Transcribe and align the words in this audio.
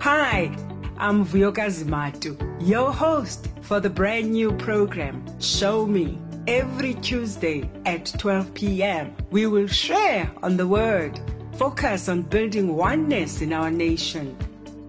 Hi, 0.00 0.56
I'm 0.98 1.24
Vuyokazi 1.24 1.84
Matu, 1.84 2.36
your 2.60 2.92
host 2.92 3.46
for 3.60 3.78
the 3.78 3.90
brand 3.90 4.32
new 4.32 4.50
program, 4.54 5.24
Show 5.38 5.86
Me. 5.86 6.18
Every 6.48 6.94
Tuesday 6.94 7.70
at 7.86 8.12
12 8.18 8.54
p.m., 8.54 9.14
we 9.30 9.46
will 9.46 9.68
share 9.68 10.28
on 10.42 10.56
the 10.56 10.66
Word, 10.66 11.20
focus 11.60 12.08
on 12.08 12.22
building 12.22 12.74
oneness 12.74 13.42
in 13.42 13.52
our 13.52 13.70
nation. 13.70 14.34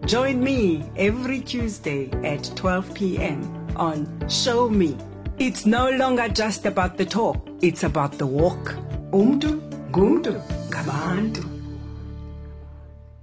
Join 0.06 0.42
me 0.42 0.82
every 0.96 1.42
Tuesday 1.42 2.10
at 2.24 2.50
12 2.56 2.94
p.m. 2.94 3.44
on 3.76 4.08
Show 4.30 4.70
Me. 4.70 4.96
It's 5.38 5.66
no 5.66 5.90
longer 5.90 6.30
just 6.30 6.66
about 6.66 6.98
the 6.98 7.04
talk, 7.04 7.46
it's 7.62 7.84
about 7.84 8.18
the 8.18 8.26
walk. 8.26 8.78
Umdu, 9.12 9.60
gumdu, 9.92 10.42
ngabantu. 10.70 11.51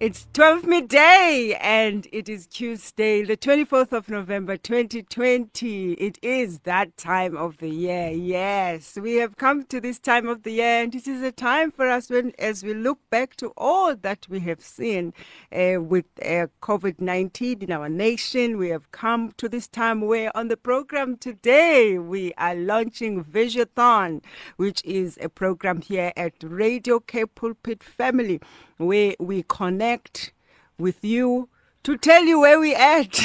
It's 0.01 0.29
12 0.33 0.65
midday 0.65 1.59
and 1.61 2.07
it 2.13 2.29
is 2.29 2.47
Tuesday, 2.47 3.25
the 3.25 3.37
24th 3.37 3.91
of 3.91 4.09
November 4.09 4.57
2020. 4.57 5.95
It 5.95 6.21
is 6.23 6.61
that 6.61 6.97
time 6.97 7.37
of 7.37 7.59
the 7.59 7.69
year. 7.69 8.11
Yes, 8.11 8.97
we 8.97 9.17
have 9.17 9.37
come 9.37 9.65
to 9.65 9.81
this 9.81 9.99
time 9.99 10.29
of 10.29 10.45
the 10.45 10.53
year 10.53 10.85
and 10.85 10.95
it 10.95 11.09
is 11.09 11.21
a 11.21 11.33
time 11.33 11.73
for 11.73 11.91
us 11.91 12.11
when, 12.11 12.33
as 12.39 12.63
we 12.63 12.75
look 12.75 13.01
back 13.11 13.35
to 13.39 13.49
all 13.57 13.97
that 13.97 14.25
we 14.31 14.39
have 14.39 14.61
seen 14.61 15.15
uh, 15.51 15.83
with 15.83 16.05
uh, 16.23 16.47
COVID 16.63 17.01
19 17.01 17.63
in 17.63 17.73
our 17.73 17.89
nation, 17.89 18.57
we 18.57 18.69
have 18.69 18.93
come 18.93 19.33
to 19.37 19.49
this 19.49 19.67
time 19.67 20.03
where 20.03 20.31
on 20.37 20.47
the 20.47 20.57
program 20.57 21.17
today 21.17 21.99
we 21.99 22.33
are 22.39 22.55
launching 22.55 23.25
Visiothon, 23.25 24.23
which 24.59 24.81
is 24.85 25.19
a 25.21 25.29
program 25.29 25.81
here 25.81 26.13
at 26.17 26.35
Radio 26.41 27.01
Cape 27.01 27.35
Pulpit 27.35 27.83
Family 27.83 28.41
where 28.79 29.15
we 29.19 29.45
connect 29.49 30.33
with 30.79 31.05
you 31.05 31.49
to 31.85 31.97
tell 31.97 32.25
you 32.25 32.41
where 32.41 32.61
we 32.61 32.75
at. 32.75 33.19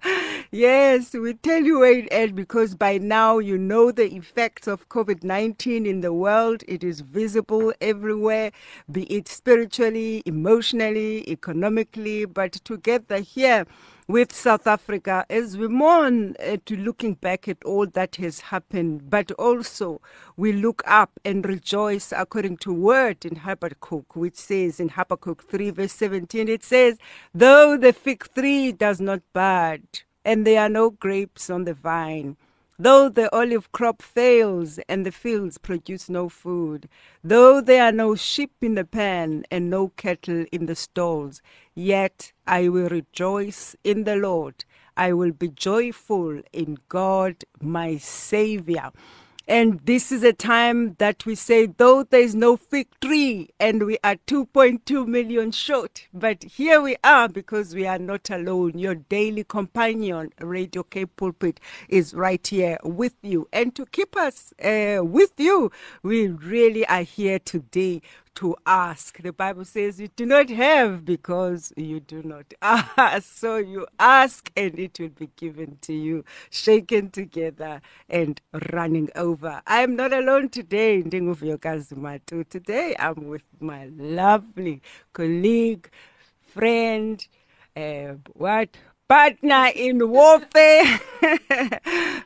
yes, 0.50 1.12
we 1.12 1.34
tell 1.34 1.62
you 1.62 1.80
where 1.80 1.98
it 1.98 2.08
at 2.12 2.34
because 2.34 2.74
by 2.74 2.98
now 2.98 3.38
you 3.38 3.58
know 3.58 3.90
the 3.90 4.14
effects 4.14 4.66
of 4.66 4.88
COVID 4.88 5.22
19 5.24 5.84
in 5.84 6.00
the 6.00 6.12
world. 6.12 6.62
It 6.66 6.82
is 6.82 7.00
visible 7.00 7.72
everywhere, 7.80 8.50
be 8.90 9.02
it 9.04 9.28
spiritually, 9.28 10.22
emotionally, 10.26 11.28
economically, 11.28 12.24
but 12.24 12.52
together 12.52 13.18
here 13.18 13.66
with 14.08 14.34
South 14.34 14.66
Africa 14.66 15.26
as 15.28 15.58
we 15.58 15.68
mourn 15.68 16.34
uh, 16.40 16.56
to 16.64 16.74
looking 16.74 17.12
back 17.12 17.46
at 17.46 17.62
all 17.62 17.84
that 17.86 18.16
has 18.16 18.40
happened, 18.40 19.10
but 19.10 19.30
also 19.32 20.00
we 20.34 20.50
look 20.50 20.82
up 20.86 21.20
and 21.26 21.44
rejoice 21.44 22.10
according 22.16 22.56
to 22.56 22.72
word 22.72 23.26
in 23.26 23.36
Habakkuk, 23.36 24.16
which 24.16 24.36
says 24.36 24.80
in 24.80 24.88
Habakkuk 24.88 25.44
3 25.44 25.70
verse 25.70 25.92
17, 25.92 26.48
it 26.48 26.64
says, 26.64 26.96
though 27.34 27.76
the 27.76 27.92
fig 27.92 28.24
tree 28.34 28.72
does 28.72 28.98
not 28.98 29.20
bud 29.34 29.82
and 30.24 30.46
there 30.46 30.62
are 30.62 30.70
no 30.70 30.88
grapes 30.88 31.50
on 31.50 31.64
the 31.64 31.74
vine, 31.74 32.38
Though 32.80 33.08
the 33.08 33.28
olive 33.34 33.72
crop 33.72 34.02
fails 34.02 34.78
and 34.88 35.04
the 35.04 35.10
fields 35.10 35.58
produce 35.58 36.08
no 36.08 36.28
food, 36.28 36.88
though 37.24 37.60
there 37.60 37.82
are 37.82 37.90
no 37.90 38.14
sheep 38.14 38.52
in 38.60 38.76
the 38.76 38.84
pen 38.84 39.44
and 39.50 39.68
no 39.68 39.88
cattle 39.96 40.44
in 40.52 40.66
the 40.66 40.76
stalls, 40.76 41.42
yet 41.74 42.32
I 42.46 42.68
will 42.68 42.88
rejoice 42.88 43.74
in 43.82 44.04
the 44.04 44.14
Lord. 44.14 44.64
I 44.96 45.12
will 45.12 45.32
be 45.32 45.48
joyful 45.48 46.40
in 46.52 46.78
God, 46.88 47.42
my 47.60 47.96
Savior. 47.96 48.92
And 49.50 49.80
this 49.86 50.12
is 50.12 50.22
a 50.24 50.34
time 50.34 50.96
that 50.98 51.24
we 51.24 51.34
say, 51.34 51.64
though 51.64 52.02
there 52.02 52.20
is 52.20 52.34
no 52.34 52.58
fig 52.58 52.86
tree 53.00 53.48
and 53.58 53.86
we 53.86 53.96
are 54.04 54.16
2.2 54.26 55.06
million 55.06 55.52
short, 55.52 56.06
but 56.12 56.44
here 56.44 56.82
we 56.82 56.96
are 57.02 57.30
because 57.30 57.74
we 57.74 57.86
are 57.86 57.98
not 57.98 58.28
alone. 58.28 58.78
Your 58.78 58.94
daily 58.94 59.44
companion, 59.44 60.34
Radio 60.38 60.82
Cape 60.82 61.16
Pulpit, 61.16 61.60
is 61.88 62.12
right 62.12 62.46
here 62.46 62.76
with 62.84 63.14
you. 63.22 63.48
And 63.50 63.74
to 63.74 63.86
keep 63.86 64.18
us 64.18 64.52
uh, 64.62 65.02
with 65.02 65.32
you, 65.38 65.72
we 66.02 66.28
really 66.28 66.86
are 66.86 67.00
here 67.00 67.38
today 67.38 68.02
to 68.38 68.56
ask. 68.66 69.22
The 69.22 69.32
Bible 69.32 69.64
says 69.66 70.00
you 70.00 70.08
do 70.16 70.26
not 70.26 70.50
have 70.50 71.04
because 71.04 71.72
you 71.76 72.00
do 72.00 72.22
not 72.24 72.46
ask. 72.62 73.24
So 73.38 73.58
you 73.58 73.86
ask 74.00 74.50
and 74.56 74.78
it 74.78 75.00
will 75.00 75.10
be 75.10 75.30
given 75.36 75.78
to 75.82 75.94
you, 75.94 76.24
shaken 76.50 77.10
together 77.10 77.82
and 78.08 78.40
running 78.72 79.10
over. 79.16 79.62
I 79.66 79.80
am 79.82 79.96
not 79.96 80.12
alone 80.12 80.50
today, 80.50 81.02
Ndinguvyokazumatu. 81.02 82.48
Today 82.50 82.96
I'm 82.98 83.28
with 83.28 83.44
my 83.60 83.86
lovely 83.96 84.82
colleague, 85.14 85.90
friend, 86.42 87.26
uh, 87.76 88.14
what 88.34 88.76
partner 89.08 89.70
in 89.74 90.10
warfare, 90.10 90.84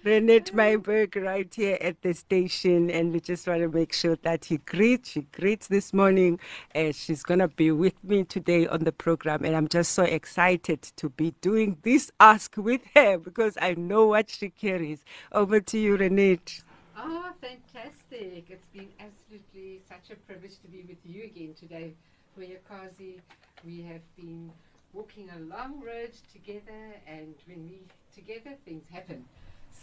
Renette 0.05 0.51
Myberg, 0.51 1.15
right 1.25 1.55
here 1.55 1.79
at 1.81 2.03
the 2.03 2.13
station. 2.13 2.91
And 2.91 3.13
we 3.13 3.21
just 3.21 3.47
want 3.47 3.61
to 3.61 3.69
make 3.69 3.93
sure 3.93 4.17
that 4.23 4.47
he 4.47 4.59
greets, 4.59 5.11
she 5.11 5.23
greets 5.31 5.69
this 5.69 5.93
morning. 5.93 6.41
And 6.75 6.93
she's 6.93 7.23
going 7.23 7.39
to 7.39 7.47
be 7.47 7.71
with 7.71 8.03
me 8.03 8.25
today 8.25 8.67
on 8.67 8.81
the 8.81 8.91
program. 8.91 9.45
And 9.45 9.55
I'm 9.55 9.69
just 9.69 9.93
so 9.93 10.03
excited 10.03 10.83
to 10.97 11.09
be 11.09 11.35
doing 11.41 11.79
this 11.83 12.11
ask 12.19 12.57
with 12.57 12.83
her 12.97 13.17
because 13.17 13.57
I 13.63 13.75
know 13.75 14.07
what 14.07 14.29
she 14.29 14.51
carries. 14.51 15.05
Over 15.31 15.61
to 15.61 15.79
you, 15.79 15.97
Renette. 15.97 16.65
Oh, 16.99 17.31
fantastic. 17.41 18.47
It's 18.51 18.67
been 18.75 18.89
absolutely 18.99 19.83
such 19.89 20.11
a 20.11 20.17
privilege 20.17 20.59
to 20.63 20.69
be 20.69 20.83
with 20.89 20.99
you 21.05 21.23
again 21.25 21.55
today, 21.55 21.95
Vuyokazi. 22.37 23.21
We 23.65 23.83
have 23.83 24.03
been 24.17 24.51
walking 24.93 25.31
a 25.31 25.39
long 25.41 25.81
road 25.81 26.13
together, 26.33 26.95
and 27.07 27.35
when 27.47 27.67
we 27.69 27.81
together, 28.15 28.57
things 28.65 28.85
happen. 28.93 29.25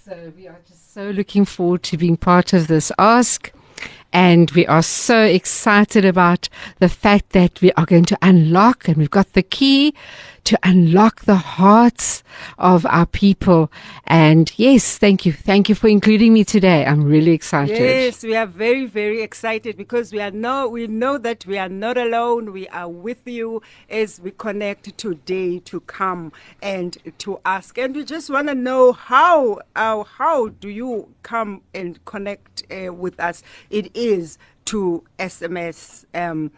So 0.06 0.32
we 0.36 0.48
are 0.48 0.60
just 0.68 0.94
so 0.94 1.10
looking 1.10 1.46
forward 1.46 1.84
to 1.84 1.98
being 1.98 2.18
part 2.18 2.54
of 2.54 2.68
this 2.68 2.92
ask. 3.00 3.52
And 4.12 4.50
we 4.52 4.66
are 4.68 4.82
so 4.82 5.24
excited 5.24 6.06
about 6.06 6.50
the 6.80 6.90
fact 6.90 7.30
that 7.32 7.62
we 7.62 7.72
are 7.74 7.86
going 7.86 8.06
to 8.06 8.18
unlock, 8.22 8.88
and 8.88 8.98
we've 8.98 9.12
got 9.12 9.34
the 9.34 9.44
key 9.44 9.94
to 10.50 10.58
unlock 10.64 11.26
the 11.26 11.36
hearts 11.36 12.24
of 12.58 12.86
our 12.88 13.06
people. 13.06 13.72
And 14.08 14.52
yes, 14.58 14.98
thank 14.98 15.26
you. 15.26 15.32
Thank 15.32 15.70
you 15.70 15.76
for 15.76 15.88
including 15.88 16.34
me 16.34 16.44
today. 16.44 16.86
I'm 16.86 17.04
really 17.04 17.32
excited. 17.32 17.78
Yes, 17.78 18.24
we 18.24 18.36
are 18.36 18.48
very, 18.48 18.88
very 18.88 19.22
excited 19.22 19.78
because 19.78 20.12
we 20.12 20.20
are 20.20 20.32
no, 20.32 20.68
we 20.68 20.88
know 20.88 21.20
that 21.20 21.46
we 21.46 21.60
are 21.60 21.70
not 21.70 21.98
alone. 21.98 22.52
We 22.52 22.68
are 22.70 22.90
with 22.90 23.28
you 23.28 23.62
as 23.90 24.20
we 24.20 24.32
connect 24.32 24.98
today 24.98 25.60
to 25.60 25.82
come 25.82 26.32
and 26.64 26.98
to 27.20 27.40
ask. 27.46 27.78
And 27.78 27.96
we 27.96 28.04
just 28.04 28.30
want 28.32 28.48
to 28.48 28.56
know 28.56 28.94
how, 28.94 29.60
how, 29.76 30.04
how 30.04 30.48
do 30.48 30.70
you 30.70 31.14
come 31.22 31.62
and 31.76 32.04
connect 32.06 32.64
uh, 32.72 32.92
with 32.92 33.20
us? 33.20 33.44
It 33.70 33.92
is 34.00 34.38
to 34.66 35.04
SMS 35.18 36.06
um, 36.14 36.52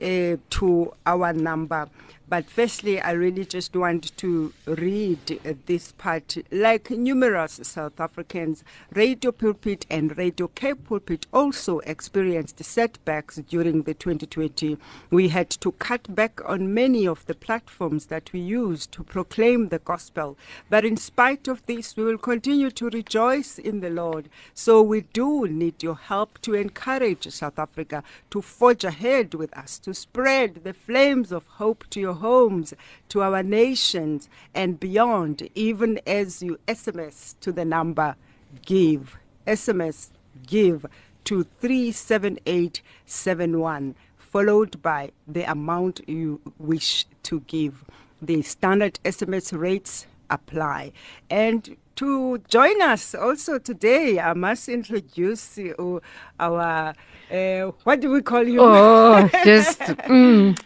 uh, 0.00 0.36
to 0.50 0.92
our 1.06 1.32
number. 1.32 1.88
But 2.32 2.48
firstly, 2.48 2.98
I 2.98 3.10
really 3.10 3.44
just 3.44 3.76
want 3.76 4.16
to 4.16 4.54
read 4.64 5.38
uh, 5.44 5.52
this 5.66 5.92
part. 5.92 6.38
Like 6.50 6.90
numerous 6.90 7.60
South 7.62 8.00
Africans, 8.00 8.64
Radio 8.94 9.32
Pulpit 9.32 9.84
and 9.90 10.16
Radio 10.16 10.48
Cape 10.48 10.82
Pulpit 10.84 11.26
also 11.30 11.80
experienced 11.80 12.64
setbacks 12.64 13.36
during 13.36 13.82
the 13.82 13.92
2020. 13.92 14.78
We 15.10 15.28
had 15.28 15.50
to 15.50 15.72
cut 15.72 16.14
back 16.14 16.40
on 16.48 16.72
many 16.72 17.06
of 17.06 17.26
the 17.26 17.34
platforms 17.34 18.06
that 18.06 18.32
we 18.32 18.40
use 18.40 18.86
to 18.86 19.04
proclaim 19.04 19.68
the 19.68 19.80
gospel. 19.80 20.38
But 20.70 20.86
in 20.86 20.96
spite 20.96 21.48
of 21.48 21.66
this, 21.66 21.98
we 21.98 22.04
will 22.04 22.16
continue 22.16 22.70
to 22.70 22.88
rejoice 22.88 23.58
in 23.58 23.80
the 23.80 23.90
Lord. 23.90 24.30
So 24.54 24.80
we 24.80 25.02
do 25.02 25.46
need 25.46 25.82
your 25.82 25.96
help 25.96 26.40
to 26.40 26.54
encourage 26.54 27.30
South 27.30 27.58
Africa 27.58 28.02
to 28.30 28.40
forge 28.40 28.84
ahead 28.84 29.34
with 29.34 29.54
us, 29.54 29.78
to 29.80 29.92
spread 29.92 30.64
the 30.64 30.72
flames 30.72 31.30
of 31.30 31.46
hope 31.58 31.84
to 31.90 32.00
your 32.00 32.21
homes, 32.22 32.72
to 33.10 33.20
our 33.20 33.42
nations, 33.42 34.30
and 34.54 34.80
beyond, 34.80 35.48
even 35.54 36.00
as 36.06 36.42
you 36.42 36.58
SMS 36.66 37.34
to 37.40 37.52
the 37.52 37.64
number 37.64 38.16
GIVE. 38.64 39.18
SMS 39.46 40.10
GIVE 40.46 40.86
to 41.24 41.44
37871, 41.60 43.94
followed 44.16 44.80
by 44.82 45.10
the 45.26 45.50
amount 45.50 46.00
you 46.08 46.40
wish 46.58 47.06
to 47.24 47.40
give. 47.40 47.84
The 48.20 48.42
standard 48.42 49.00
SMS 49.04 49.56
rates 49.56 50.06
apply. 50.30 50.92
And 51.28 51.76
to 51.96 52.38
join 52.48 52.80
us 52.82 53.14
also 53.14 53.58
today, 53.58 54.18
I 54.18 54.32
must 54.32 54.68
introduce 54.68 55.58
you, 55.58 56.00
our, 56.40 56.94
uh, 57.30 57.60
what 57.84 58.00
do 58.00 58.10
we 58.10 58.22
call 58.22 58.42
you? 58.42 58.60
Oh, 58.60 59.28
just 59.44 59.78
mm, 59.80 60.58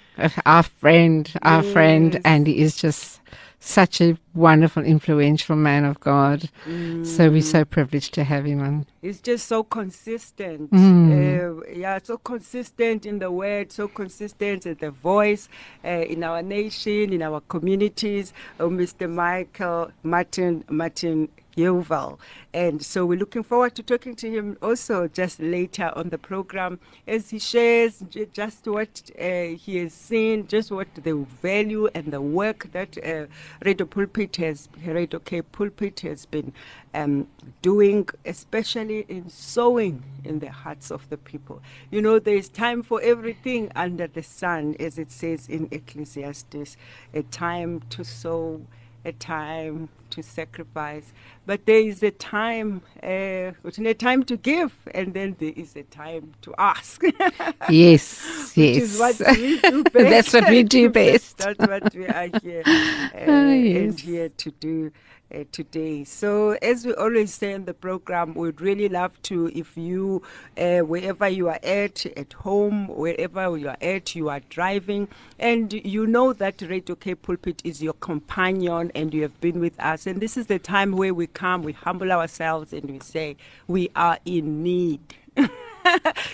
our 0.46 0.62
friend, 0.62 1.30
our 1.42 1.62
yes. 1.62 1.72
friend, 1.72 2.20
and 2.24 2.46
he 2.46 2.58
is 2.58 2.76
just 2.76 3.20
such 3.66 4.00
a 4.00 4.16
wonderful, 4.34 4.84
influential 4.84 5.56
man 5.56 5.84
of 5.84 5.98
God. 5.98 6.48
Mm. 6.66 7.04
So 7.04 7.30
we're 7.30 7.42
so 7.42 7.64
privileged 7.64 8.14
to 8.14 8.24
have 8.24 8.44
him 8.44 8.60
on. 8.60 8.86
He's 9.02 9.20
just 9.20 9.48
so 9.48 9.64
consistent. 9.64 10.70
Mm. 10.70 11.62
Uh, 11.62 11.66
yeah, 11.74 11.98
so 12.02 12.18
consistent 12.18 13.06
in 13.06 13.18
the 13.18 13.30
word, 13.30 13.72
so 13.72 13.88
consistent 13.88 14.66
in 14.66 14.76
the 14.80 14.90
voice 14.90 15.48
uh, 15.84 15.88
in 15.88 16.22
our 16.22 16.42
nation, 16.42 17.12
in 17.12 17.22
our 17.22 17.40
communities. 17.40 18.32
Oh, 18.60 18.68
Mr. 18.70 19.10
Michael 19.10 19.90
Martin 20.02 20.64
Martin 20.68 21.28
Yeovil. 21.56 22.20
And 22.52 22.84
so 22.84 23.04
we're 23.04 23.18
looking 23.18 23.42
forward 23.42 23.74
to 23.74 23.82
talking 23.82 24.14
to 24.16 24.30
him 24.30 24.56
also 24.62 25.08
just 25.08 25.40
later 25.40 25.90
on 25.96 26.10
the 26.10 26.18
program 26.18 26.78
as 27.06 27.30
he 27.30 27.38
shares 27.38 28.04
just 28.32 28.66
what 28.66 29.10
uh, 29.18 29.56
he 29.58 29.78
has 29.78 29.92
seen, 29.92 30.46
just 30.46 30.70
what 30.70 30.88
the 30.94 31.14
value 31.42 31.88
and 31.94 32.12
the 32.12 32.20
work 32.20 32.70
that 32.72 32.96
uh, 33.04 33.26
Radio 33.64 33.86
Pulpit 33.86 34.36
has, 34.36 34.68
Radio 34.84 35.18
Cape 35.18 35.50
Pulpit 35.50 36.00
has 36.00 36.26
been 36.26 36.52
um, 36.94 37.26
doing, 37.62 38.08
especially 38.24 39.04
in 39.08 39.28
sowing 39.28 40.02
in 40.24 40.38
the 40.38 40.50
hearts 40.50 40.90
of 40.90 41.08
the 41.08 41.16
people. 41.16 41.62
You 41.90 42.02
know, 42.02 42.18
there 42.18 42.36
is 42.36 42.48
time 42.48 42.82
for 42.82 43.00
everything 43.02 43.70
under 43.74 44.06
the 44.06 44.22
sun, 44.22 44.76
as 44.78 44.98
it 44.98 45.10
says 45.10 45.48
in 45.48 45.68
Ecclesiastes, 45.70 46.76
a 47.14 47.22
time 47.22 47.82
to 47.90 48.04
sow 48.04 48.62
a 49.06 49.12
time 49.12 49.88
to 50.10 50.22
sacrifice, 50.22 51.12
but 51.46 51.64
there 51.66 51.78
is 51.78 52.02
a 52.02 52.10
time, 52.10 52.82
uh, 53.02 53.52
a 53.62 53.94
time 53.94 54.24
to 54.24 54.36
give, 54.36 54.72
and 54.92 55.14
then 55.14 55.36
there 55.38 55.52
is 55.54 55.76
a 55.76 55.84
time 55.84 56.34
to 56.42 56.54
ask. 56.58 57.02
yes, 57.70 58.52
yes. 58.56 58.76
is 58.76 58.98
what 58.98 59.36
we 59.36 59.60
do 59.60 59.84
best. 59.84 59.94
That's 59.94 60.32
what 60.34 60.50
we 60.50 60.62
do 60.64 60.90
best. 61.00 61.38
That's 61.38 61.58
what 61.58 61.94
we 61.94 62.06
are 62.06 62.28
here 62.42 62.62
uh, 62.66 63.10
oh, 63.26 63.52
yes. 63.52 63.76
and 63.76 64.00
here 64.00 64.28
to 64.28 64.50
do 64.50 64.92
uh, 65.34 65.44
today. 65.52 66.04
So, 66.04 66.52
as 66.62 66.86
we 66.86 66.94
always 66.94 67.34
say 67.34 67.52
in 67.52 67.64
the 67.64 67.74
program, 67.74 68.34
we'd 68.34 68.60
really 68.60 68.88
love 68.88 69.20
to, 69.22 69.50
if 69.54 69.76
you, 69.76 70.22
uh, 70.56 70.80
wherever 70.80 71.28
you 71.28 71.48
are 71.48 71.58
at, 71.62 72.06
at 72.16 72.32
home, 72.32 72.88
wherever 72.88 73.56
you 73.56 73.68
are 73.68 73.76
at, 73.80 74.14
you 74.14 74.28
are 74.28 74.40
driving, 74.48 75.08
and 75.38 75.72
you 75.72 76.06
know 76.06 76.32
that 76.32 76.62
Radio 76.62 76.94
Cape 76.94 77.22
Pulpit 77.22 77.60
is 77.64 77.82
your 77.82 77.94
companion 77.94 78.92
and 78.94 79.12
you 79.12 79.22
have 79.22 79.40
been 79.40 79.60
with 79.60 79.78
us. 79.80 80.06
And 80.06 80.20
this 80.20 80.36
is 80.36 80.46
the 80.46 80.58
time 80.58 80.92
where 80.92 81.14
we 81.14 81.26
come, 81.26 81.62
we 81.62 81.72
humble 81.72 82.12
ourselves, 82.12 82.72
and 82.72 82.84
we 82.84 83.00
say, 83.00 83.36
We 83.66 83.90
are 83.96 84.18
in 84.24 84.62
need. 84.62 85.00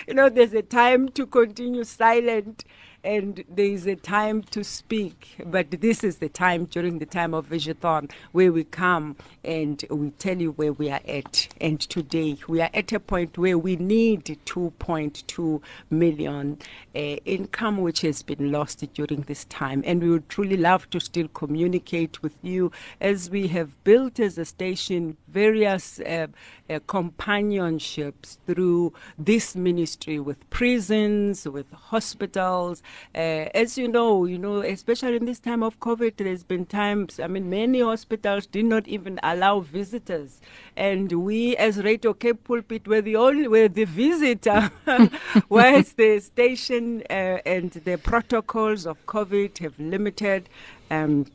you 0.07 0.13
know, 0.13 0.29
there's 0.29 0.53
a 0.53 0.61
time 0.61 1.09
to 1.09 1.25
continue 1.25 1.83
silent 1.83 2.63
and 3.03 3.43
there 3.49 3.65
is 3.65 3.85
a 3.85 3.95
time 3.95 4.41
to 4.43 4.63
speak. 4.63 5.35
But 5.45 5.71
this 5.71 6.03
is 6.03 6.17
the 6.17 6.29
time 6.29 6.65
during 6.65 6.99
the 6.99 7.05
time 7.05 7.33
of 7.33 7.49
Visionathon 7.49 8.11
where 8.31 8.51
we 8.51 8.63
come 8.63 9.17
and 9.43 9.83
we 9.89 10.11
tell 10.11 10.37
you 10.37 10.51
where 10.51 10.73
we 10.73 10.89
are 10.89 11.01
at. 11.07 11.49
And 11.59 11.79
today 11.79 12.37
we 12.47 12.61
are 12.61 12.69
at 12.73 12.91
a 12.91 12.99
point 12.99 13.37
where 13.37 13.57
we 13.57 13.75
need 13.75 14.25
2.2 14.25 15.61
million 15.89 16.57
uh, 16.95 16.99
income 16.99 17.77
which 17.77 18.01
has 18.01 18.23
been 18.23 18.51
lost 18.51 18.85
during 18.93 19.21
this 19.21 19.45
time. 19.45 19.83
And 19.85 20.01
we 20.01 20.09
would 20.09 20.29
truly 20.29 20.57
love 20.57 20.89
to 20.91 20.99
still 20.99 21.27
communicate 21.27 22.21
with 22.21 22.37
you 22.41 22.71
as 23.01 23.29
we 23.29 23.47
have 23.47 23.83
built 23.83 24.19
as 24.19 24.37
a 24.37 24.45
station 24.45 25.17
various 25.27 25.99
uh, 25.99 26.27
uh, 26.69 26.79
companionships 26.87 28.37
through 28.45 28.93
this 29.17 29.55
ministry 29.55 30.19
with 30.19 30.49
prisons, 30.49 31.47
with 31.47 31.71
hospitals. 31.71 32.81
Uh, 33.15 33.49
as 33.53 33.77
you 33.77 33.87
know, 33.87 34.25
you 34.25 34.37
know, 34.37 34.61
especially 34.61 35.15
in 35.15 35.25
this 35.25 35.39
time 35.39 35.63
of 35.63 35.79
COVID, 35.79 36.17
there's 36.17 36.43
been 36.43 36.65
times. 36.65 37.19
I 37.19 37.27
mean, 37.27 37.49
many 37.49 37.81
hospitals 37.81 38.45
did 38.45 38.65
not 38.65 38.87
even 38.87 39.19
allow 39.23 39.59
visitors, 39.59 40.41
and 40.75 41.11
we, 41.11 41.55
as 41.57 41.77
Radio 41.77 42.13
Cape 42.13 42.43
Pulpit, 42.43 42.87
were 42.87 43.01
the 43.01 43.15
only 43.15 43.47
were 43.47 43.67
the 43.67 43.85
visitor, 43.85 44.71
whereas 45.47 45.93
the 45.93 46.19
station 46.19 47.03
uh, 47.09 47.39
and 47.45 47.71
the 47.71 47.97
protocols 47.97 48.85
of 48.85 49.05
COVID 49.05 49.59
have 49.59 49.79
limited. 49.79 50.49
Um, 50.89 51.25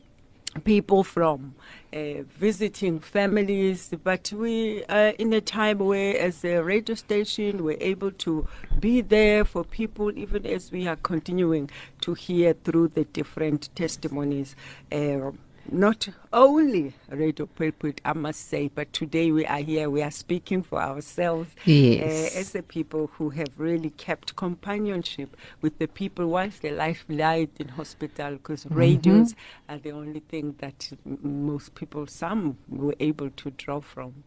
people 0.63 1.03
from 1.03 1.53
uh, 1.93 2.23
visiting 2.37 2.99
families, 2.99 3.91
but 4.03 4.31
we 4.31 4.83
are 4.85 5.09
in 5.09 5.31
a 5.33 5.41
time 5.41 5.79
where, 5.79 6.17
as 6.19 6.43
a 6.43 6.59
radio 6.59 6.95
station, 6.95 7.63
we're 7.63 7.77
able 7.79 8.11
to 8.11 8.47
be 8.79 9.01
there 9.01 9.45
for 9.45 9.63
people, 9.63 10.11
even 10.17 10.45
as 10.45 10.71
we 10.71 10.87
are 10.87 10.97
continuing 10.97 11.69
to 12.01 12.13
hear 12.13 12.53
through 12.53 12.89
the 12.89 13.05
different 13.05 13.69
testimonies. 13.75 14.55
Uh, 14.91 15.31
not 15.71 16.09
only 16.31 16.93
Radio 17.09 17.45
Pulpit, 17.45 18.01
I 18.03 18.13
must 18.13 18.49
say, 18.49 18.69
but 18.73 18.91
today 18.93 19.31
we 19.31 19.45
are 19.45 19.59
here, 19.59 19.89
we 19.89 20.01
are 20.01 20.11
speaking 20.11 20.63
for 20.63 20.81
ourselves 20.81 21.51
yes. 21.65 22.35
uh, 22.35 22.39
as 22.39 22.51
the 22.51 22.63
people 22.63 23.11
who 23.13 23.29
have 23.31 23.49
really 23.57 23.89
kept 23.91 24.35
companionship 24.35 25.35
with 25.61 25.79
the 25.79 25.87
people 25.87 26.27
whilst 26.27 26.61
their 26.61 26.75
life 26.75 27.05
lied 27.09 27.49
in 27.59 27.69
hospital, 27.69 28.33
because 28.33 28.65
mm-hmm. 28.65 28.75
radios 28.75 29.35
are 29.67 29.77
the 29.77 29.91
only 29.91 30.19
thing 30.19 30.55
that 30.59 30.91
most 31.05 31.75
people, 31.75 32.07
some 32.07 32.57
were 32.67 32.95
able 32.99 33.29
to 33.29 33.51
draw 33.51 33.79
from. 33.79 34.23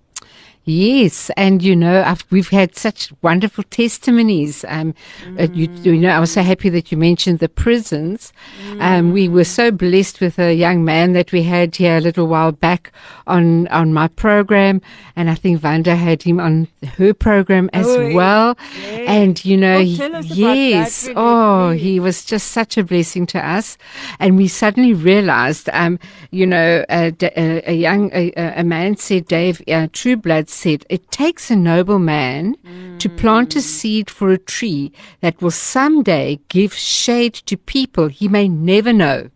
Yes, 0.65 1.29
and 1.37 1.61
you 1.61 1.75
know, 1.75 2.03
I've, 2.03 2.25
we've 2.31 2.51
had 2.51 2.77
such 2.77 3.13
wonderful 3.21 3.65
testimonies. 3.65 4.65
Um, 4.69 4.95
mm. 5.25 5.41
uh, 5.41 5.53
you, 5.53 5.69
you, 5.83 6.01
know, 6.01 6.11
I 6.11 6.21
was 6.21 6.31
so 6.31 6.43
happy 6.43 6.69
that 6.69 6.93
you 6.93 6.99
mentioned 6.99 7.41
the 7.41 7.49
prisons. 7.49 8.33
Mm. 8.69 8.81
Um, 8.81 9.13
we 9.13 9.29
were 9.29 9.43
so 9.43 9.73
blessed 9.73 10.21
with 10.21 10.39
a 10.39 10.55
young 10.55 10.85
man 10.85 11.15
that 11.15 11.33
we 11.33 11.43
had 11.43 11.75
here 11.75 11.97
a 11.97 12.01
little 12.01 12.29
while 12.29 12.53
back 12.53 12.93
on 13.27 13.67
on 13.69 13.93
my 13.93 14.07
program, 14.07 14.81
and 15.17 15.29
I 15.29 15.35
think 15.35 15.59
Vanda 15.59 15.97
had 15.97 16.23
him 16.23 16.39
on 16.39 16.69
her 16.97 17.13
program 17.13 17.69
as 17.73 17.89
oh, 17.89 18.15
well. 18.15 18.57
Yes. 18.81 19.09
And 19.09 19.45
you 19.45 19.57
know, 19.57 19.79
oh, 19.79 20.21
yes, 20.21 21.09
oh, 21.17 21.71
he 21.71 21.99
was 21.99 22.25
just 22.25 22.53
such 22.53 22.79
a 22.79 22.85
blessing 22.85 23.27
to 23.27 23.45
us, 23.45 23.77
and 24.21 24.37
we 24.37 24.47
suddenly 24.47 24.95
realized, 24.95 25.69
um, 25.73 25.99
you 26.31 26.47
know, 26.47 26.85
a, 26.89 27.13
a, 27.21 27.71
a 27.71 27.75
young 27.75 28.13
a, 28.15 28.31
a, 28.37 28.63
man 28.63 28.97
said, 28.97 29.27
Dave, 29.27 29.61
uh, 29.67 29.89
True 29.93 30.12
Blood 30.17 30.49
said, 30.49 30.85
It 30.89 31.11
takes 31.11 31.51
a 31.51 31.57
noble 31.57 31.99
man 31.99 32.57
mm. 32.57 32.99
to 32.99 33.09
plant 33.09 33.55
a 33.55 33.59
mm. 33.59 33.63
seed 33.63 34.11
for 34.11 34.31
a 34.31 34.39
tree 34.39 34.93
that 35.21 35.41
will 35.41 35.51
someday 35.51 36.41
give 36.49 36.75
shade 36.75 37.35
to 37.35 37.57
people 37.57 38.09
he 38.09 38.29
may 38.29 38.49
never 38.49 38.93
know. 38.93 39.31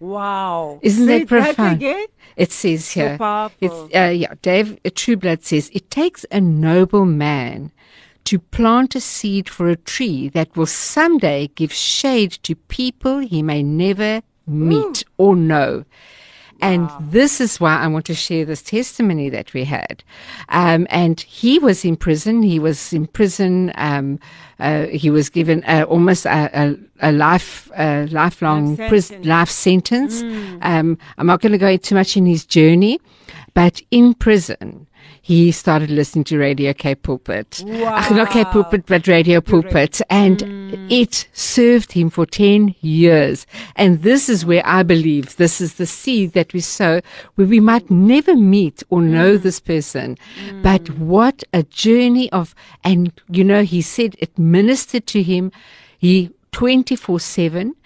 Wow. 0.00 0.80
Isn't 0.82 1.06
Say 1.06 1.18
that 1.20 1.28
profound? 1.28 1.80
That 1.80 2.08
it 2.36 2.52
says 2.52 2.90
here. 2.92 3.16
So. 3.18 3.50
It's, 3.60 3.94
uh, 3.94 4.14
yeah, 4.16 4.34
Dave 4.40 4.78
Trueblood 4.94 5.44
says, 5.44 5.70
It 5.74 5.90
takes 5.90 6.24
a 6.30 6.40
noble 6.40 7.04
man 7.04 7.70
to 8.24 8.38
plant 8.38 8.94
a 8.94 9.00
seed 9.00 9.48
for 9.48 9.68
a 9.68 9.76
tree 9.76 10.28
that 10.30 10.56
will 10.56 10.66
someday 10.66 11.48
give 11.48 11.72
shade 11.72 12.32
to 12.42 12.54
people 12.54 13.18
he 13.18 13.42
may 13.42 13.62
never 13.62 14.22
meet 14.46 15.02
Ooh. 15.02 15.12
or 15.18 15.36
know. 15.36 15.84
And 16.60 16.88
wow. 16.88 16.98
this 17.02 17.40
is 17.40 17.60
why 17.60 17.78
I 17.78 17.86
want 17.86 18.06
to 18.06 18.14
share 18.14 18.44
this 18.44 18.62
testimony 18.62 19.28
that 19.30 19.54
we 19.54 19.64
had. 19.64 20.02
Um, 20.48 20.86
and 20.90 21.20
he 21.20 21.58
was 21.58 21.84
in 21.84 21.96
prison. 21.96 22.42
He 22.42 22.58
was 22.58 22.92
in 22.92 23.06
prison. 23.06 23.72
Um, 23.76 24.18
uh, 24.58 24.86
he 24.86 25.10
was 25.10 25.30
given 25.30 25.64
uh, 25.64 25.84
almost 25.88 26.26
a, 26.26 26.50
a, 26.52 27.10
a 27.10 27.12
life, 27.12 27.70
a 27.76 28.06
lifelong 28.06 28.76
life 28.76 28.90
sentence. 28.90 29.26
life 29.26 29.50
sentence. 29.50 30.22
Mm. 30.22 30.58
Um, 30.62 30.98
I'm 31.18 31.26
not 31.26 31.40
going 31.40 31.52
to 31.52 31.58
go 31.58 31.76
too 31.76 31.94
much 31.94 32.16
in 32.16 32.26
his 32.26 32.44
journey, 32.44 33.00
but 33.54 33.80
in 33.90 34.14
prison, 34.14 34.86
he 35.30 35.52
started 35.52 35.90
listening 35.90 36.24
to 36.24 36.36
Radio 36.36 36.72
Cape 36.72 37.04
Pulpit. 37.04 37.62
Wow. 37.64 38.04
Not 38.10 38.30
Cape 38.30 38.48
Pulpit, 38.48 38.84
but 38.86 39.06
Radio 39.06 39.40
Pulpit. 39.40 40.00
And 40.10 40.38
mm. 40.38 40.90
it 40.90 41.28
served 41.32 41.92
him 41.92 42.10
for 42.10 42.26
10 42.26 42.74
years. 42.80 43.46
And 43.76 44.02
this 44.02 44.28
is 44.28 44.44
where 44.44 44.66
I 44.66 44.82
believe 44.82 45.36
this 45.36 45.60
is 45.60 45.74
the 45.74 45.86
seed 45.86 46.32
that 46.32 46.52
we 46.52 46.58
sow, 46.58 47.00
where 47.36 47.46
we 47.46 47.60
might 47.60 47.88
never 47.92 48.34
meet 48.34 48.82
or 48.90 49.02
know 49.02 49.38
mm. 49.38 49.42
this 49.42 49.60
person. 49.60 50.18
Mm. 50.48 50.64
But 50.64 50.90
what 50.98 51.44
a 51.52 51.62
journey 51.62 52.28
of, 52.32 52.52
and 52.82 53.12
you 53.28 53.44
know, 53.44 53.62
he 53.62 53.82
said 53.82 54.16
it 54.18 54.36
ministered 54.36 55.06
to 55.06 55.22
him. 55.22 55.52
He 55.96 56.30
24 56.50 57.20
7, 57.20 57.76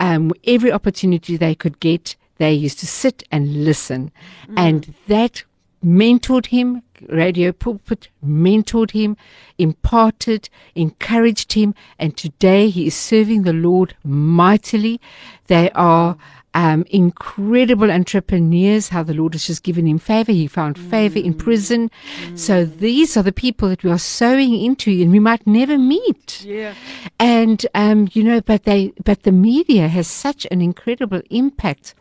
um, 0.00 0.32
every 0.44 0.70
opportunity 0.70 1.38
they 1.38 1.54
could 1.54 1.80
get, 1.80 2.14
they 2.36 2.52
used 2.52 2.78
to 2.80 2.86
sit 2.86 3.22
and 3.32 3.64
listen. 3.64 4.12
Mm. 4.50 4.54
And 4.58 4.94
that 5.08 5.44
mentored 5.84 6.46
him, 6.46 6.82
Radio 7.08 7.52
Pulpit 7.52 8.08
mentored 8.24 8.90
him, 8.90 9.16
imparted, 9.58 10.48
encouraged 10.74 11.54
him, 11.54 11.74
and 11.98 12.16
today 12.16 12.68
he 12.68 12.86
is 12.86 12.94
serving 12.94 13.42
the 13.42 13.52
Lord 13.52 13.94
mightily. 14.04 15.00
They 15.46 15.70
are 15.70 16.16
um, 16.52 16.84
incredible 16.90 17.90
entrepreneurs, 17.90 18.88
how 18.88 19.02
the 19.02 19.14
Lord 19.14 19.34
has 19.34 19.46
just 19.46 19.62
given 19.62 19.86
him 19.86 19.98
favor. 19.98 20.32
He 20.32 20.46
found 20.46 20.78
favor 20.78 21.18
in 21.18 21.34
prison. 21.34 21.90
So 22.34 22.64
these 22.64 23.16
are 23.16 23.22
the 23.22 23.32
people 23.32 23.68
that 23.68 23.84
we 23.84 23.90
are 23.90 23.98
sowing 23.98 24.54
into 24.54 24.90
and 24.90 25.12
we 25.12 25.20
might 25.20 25.46
never 25.46 25.78
meet. 25.78 26.44
Yeah. 26.44 26.74
And, 27.18 27.64
um, 27.74 28.08
you 28.12 28.24
know, 28.24 28.40
but 28.40 28.64
they, 28.64 28.92
but 29.04 29.22
the 29.22 29.32
media 29.32 29.88
has 29.88 30.08
such 30.08 30.46
an 30.50 30.60
incredible 30.60 31.22
impact. 31.30 31.94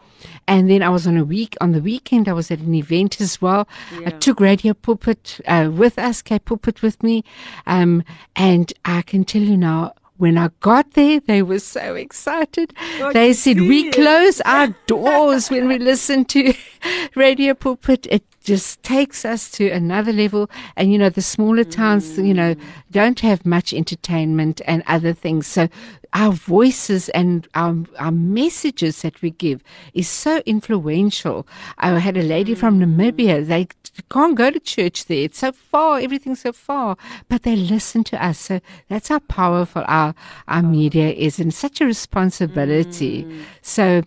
And 0.48 0.70
then 0.70 0.82
I 0.82 0.90
was 0.90 1.08
on 1.08 1.18
a 1.18 1.24
week, 1.24 1.56
on 1.62 1.72
the 1.72 1.82
weekend, 1.82 2.28
I 2.28 2.34
was 2.34 2.52
at 2.52 2.60
an 2.60 2.76
event 2.76 3.22
as 3.22 3.42
well. 3.42 3.68
I 4.06 4.12
took 4.12 4.40
Radio 4.40 4.74
Pulpit 4.74 5.40
uh, 5.48 5.70
with 5.72 5.98
us, 6.00 6.22
Cape 6.22 6.46
Pulpit 6.46 6.82
with 6.82 7.02
me. 7.04 7.24
Um, 7.68 8.04
and 8.36 8.72
I 8.86 9.02
can 9.02 9.24
tell 9.24 9.42
you 9.42 9.58
now, 9.58 9.94
when 10.20 10.38
I 10.38 10.50
got 10.60 10.92
there, 10.96 11.22
they 11.22 11.42
were 11.42 11.60
so 11.60 11.96
excited. 11.96 12.74
They 13.14 13.32
said, 13.32 13.62
we 13.62 13.84
see. 13.84 13.92
close 13.92 14.42
our 14.46 14.68
doors 14.86 15.50
when 15.50 15.70
we 15.70 15.80
listen 15.80 16.26
to 16.26 16.54
Radio 17.16 17.54
Pulpit. 17.54 18.06
It 18.12 18.26
just 18.44 18.84
takes 18.84 19.24
us 19.24 19.50
to 19.52 19.70
another 19.70 20.12
level. 20.12 20.50
And, 20.76 20.92
you 20.92 20.98
know, 20.98 21.10
the 21.10 21.22
smaller 21.22 21.64
towns, 21.64 22.18
you 22.18 22.34
know, 22.34 22.56
don't 22.92 23.22
have 23.22 23.46
much 23.46 23.74
entertainment 23.74 24.60
and 24.66 24.84
other 24.88 25.14
things. 25.14 25.48
So 25.48 25.70
our 26.14 26.32
voices 26.32 27.10
and 27.10 27.48
our, 27.54 27.76
our 27.98 28.12
messages 28.12 29.02
that 29.04 29.22
we 29.22 29.32
give 29.32 29.64
is 29.94 30.08
so 30.08 30.42
influential. 30.46 31.48
I 31.78 32.00
had 32.00 32.18
a 32.18 32.24
lady 32.24 32.56
from 32.56 32.80
mm. 32.80 32.96
Namibia. 32.96 33.46
They 33.46 33.68
can't 34.10 34.36
go 34.36 34.50
to 34.50 34.60
church 34.60 35.06
there. 35.06 35.26
It's 35.26 35.40
so 35.40 35.52
far. 35.52 36.00
Everything's 36.00 36.42
so 36.42 36.54
far, 36.54 36.98
but 37.28 37.44
they 37.44 37.56
listen 37.56 38.04
to 38.06 38.24
us. 38.24 38.40
So 38.40 38.60
that's 38.88 39.10
how 39.10 39.20
powerful 39.20 39.84
our, 39.88 40.16
our 40.48 40.60
oh. 40.60 40.68
media 40.68 41.12
is 41.12 41.40
and 41.40 41.54
such 41.54 41.82
a 41.82 41.86
responsibility. 41.86 43.24
Mm. 43.24 43.44
So 43.62 44.04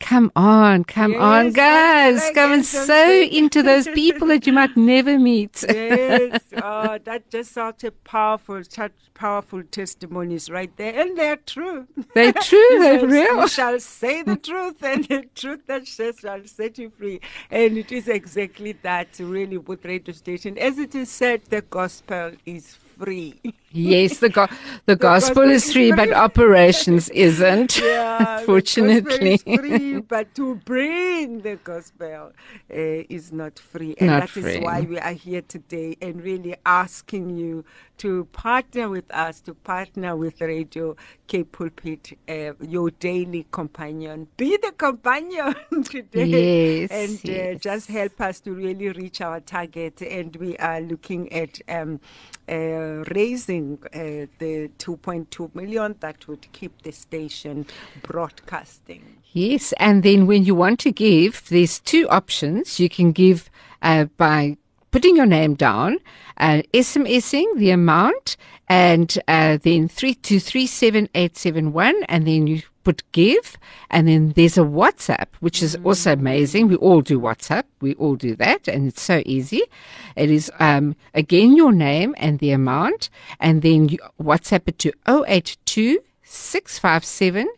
come 0.00 0.30
on, 0.36 0.84
come 0.84 1.14
on, 1.14 1.52
guys. 1.52 2.18
like 2.18 2.34
Come 2.34 2.52
and 2.52 2.64
sow 2.64 3.10
into 3.22 3.62
those 3.62 3.88
people 3.88 4.28
that 4.28 4.46
you 4.46 4.52
might 4.52 4.76
never 4.76 5.18
meet. 5.18 5.64
yes, 5.68 6.40
oh, 6.62 6.98
that 7.04 7.30
just 7.30 7.52
such 7.52 7.84
a 7.84 7.90
powerful, 7.90 8.62
such 8.68 8.92
powerful 9.14 9.62
testimonies 9.62 10.50
right 10.50 10.74
there, 10.76 11.00
and 11.00 11.16
they're 11.16 11.36
true. 11.46 11.86
They're 12.14 12.32
true, 12.32 12.68
they're 12.78 13.06
real. 13.06 13.40
You 13.40 13.48
shall 13.48 13.80
say 13.80 14.22
the 14.22 14.36
truth, 14.36 14.82
and 14.82 15.04
the 15.04 15.24
truth 15.34 15.66
that 15.66 15.86
shall 15.86 16.44
set 16.44 16.78
you 16.78 16.90
free. 16.90 17.20
And 17.50 17.78
it 17.78 17.92
is 17.92 18.08
exactly 18.08 18.72
that, 18.82 19.18
really, 19.18 19.58
with 19.58 19.84
radio 19.84 20.12
station. 20.14 20.58
As 20.58 20.78
it 20.78 20.94
is 20.94 21.10
said, 21.10 21.42
the 21.48 21.62
gospel 21.62 22.32
is 22.44 22.74
free. 22.74 23.40
Yes, 23.76 24.18
the 24.18 24.28
go- 24.30 24.48
the 24.86 24.96
gospel 24.96 25.44
gospel 25.46 25.50
is 25.50 25.64
is 25.64 25.72
free, 25.72 25.92
but 25.92 26.12
operations 26.12 27.08
isn't. 27.26 27.78
Yeah, 27.78 28.42
the 28.76 29.02
is 29.20 29.42
free, 29.42 30.00
but 30.00 30.34
to 30.34 30.56
bring 30.64 31.40
the 31.42 31.56
gospel 31.56 32.32
uh, 32.70 32.74
is 33.16 33.32
not 33.32 33.58
free, 33.58 33.94
and 33.98 34.08
Not 34.08 34.20
that 34.20 34.36
is 34.36 34.42
free. 34.44 34.60
why 34.60 34.80
we 34.82 34.98
are 34.98 35.12
here 35.12 35.42
today 35.42 35.96
and 36.00 36.22
really 36.22 36.54
asking 36.64 37.36
you 37.36 37.64
to 37.98 38.24
partner 38.26 38.88
with 38.88 39.10
us, 39.12 39.40
to 39.42 39.54
partner 39.54 40.16
with 40.16 40.40
Radio 40.40 40.96
Cape 41.26 41.52
Pulpit, 41.52 42.18
uh, 42.28 42.52
your 42.60 42.90
daily 42.90 43.46
companion. 43.50 44.28
Be 44.36 44.56
the 44.56 44.72
companion 44.72 45.54
today, 45.84 46.86
Yes, 46.88 46.90
and 46.90 47.30
uh, 47.30 47.58
just 47.58 47.88
help 47.88 48.20
us 48.20 48.40
to 48.40 48.52
really 48.52 48.88
reach 48.90 49.20
our 49.20 49.40
target. 49.40 50.02
And 50.02 50.36
we 50.36 50.56
are 50.58 50.80
looking 50.80 51.32
at 51.32 51.60
um, 51.68 52.00
uh, 52.48 53.04
uh, 53.74 54.26
the 54.38 54.70
2.2 54.78 55.54
million 55.54 55.94
that 56.00 56.26
would 56.28 56.46
keep 56.52 56.82
the 56.82 56.92
station 56.92 57.66
broadcasting. 58.02 59.02
Yes, 59.32 59.74
and 59.78 60.02
then 60.02 60.26
when 60.26 60.44
you 60.44 60.54
want 60.54 60.80
to 60.80 60.92
give, 60.92 61.48
there's 61.48 61.80
two 61.80 62.08
options. 62.08 62.80
You 62.80 62.88
can 62.88 63.12
give 63.12 63.50
uh, 63.82 64.06
by 64.16 64.56
putting 64.90 65.16
your 65.16 65.26
name 65.26 65.54
down, 65.54 65.98
uh, 66.38 66.62
SMSing 66.72 67.56
the 67.56 67.70
amount, 67.70 68.36
and 68.68 69.18
uh, 69.28 69.58
then 69.62 69.88
three 69.88 70.14
to 70.14 70.40
three 70.40 70.66
seven 70.66 71.08
eight 71.14 71.36
seven 71.36 71.72
one, 71.72 72.02
and 72.08 72.26
then 72.26 72.46
you 72.46 72.62
put 72.86 73.02
give, 73.10 73.58
and 73.90 74.06
then 74.06 74.32
there's 74.36 74.56
a 74.56 74.60
WhatsApp, 74.80 75.26
which 75.40 75.60
is 75.60 75.76
also 75.82 76.12
amazing. 76.12 76.68
We 76.68 76.76
all 76.76 77.00
do 77.00 77.18
WhatsApp. 77.18 77.64
We 77.80 77.94
all 77.94 78.14
do 78.14 78.36
that, 78.36 78.68
and 78.68 78.86
it's 78.86 79.02
so 79.02 79.24
easy. 79.26 79.62
It 80.14 80.30
is 80.30 80.52
um, 80.60 80.94
again 81.12 81.56
your 81.56 81.72
name 81.72 82.14
and 82.16 82.38
the 82.38 82.52
amount, 82.52 83.10
and 83.40 83.62
then 83.62 83.88
you 83.88 83.98
WhatsApp 84.22 84.68
it 84.68 84.78
to 84.84 84.92
082 85.08 85.98
657 86.22 87.48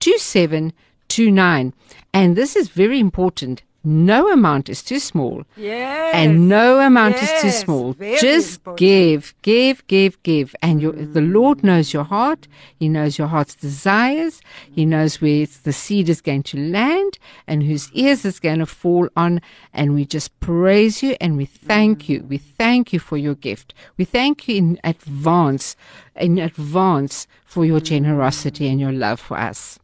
2729. 0.00 1.74
And 2.12 2.36
this 2.36 2.56
is 2.56 2.68
very 2.68 2.98
important. 2.98 3.62
No 3.84 4.30
amount 4.30 4.68
is 4.68 4.82
too 4.82 5.00
small. 5.00 5.42
Yes. 5.56 6.14
And 6.14 6.48
no 6.48 6.78
amount 6.78 7.16
is 7.16 7.30
too 7.40 7.50
small. 7.50 7.94
very 7.94 8.18
Just 8.18 8.58
important. 8.58 8.78
give, 8.78 9.34
give, 9.42 9.86
give, 9.88 10.22
give. 10.22 10.54
And 10.62 10.80
your, 10.80 10.92
the 10.92 11.20
mm. 11.20 11.32
Lord 11.32 11.64
knows 11.64 11.92
your 11.92 12.04
heart. 12.04 12.46
He 12.78 12.88
knows 12.88 13.18
your 13.18 13.26
heart's 13.26 13.56
desires. 13.56 14.40
He 14.70 14.86
knows 14.86 15.20
where 15.20 15.46
the 15.64 15.72
seed 15.72 16.08
is 16.08 16.20
going 16.20 16.44
to 16.44 16.58
land 16.58 17.18
and 17.48 17.64
whose 17.64 17.90
ears 17.92 18.24
it's 18.24 18.38
going 18.38 18.60
to 18.60 18.66
fall 18.66 19.08
on. 19.16 19.40
And 19.74 19.94
we 19.94 20.04
just 20.04 20.38
praise 20.38 21.02
you 21.02 21.16
and 21.20 21.36
we 21.36 21.46
thank 21.46 22.04
mm. 22.04 22.08
you. 22.08 22.22
We 22.28 22.38
thank 22.38 22.92
you 22.92 23.00
for 23.00 23.16
your 23.16 23.34
gift. 23.34 23.74
We 23.96 24.04
thank 24.04 24.46
you 24.46 24.56
in 24.56 24.80
advance, 24.84 25.74
in 26.14 26.38
advance 26.38 27.26
for 27.44 27.64
your 27.64 27.80
mm. 27.80 27.84
generosity 27.84 28.68
and 28.68 28.78
your 28.78 28.92
love 28.92 29.18
for 29.18 29.36
us. 29.36 29.80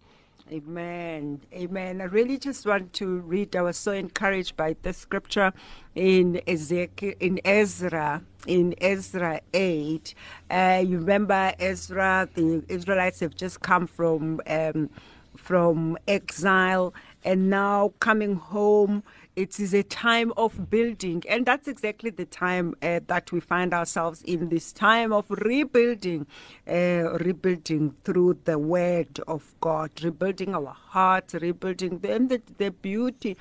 Amen. 0.51 1.43
Amen. 1.53 2.01
I 2.01 2.05
really 2.05 2.39
just 2.39 2.65
want 2.65 2.95
to 2.95 3.19
read. 3.19 3.55
I 3.55 3.61
was 3.61 3.77
so 3.77 3.93
encouraged 3.93 4.57
by 4.57 4.77
the 4.81 4.95
scripture 4.95 5.53
in 5.95 6.41
Ezekiel, 6.47 7.13
in 7.21 7.39
Ezra, 7.45 8.23
in 8.47 8.75
Ezra 8.81 9.43
8. 9.53 10.15
Uh, 10.51 10.83
you 10.87 11.01
remember 11.01 11.53
Ezra, 11.59 12.31
the 12.33 12.65
Israelites 12.69 13.21
have 13.21 13.35
just 13.35 13.61
come 13.61 13.87
from, 13.87 14.41
um, 14.47 14.89
from 15.37 15.99
exile 16.09 16.95
and 17.25 17.51
now 17.51 17.93
coming 18.01 18.37
home. 18.37 19.03
It 19.39 19.61
is 19.61 19.73
a 19.73 19.85
time 19.85 20.33
of 20.37 20.69
building, 20.69 21.23
and 21.29 21.47
that's 21.47 21.69
exactly 21.69 22.11
the 22.11 22.25
time 22.25 22.75
uh, 22.83 22.99
that 23.07 23.31
we 23.31 23.39
find 23.39 23.73
ourselves 23.73 24.21
in 24.23 24.49
this 24.49 24.73
time 24.73 25.13
of 25.13 25.27
rebuilding, 25.31 26.27
uh, 26.69 27.19
rebuilding 27.21 27.95
through 28.03 28.41
the 28.47 28.59
Word 28.59 29.21
of 29.29 29.55
God, 29.61 29.93
rebuilding 30.03 30.57
our 30.57 30.75
hearts, 30.75 31.35
rebuilding 31.35 32.01
the, 32.01 32.13
and 32.17 32.31
the, 32.31 32.43
the 32.59 32.73
beauty 32.73 33.37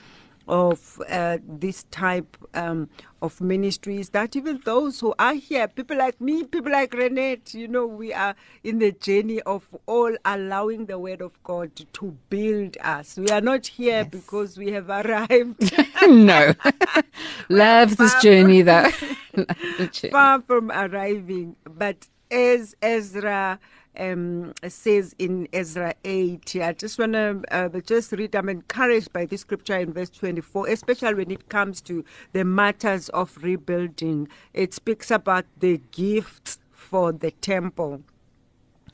of 0.47 1.01
uh, 1.09 1.37
this 1.47 1.83
type 1.91 2.37
um, 2.53 2.89
of 3.21 3.41
ministries 3.41 4.09
that 4.09 4.35
even 4.35 4.61
those 4.65 4.99
who 4.99 5.13
are 5.19 5.33
here, 5.33 5.67
people 5.67 5.97
like 5.97 6.19
me, 6.21 6.43
people 6.43 6.71
like 6.71 6.91
Renette, 6.91 7.53
you 7.53 7.67
know, 7.67 7.85
we 7.85 8.13
are 8.13 8.35
in 8.63 8.79
the 8.79 8.91
journey 8.91 9.41
of 9.41 9.75
all 9.85 10.15
allowing 10.25 10.85
the 10.85 10.97
word 10.99 11.21
of 11.21 11.41
God 11.43 11.71
to 11.93 12.17
build 12.29 12.77
us. 12.81 13.17
We 13.17 13.29
are 13.29 13.41
not 13.41 13.67
here 13.67 14.05
because 14.05 14.57
we 14.57 14.71
have 14.71 14.89
arrived 14.89 15.71
no. 16.07 16.53
Love 17.49 17.97
this 17.97 18.15
journey 18.21 18.61
though. 18.61 18.89
Love 19.35 19.47
the 19.77 19.89
journey. 19.91 20.11
far 20.11 20.41
from 20.41 20.71
arriving, 20.71 21.55
but 21.65 22.07
as 22.31 22.75
Ezra 22.81 23.59
um, 23.99 24.53
says 24.67 25.15
in 25.19 25.47
Ezra 25.53 25.93
8, 26.03 26.55
I 26.61 26.73
just 26.73 26.99
want 26.99 27.13
to 27.13 27.41
uh, 27.51 27.69
just 27.81 28.11
read, 28.11 28.35
I'm 28.35 28.49
encouraged 28.49 29.13
by 29.13 29.25
this 29.25 29.41
scripture 29.41 29.77
in 29.77 29.93
verse 29.93 30.09
24, 30.09 30.67
especially 30.69 31.13
when 31.15 31.31
it 31.31 31.49
comes 31.49 31.81
to 31.81 32.05
the 32.33 32.45
matters 32.45 33.09
of 33.09 33.37
rebuilding. 33.41 34.27
It 34.53 34.73
speaks 34.73 35.11
about 35.11 35.45
the 35.59 35.81
gifts 35.91 36.59
for 36.71 37.11
the 37.11 37.31
temple. 37.31 38.03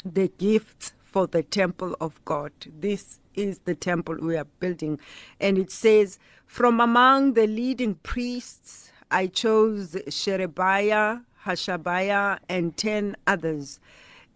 The 0.05 0.29
gifts 0.38 0.93
for 1.03 1.27
the 1.27 1.43
temple 1.43 1.95
of 2.01 2.24
God. 2.25 2.51
This 2.79 3.19
is 3.36 3.60
the 3.60 3.75
temple 3.75 4.17
we 4.22 4.38
are 4.38 4.48
building. 4.60 5.00
And 5.39 5.57
it 5.57 5.72
says, 5.72 6.19
From 6.45 6.79
among 6.79 7.33
the 7.33 7.48
leading 7.48 7.95
priests, 7.95 8.91
I 9.12 9.27
chose 9.27 9.95
Sherebiah, 10.10 11.22
Hashabiah, 11.45 12.39
and 12.50 12.75
ten 12.75 13.15
others. 13.27 13.79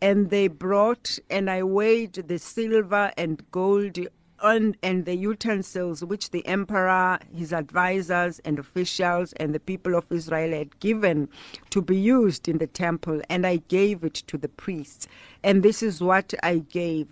And 0.02 0.30
they 0.30 0.48
brought, 0.48 1.20
and 1.30 1.50
I 1.50 1.64
weighed 1.64 2.14
the 2.14 2.38
silver 2.38 3.12
and 3.18 3.44
gold 3.52 3.98
and, 4.42 4.78
and 4.84 5.06
the 5.06 5.16
utensils 5.16 6.04
which 6.04 6.30
the 6.30 6.46
emperor, 6.46 7.20
his 7.36 7.52
advisors, 7.52 8.40
and 8.40 8.60
officials, 8.60 9.34
and 9.34 9.54
the 9.56 9.60
people 9.60 9.96
of 9.96 10.06
Israel 10.12 10.56
had 10.56 10.80
given 10.80 11.30
to 11.72 11.82
be 11.82 11.98
used 11.98 12.48
in 12.48 12.60
the 12.60 12.68
temple, 12.68 13.22
and 13.30 13.48
I 13.48 13.58
gave 13.68 14.04
it 14.04 14.14
to 14.14 14.38
the 14.38 14.50
priests. 14.50 15.08
And 15.44 15.64
this 15.64 15.82
is 15.82 16.02
what 16.02 16.34
I 16.44 16.60
gave 16.60 17.08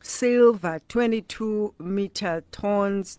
silver, 0.00 0.80
22 0.88 1.74
meter 1.78 2.44
tons, 2.52 3.18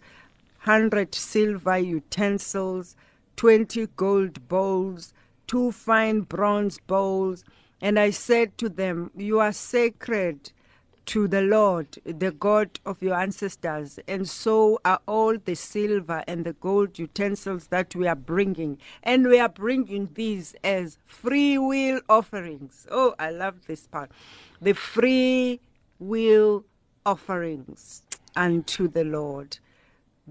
100 0.63 1.13
silver 1.13 1.77
utensils, 1.77 2.95
20 3.35 3.87
gold 3.95 4.47
bowls, 4.47 5.13
two 5.47 5.71
fine 5.71 6.21
bronze 6.21 6.79
bowls. 6.79 7.43
And 7.81 7.99
I 7.99 8.11
said 8.11 8.57
to 8.59 8.69
them, 8.69 9.11
You 9.15 9.39
are 9.39 9.53
sacred 9.53 10.51
to 11.07 11.27
the 11.27 11.41
Lord, 11.41 11.99
the 12.05 12.31
God 12.31 12.79
of 12.85 13.01
your 13.01 13.15
ancestors, 13.15 13.99
and 14.07 14.29
so 14.29 14.79
are 14.85 14.99
all 15.07 15.37
the 15.37 15.55
silver 15.55 16.23
and 16.27 16.45
the 16.45 16.53
gold 16.53 16.99
utensils 16.99 17.67
that 17.67 17.95
we 17.95 18.07
are 18.07 18.15
bringing. 18.15 18.77
And 19.03 19.27
we 19.27 19.39
are 19.39 19.49
bringing 19.49 20.09
these 20.13 20.55
as 20.63 20.99
free 21.07 21.57
will 21.57 22.01
offerings. 22.09 22.87
Oh, 22.91 23.15
I 23.19 23.31
love 23.31 23.65
this 23.67 23.87
part. 23.87 24.11
The 24.61 24.73
free 24.73 25.61
will 25.99 26.65
offerings 27.05 28.03
unto 28.35 28.87
the 28.87 29.03
Lord. 29.03 29.59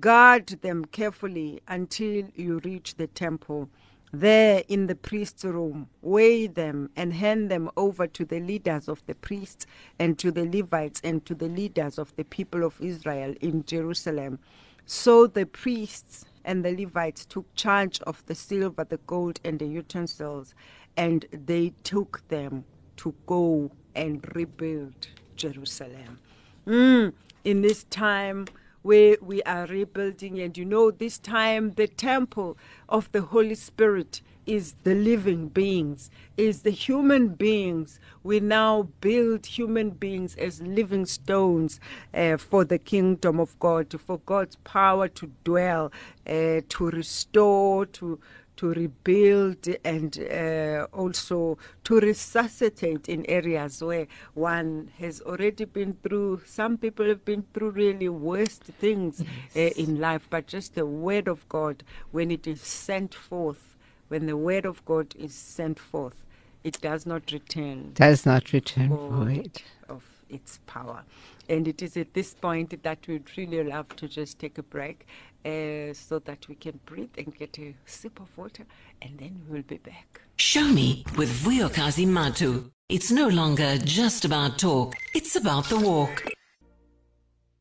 Guard 0.00 0.47
them 0.62 0.85
carefully 0.87 1.61
until 1.69 2.26
you 2.37 2.61
reach 2.64 2.97
the 2.97 3.09
temple. 3.09 3.69
There 4.12 4.62
in 4.69 4.87
the 4.87 4.95
priest's 4.95 5.45
room, 5.45 5.88
weigh 6.00 6.47
them 6.47 6.91
and 6.97 7.12
hand 7.12 7.50
them 7.50 7.71
over 7.77 8.07
to 8.07 8.25
the 8.25 8.41
leaders 8.41 8.88
of 8.88 9.05
the 9.07 9.15
priests 9.15 9.67
and 9.99 10.19
to 10.19 10.31
the 10.31 10.47
Levites 10.47 11.00
and 11.05 11.25
to 11.27 11.35
the 11.35 11.49
leaders 11.49 11.99
of 11.99 12.15
the 12.17 12.25
people 12.25 12.65
of 12.65 12.81
Israel 12.81 13.35
in 13.41 13.65
Jerusalem. 13.65 14.38
So 14.87 15.27
the 15.27 15.45
priests 15.45 16.25
and 16.45 16.65
the 16.65 16.75
Levites 16.75 17.27
took 17.27 17.55
charge 17.55 18.00
of 18.03 18.25
the 18.25 18.35
silver, 18.35 18.85
the 18.85 18.97
gold, 19.07 19.41
and 19.45 19.59
the 19.59 19.67
utensils, 19.67 20.55
and 20.97 21.27
they 21.31 21.75
took 21.85 22.27
them 22.29 22.65
to 22.97 23.15
go 23.27 23.71
and 23.95 24.25
rebuild 24.35 25.09
Jerusalem. 25.37 26.19
Mm, 26.67 27.12
in 27.45 27.61
this 27.61 27.85
time 27.85 28.47
where 28.83 29.17
we 29.21 29.43
are 29.43 29.67
rebuilding, 29.67 30.39
and 30.41 30.57
you 30.57 30.65
know, 30.65 30.91
this 30.91 31.19
time 31.19 31.73
the 31.73 31.87
temple 31.89 32.57
of 32.89 33.11
the 33.13 33.23
Holy 33.23 33.55
Spirit 33.55 34.23
is 34.47 34.75
the 34.83 34.95
living 34.95 35.49
beings, 35.49 36.11
is 36.39 36.63
the 36.63 36.71
human 36.71 37.29
beings. 37.29 38.01
We 38.23 38.41
now 38.41 38.89
build 39.01 39.45
human 39.45 39.91
beings 39.91 40.35
as 40.37 40.63
living 40.63 41.05
stones 41.05 41.79
uh, 42.15 42.39
for 42.39 42.65
the 42.65 42.79
kingdom 42.79 43.39
of 43.41 43.59
God, 43.59 43.95
for 44.01 44.19
God's 44.25 44.57
power 44.57 45.07
to 45.09 45.31
dwell, 45.45 45.93
uh, 46.27 46.63
to 46.67 46.91
restore, 46.91 47.85
to 47.87 48.19
to 48.59 48.75
rebuild 48.75 49.69
and 49.85 50.19
uh, 50.19 50.87
also 50.93 51.57
to 51.85 52.00
resuscitate 52.00 53.09
in 53.09 53.25
areas 53.27 53.83
where 53.83 54.07
one 54.35 54.91
has 54.99 55.21
already 55.23 55.65
been 55.65 55.97
through. 56.03 56.43
Some 56.45 56.77
people 56.77 57.07
have 57.07 57.25
been 57.25 57.45
through 57.55 57.71
really 57.71 58.09
worst 58.09 58.65
things 58.65 59.23
yes. 59.55 59.79
uh, 59.79 59.81
in 59.81 60.00
life, 60.00 60.27
but 60.29 60.49
just 60.49 60.75
the 60.75 60.85
word 60.85 61.29
of 61.29 61.49
God, 61.49 61.85
when 62.11 62.33
it 62.33 62.47
is 62.47 62.61
sent 62.61 63.15
forth, 63.15 63.77
when 64.09 64.27
the 64.27 64.37
word 64.37 64.67
of 64.67 64.85
God 64.85 65.15
is 65.17 65.35
sent 65.35 65.79
forth, 65.79 66.25
it 66.65 66.81
does 66.81 67.07
not 67.07 67.31
return. 67.31 67.93
Does 67.95 68.27
not 68.27 68.53
return 68.53 68.88
void 68.88 69.62
of 69.88 70.03
its 70.29 70.59
power. 70.67 71.05
And 71.49 71.67
it 71.67 71.81
is 71.81 71.97
at 71.97 72.12
this 72.12 72.35
point 72.35 72.83
that 72.83 73.07
we'd 73.07 73.31
really 73.37 73.62
love 73.65 73.88
to 73.97 74.09
just 74.09 74.38
take 74.38 74.59
a 74.59 74.62
break 74.62 75.07
uh, 75.45 75.92
so 75.92 76.18
that 76.25 76.49
we 76.49 76.54
can 76.54 76.80
breathe 76.85 77.11
and 77.16 77.35
get 77.35 77.59
a 77.59 77.75
sip 77.87 78.21
of 78.21 78.28
water, 78.37 78.64
and 79.02 79.18
then 79.18 79.40
we'll 79.49 79.62
be 79.62 79.78
back. 79.78 80.21
Show 80.37 80.64
me 80.64 81.04
with 81.16 81.30
Vuyokazi 81.30 82.07
Matu. 82.07 82.71
It's 82.88 83.11
no 83.11 83.28
longer 83.28 83.78
just 83.78 84.25
about 84.25 84.59
talk, 84.59 84.95
it's 85.14 85.37
about 85.37 85.68
the 85.68 85.78
walk. 85.78 86.38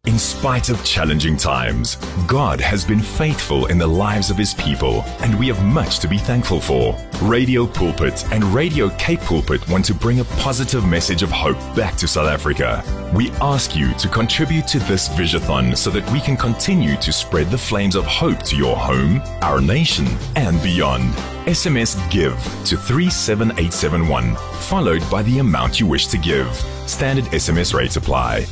In 0.08 0.18
spite 0.18 0.70
of 0.70 0.82
challenging 0.86 1.36
times, 1.36 1.98
God 2.28 2.62
has 2.62 2.86
been 2.86 3.02
faithful 3.02 3.66
in 3.66 3.78
the 3.78 3.86
lives 3.86 4.30
of 4.30 4.38
his 4.38 4.54
people, 4.54 5.04
and 5.20 5.38
we 5.38 5.48
have 5.50 5.62
much 5.66 6.00
to 6.00 6.08
be 6.08 6.18
thankful 6.18 6.62
for. 6.62 6.98
Radio 7.22 7.68
Pulpit 7.68 8.24
and 8.32 8.42
Radio 8.46 8.88
Cape 8.92 9.20
Pulpit 9.20 9.68
want 9.68 9.84
to 9.84 9.94
bring 9.94 10.22
a 10.22 10.24
positive 10.40 10.86
message 10.88 11.24
of 11.24 11.30
hope 11.30 11.58
back 11.76 11.98
to 11.98 12.08
South 12.08 12.30
Africa. 12.30 12.86
We 13.14 13.32
ask 13.42 13.76
you 13.76 13.94
to 13.96 14.08
contribute 14.08 14.66
to 14.68 14.80
this 14.80 15.10
Visathon 15.10 15.76
so 15.76 15.90
that 15.90 16.10
we 16.14 16.22
can 16.22 16.38
continue 16.38 16.96
to 17.02 17.12
spread 17.12 17.52
the 17.52 17.58
flames 17.58 17.96
of 17.96 18.06
hope 18.06 18.44
to 18.44 18.56
your 18.56 18.78
home, 18.78 19.22
our 19.42 19.60
nation, 19.60 20.08
and 20.38 20.64
beyond. 20.64 21.14
SMS 21.48 21.98
GIVE 22.10 22.42
to 22.64 22.78
37871, 22.78 24.38
followed 24.62 25.04
by 25.12 25.22
the 25.24 25.40
amount 25.40 25.82
you 25.82 25.86
wish 25.86 26.08
to 26.08 26.18
give. 26.18 26.48
Standard 26.86 27.26
SMS 27.26 27.74
rates 27.74 27.98
apply. 27.98 28.48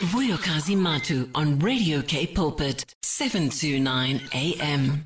Vuyokazi 0.00 0.76
Matu 0.76 1.28
on 1.34 1.58
Radio 1.58 2.02
Cape 2.02 2.32
Pulpit, 2.32 2.94
729 3.02 4.28
AM. 4.32 5.04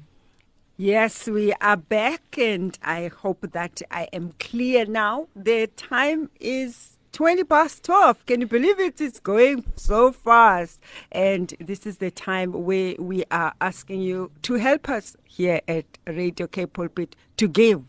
Yes, 0.77 1.27
we 1.27 1.55
are 1.63 1.79
back, 1.79 2.37
and 2.37 2.79
I 2.83 3.09
hope 3.09 3.53
that 3.53 3.81
I 3.91 4.09
am 4.13 4.35
clear 4.39 4.85
now. 4.85 5.29
The 5.35 5.69
time 5.69 6.29
is 6.41 6.99
20 7.13 7.45
past 7.45 7.85
12. 7.85 8.27
Can 8.27 8.43
you 8.43 8.47
believe 8.47 8.79
it? 8.81 9.01
It's 9.01 9.19
going 9.19 9.65
so 9.77 10.13
fast. 10.13 10.79
And 11.11 11.55
this 11.59 11.87
is 11.87 11.97
the 11.97 12.11
time 12.11 12.53
where 12.53 12.95
we 12.99 13.25
are 13.31 13.55
asking 13.63 14.03
you 14.03 14.31
to 14.43 14.55
help 14.57 14.91
us 14.91 15.17
here 15.25 15.63
at 15.67 15.87
Radio 16.07 16.47
Cape 16.47 16.75
Pulpit 16.75 17.17
to 17.39 17.49
give, 17.49 17.83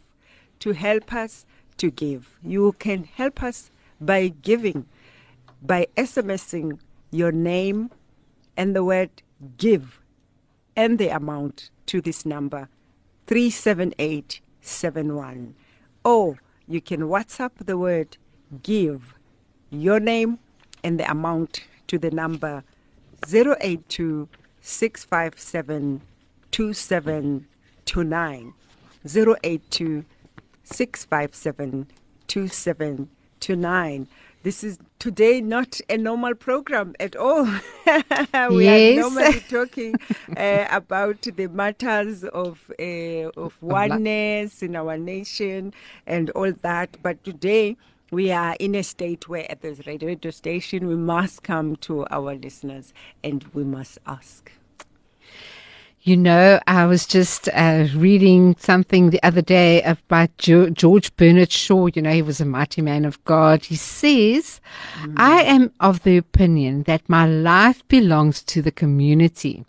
to 0.60 0.71
help 0.71 1.12
us 1.12 1.45
to 1.80 1.91
give. 1.91 2.38
You 2.41 2.78
can 2.80 3.04
help 3.04 3.43
us 3.43 3.71
by 3.99 4.30
giving, 4.30 4.86
by 5.62 5.88
SMSing 5.97 6.80
your 7.13 7.32
name 7.32 7.91
and 8.58 8.76
the 8.76 8.84
word 8.84 9.21
give 9.58 10.02
and 10.76 10.97
the 10.97 11.10
amount 11.10 11.69
to 11.86 12.02
this 12.02 12.26
number 12.26 12.67
37871. 13.28 15.54
Or 16.04 16.39
you 16.67 16.82
can 16.82 17.02
WhatsApp 17.02 17.52
the 17.65 17.78
word 17.78 18.17
give, 18.62 19.13
your 19.69 19.99
name 19.99 20.39
and 20.84 20.99
the 20.99 21.08
amount 21.10 21.62
to 21.88 21.97
the 21.97 22.12
number 22.12 22.63
082 23.32 24.28
657 24.62 26.02
2729. 26.52 28.54
082 29.06 30.06
657 30.63 31.88
2729. 32.28 34.08
This 34.43 34.62
is 34.62 34.77
today 34.99 35.39
not 35.39 35.79
a 35.89 35.97
normal 35.97 36.36
program 36.36 36.95
at 36.99 37.15
all. 37.15 37.45
we 38.49 38.65
yes. 38.65 38.97
are 38.97 38.99
normally 38.99 39.39
talking 39.49 39.95
uh, 40.36 40.67
about 40.69 41.21
the 41.21 41.47
matters 41.47 42.25
of 42.25 42.69
uh, 42.77 43.29
of 43.38 43.56
oneness 43.62 44.62
in 44.62 44.75
our 44.75 44.97
nation 44.97 45.73
and 46.06 46.29
all 46.32 46.51
that. 46.62 46.97
But 47.01 47.23
today 47.23 47.77
we 48.12 48.34
are 48.34 48.58
in 48.60 48.75
a 48.75 48.84
state 48.84 49.29
where 49.29 49.49
at 49.49 49.62
this 49.62 49.88
radio 49.88 50.29
station 50.32 50.88
we 50.88 50.97
must 50.97 51.43
come 51.43 51.77
to 51.77 52.06
our 52.12 52.36
listeners 52.36 52.93
and 53.23 53.45
we 53.53 53.63
must 53.63 53.97
ask. 54.06 54.51
You 56.06 56.18
know, 56.18 56.60
I 56.68 56.86
was 56.86 57.06
just 57.08 57.48
uh, 57.54 57.88
reading 57.96 58.58
something 58.60 59.10
the 59.10 59.24
other 59.24 59.42
day 59.42 59.82
about 59.84 60.36
George 60.38 61.16
Bernard 61.16 61.50
Shaw. 61.50 61.88
You 61.94 62.02
know, 62.02 62.12
he 62.12 62.22
was 62.22 62.42
a 62.42 62.46
mighty 62.46 62.82
man 62.82 63.06
of 63.06 63.24
God. 63.24 63.63
He 63.63 63.78
says, 63.78 64.60
mm. 65.00 65.13
I 65.16 65.44
am 65.44 65.72
of 65.80 66.04
the 66.04 66.18
opinion 66.18 66.84
that 66.84 67.08
my 67.08 67.26
life 67.26 67.88
belongs 67.88 68.44
to 68.44 68.62
the 68.62 68.70
community. 68.72 69.63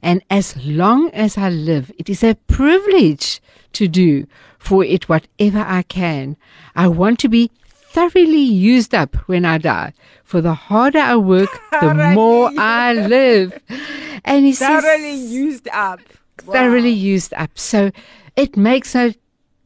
And 0.00 0.22
as 0.30 0.56
long 0.64 1.10
as 1.10 1.36
I 1.36 1.50
live, 1.50 1.90
it 1.98 2.08
is 2.08 2.22
a 2.22 2.36
privilege 2.46 3.42
to 3.72 3.88
do 3.88 4.28
for 4.60 4.84
it 4.84 5.08
whatever 5.08 5.58
I 5.58 5.82
can. 5.82 6.36
I 6.76 6.86
want 6.86 7.18
to 7.18 7.28
be 7.28 7.50
thoroughly 7.94 8.42
used 8.42 8.92
up 8.94 9.14
when 9.28 9.44
I 9.44 9.58
die. 9.58 9.92
For 10.24 10.40
the 10.40 10.54
harder 10.54 10.98
I 10.98 11.16
work, 11.16 11.48
the 11.80 11.94
more 12.14 12.50
I 12.58 12.92
live. 12.92 13.58
And 14.24 14.44
he 14.44 14.52
thoroughly 14.66 15.16
says, 15.16 15.32
used 15.32 15.68
up. 15.68 16.00
Wow. 16.44 16.54
Thoroughly 16.54 16.90
used 16.90 17.32
up. 17.34 17.56
So 17.56 17.92
it 18.34 18.56
makes 18.56 18.94
no 18.94 19.14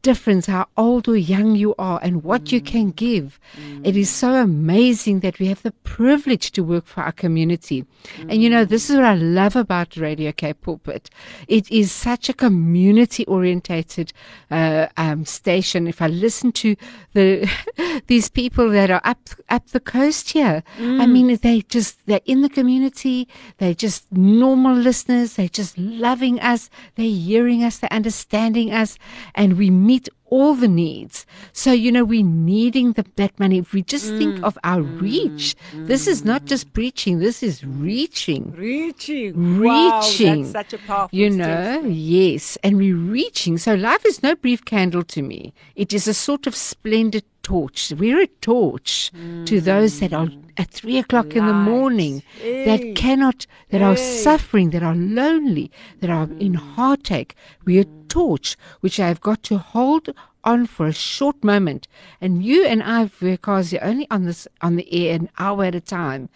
difference 0.01 0.45
how 0.45 0.67
old 0.77 1.07
or 1.07 1.17
young 1.17 1.55
you 1.55 1.75
are 1.77 1.99
and 2.01 2.23
what 2.23 2.45
mm. 2.45 2.53
you 2.53 2.61
can 2.61 2.91
give. 2.91 3.39
Mm. 3.57 3.85
It 3.85 3.97
is 3.97 4.09
so 4.09 4.35
amazing 4.35 5.19
that 5.21 5.39
we 5.39 5.47
have 5.47 5.61
the 5.61 5.71
privilege 5.83 6.51
to 6.51 6.63
work 6.63 6.85
for 6.85 7.01
our 7.01 7.11
community. 7.11 7.85
Mm. 8.17 8.31
And 8.31 8.43
you 8.43 8.49
know, 8.49 8.65
this 8.65 8.89
is 8.89 8.95
what 8.95 9.05
I 9.05 9.15
love 9.15 9.55
about 9.55 9.97
Radio 9.97 10.31
Cape 10.31 10.61
Pulpit. 10.61 11.09
It 11.47 11.69
is 11.71 11.91
such 11.91 12.29
a 12.29 12.33
community 12.33 13.25
orientated 13.25 14.13
uh, 14.51 14.87
um, 14.97 15.25
station. 15.25 15.87
If 15.87 16.01
I 16.01 16.07
listen 16.07 16.51
to 16.53 16.75
the 17.13 17.49
these 18.07 18.29
people 18.29 18.69
that 18.69 18.91
are 18.91 19.01
up 19.03 19.29
up 19.49 19.67
the 19.67 19.79
coast 19.79 20.31
here, 20.31 20.63
I 20.77 20.81
mm. 20.81 21.11
mean, 21.11 21.37
they 21.37 21.61
just 21.61 22.05
they're 22.05 22.21
in 22.25 22.41
the 22.41 22.49
community. 22.49 23.27
They're 23.57 23.73
just 23.73 24.11
normal 24.11 24.75
listeners. 24.75 25.33
They're 25.33 25.49
just 25.49 25.77
loving 25.77 26.39
us. 26.39 26.69
They're 26.95 27.05
hearing 27.05 27.63
us. 27.63 27.79
They're 27.79 27.93
understanding 27.93 28.71
us, 28.71 28.97
and 29.35 29.57
we 29.57 29.69
meet 29.69 29.98
all 30.29 30.53
the 30.53 30.67
needs. 30.67 31.25
So, 31.53 31.71
you 31.71 31.91
know, 31.91 32.03
we're 32.03 32.23
needing 32.23 32.93
the, 32.93 33.05
that 33.15 33.39
money. 33.39 33.59
If 33.59 33.73
we 33.73 33.81
just 33.83 34.11
mm, 34.11 34.17
think 34.17 34.43
of 34.43 34.57
our 34.63 34.81
mm, 34.81 35.01
reach, 35.01 35.55
mm, 35.71 35.87
this 35.87 36.07
is 36.07 36.23
not 36.23 36.45
just 36.45 36.73
preaching, 36.73 37.19
this 37.19 37.43
is 37.43 37.63
reaching. 37.63 38.51
Reaching. 38.55 39.59
Reaching. 39.59 40.43
Wow, 40.43 40.51
such 40.51 40.73
a 40.73 40.77
powerful 40.79 41.17
You 41.17 41.29
know, 41.29 41.71
statement. 41.73 41.93
yes. 41.95 42.57
And 42.63 42.77
we're 42.77 42.95
reaching. 42.95 43.57
So 43.57 43.75
life 43.75 44.05
is 44.05 44.23
no 44.23 44.35
brief 44.35 44.65
candle 44.65 45.03
to 45.03 45.21
me. 45.21 45.53
It 45.75 45.93
is 45.93 46.07
a 46.07 46.13
sort 46.13 46.47
of 46.47 46.55
splendid 46.55 47.23
torch. 47.53 47.91
We're 47.97 48.21
a 48.21 48.27
torch 48.49 49.11
to 49.49 49.55
those 49.69 49.99
that 50.01 50.13
are 50.13 50.29
at 50.61 50.69
three 50.79 50.97
o'clock 51.03 51.35
in 51.35 51.45
the 51.47 51.53
morning, 51.73 52.21
Hey. 52.39 52.65
that 52.65 52.81
cannot, 52.95 53.47
that 53.71 53.81
are 53.81 53.97
suffering, 53.97 54.69
that 54.73 54.83
are 54.83 54.95
lonely, 54.95 55.71
that 55.99 56.09
are 56.11 56.29
in 56.39 56.53
heartache. 56.53 57.33
We're 57.65 57.81
a 57.81 58.07
torch 58.07 58.55
which 58.81 58.99
I 58.99 59.07
have 59.07 59.21
got 59.29 59.41
to 59.49 59.57
hold 59.57 60.09
on 60.43 60.67
for 60.67 60.85
a 60.87 60.93
short 60.93 61.43
moment. 61.43 61.87
And 62.21 62.43
you 62.49 62.65
and 62.65 62.81
I, 62.83 63.05
Vuyokazi, 63.05 63.79
only 63.81 64.05
on 64.11 64.21
this 64.25 64.47
on 64.61 64.75
the 64.75 64.87
air 64.99 65.15
an 65.15 65.29
hour 65.39 65.63
at 65.65 65.75
a 65.75 65.81
time. 65.81 66.29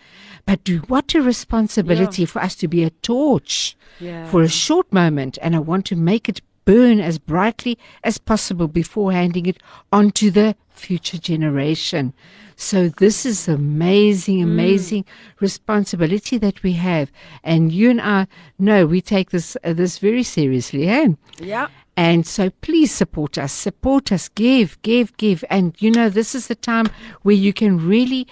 But 0.48 0.64
do, 0.64 0.80
what 0.94 1.14
a 1.16 1.22
responsibility 1.22 2.26
for 2.26 2.42
us 2.42 2.56
to 2.62 2.68
be 2.68 2.84
a 2.84 2.90
torch 3.12 3.78
Yeah. 4.00 4.30
for 4.32 4.42
a 4.42 4.50
short 4.66 4.88
moment. 4.92 5.38
And 5.44 5.56
I 5.56 5.60
want 5.60 5.86
to 5.92 5.96
make 5.96 6.28
it 6.28 6.42
burn 6.66 7.00
as 7.00 7.18
brightly 7.18 7.78
as 8.04 8.18
possible 8.18 8.68
before 8.68 9.12
handing 9.12 9.46
it 9.46 9.62
on 9.92 10.12
to 10.12 10.32
the 10.32 10.56
future 10.70 11.18
generation. 11.18 12.14
So 12.56 12.90
this 12.90 13.26
is 13.26 13.48
amazing, 13.48 14.42
amazing 14.42 15.06
responsibility 15.40 16.38
that 16.38 16.62
we 16.64 16.74
have, 16.74 17.12
and 17.44 17.72
you 17.72 17.90
and 17.90 18.00
I 18.00 18.28
know 18.60 18.86
we 18.86 19.02
take 19.02 19.32
this 19.32 19.58
uh, 19.64 19.74
this 19.74 19.98
very 19.98 20.24
seriously, 20.24 20.88
eh? 20.88 21.10
Yeah. 21.40 21.68
And 21.96 22.26
so 22.26 22.50
please 22.50 22.92
support 22.92 23.38
us, 23.38 23.52
support 23.52 24.12
us, 24.12 24.28
give, 24.30 24.82
give, 24.82 25.16
give. 25.18 25.44
And 25.50 25.76
you 25.80 25.92
know, 25.92 26.10
this 26.10 26.34
is 26.34 26.48
the 26.48 26.56
time 26.56 26.88
where 27.22 27.36
you 27.36 27.54
can 27.54 27.88
really, 27.88 28.28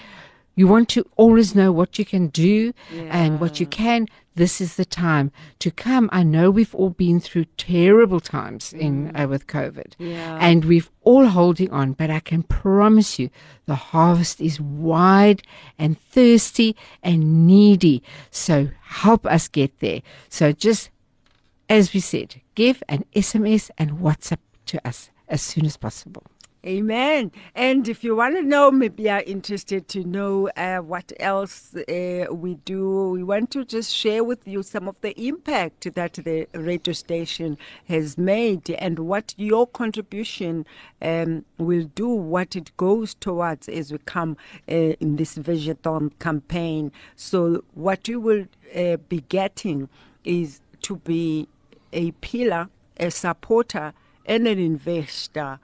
you 0.56 0.68
want 0.68 0.90
to 0.90 1.06
always 1.16 1.54
know 1.54 1.72
what 1.72 2.00
you 2.00 2.06
can 2.06 2.28
do 2.28 2.74
and 2.92 3.40
what 3.40 3.60
you 3.60 3.68
can. 3.68 4.08
This 4.36 4.62
is 4.62 4.76
the 4.76 4.86
time 4.86 5.32
to 5.60 5.72
come. 5.72 6.10
I 6.14 6.24
know 6.24 6.50
we've 6.50 6.74
all 6.74 6.92
been 6.92 7.20
through 7.20 7.46
terrible 7.58 8.20
times 8.22 8.72
in 8.72 9.14
uh, 9.16 9.28
with 9.28 9.46
COVID, 9.48 9.94
Yeah. 10.00 10.38
and 10.40 10.64
we've 10.66 10.90
all 11.02 11.28
holding 11.28 11.70
on. 11.72 11.94
But 11.94 12.10
I 12.10 12.22
can 12.22 12.44
promise 12.44 13.20
you, 13.20 13.30
the 13.66 13.76
harvest 13.76 14.40
is 14.40 14.60
wide 14.62 15.44
and 15.78 16.00
thirsty 16.00 16.76
and 17.04 17.46
needy. 17.46 18.02
So 18.30 18.70
help 18.84 19.26
us 19.26 19.48
get 19.50 19.80
there. 19.80 20.02
So 20.30 20.54
just 20.54 20.90
as 21.68 21.94
we 21.94 22.00
said, 22.00 22.40
give 22.56 22.82
an 22.88 23.04
SMS 23.16 23.70
and 23.78 23.92
WhatsApp 24.00 24.40
to 24.68 24.88
us 24.88 25.10
as 25.28 25.42
soon 25.42 25.66
as 25.66 25.76
possible. 25.78 26.24
Amen. 26.64 27.32
And 27.56 27.88
if 27.90 28.04
you 28.04 28.16
want 28.16 28.36
to 28.36 28.44
know, 28.44 28.70
maybe 28.70 29.10
are 29.10 29.24
interested 29.26 29.88
to 29.88 30.04
know 30.04 30.48
uh, 30.50 30.78
what 30.78 31.12
else 31.20 31.74
uh, 31.76 32.28
we 32.30 32.54
do, 32.66 33.10
we 33.10 33.24
want 33.24 33.50
to 33.52 33.66
just 33.66 33.92
share 33.92 34.24
with 34.24 34.48
you 34.48 34.62
some 34.62 34.88
of 34.88 34.96
the 35.02 35.20
impact 35.20 35.92
that 35.96 36.14
the 36.14 36.48
radio 36.54 36.94
station 36.94 37.58
has 37.88 38.16
made 38.16 38.70
and 38.70 39.00
what 39.00 39.34
your 39.38 39.66
contribution 39.66 40.68
um, 41.02 41.46
will 41.58 41.86
do, 41.96 42.08
what 42.08 42.56
it 42.56 42.78
goes 42.78 43.16
towards 43.16 43.68
as 43.68 43.92
we 43.92 43.98
come 44.06 44.38
uh, 44.70 44.94
in 45.00 45.16
this 45.16 45.40
Vegeton 45.40 46.12
campaign. 46.20 46.92
So, 47.16 47.64
what 47.74 48.08
you 48.08 48.20
will 48.20 48.46
uh, 48.76 48.98
be 49.10 49.22
getting 49.30 49.90
is 50.24 50.62
to 50.84 50.98
be 50.98 51.48
a 51.92 52.12
pillar, 52.12 52.70
a 52.98 53.10
supporter, 53.10 53.94
and 54.28 54.48
an 54.48 54.60
investor 54.60 55.60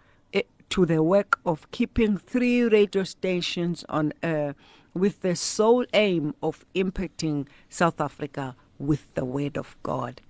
to 0.70 0.86
the 0.86 1.02
work 1.02 1.40
of 1.46 1.70
keeping 1.72 2.18
three 2.18 2.64
radio 2.64 3.04
stations 3.04 3.86
on 3.90 4.14
air 4.22 4.56
with 4.94 5.22
the 5.22 5.36
sole 5.36 5.86
aim 5.94 6.34
of 6.42 6.66
impacting 6.76 7.48
South 7.70 8.02
Africa 8.02 8.56
with 8.80 9.14
the 9.14 9.26
Word 9.26 9.58
of 9.58 9.76
God. 9.84 10.22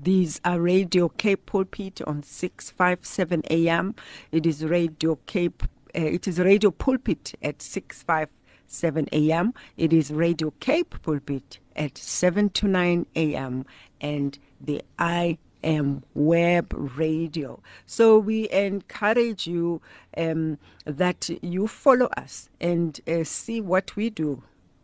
These 0.00 0.40
are 0.44 0.60
Radio 0.60 1.08
Cape 1.08 1.46
Pulpit 1.46 2.00
on 2.02 2.22
657 2.22 3.42
AM. 3.50 3.94
It 4.30 4.46
is 4.46 4.64
Radio 4.64 5.18
Cape, 5.26 5.64
uh, 5.64 6.00
it 6.00 6.28
is 6.28 6.38
Radio 6.38 6.70
Pulpit 6.70 7.34
at 7.42 7.60
657 7.60 9.08
AM. 9.12 9.54
It 9.76 9.92
is 9.92 10.12
Radio 10.12 10.52
Cape 10.60 11.02
Pulpit 11.02 11.58
at 11.74 11.98
7 11.98 12.50
to 12.50 12.68
9 12.68 13.06
AM. 13.16 13.66
And 14.00 14.38
the 14.60 14.82
I 14.98 15.38
am 15.68 16.02
web 16.14 16.72
radio. 16.96 17.60
So 17.86 18.18
we 18.18 18.48
encourage 18.50 19.46
you 19.46 19.80
um, 20.16 20.58
that 20.84 21.30
you 21.42 21.68
follow 21.68 22.06
us 22.16 22.48
and 22.60 23.00
uh, 23.06 23.24
see 23.24 23.60
what 23.60 23.94
we 23.96 24.10
do 24.10 24.42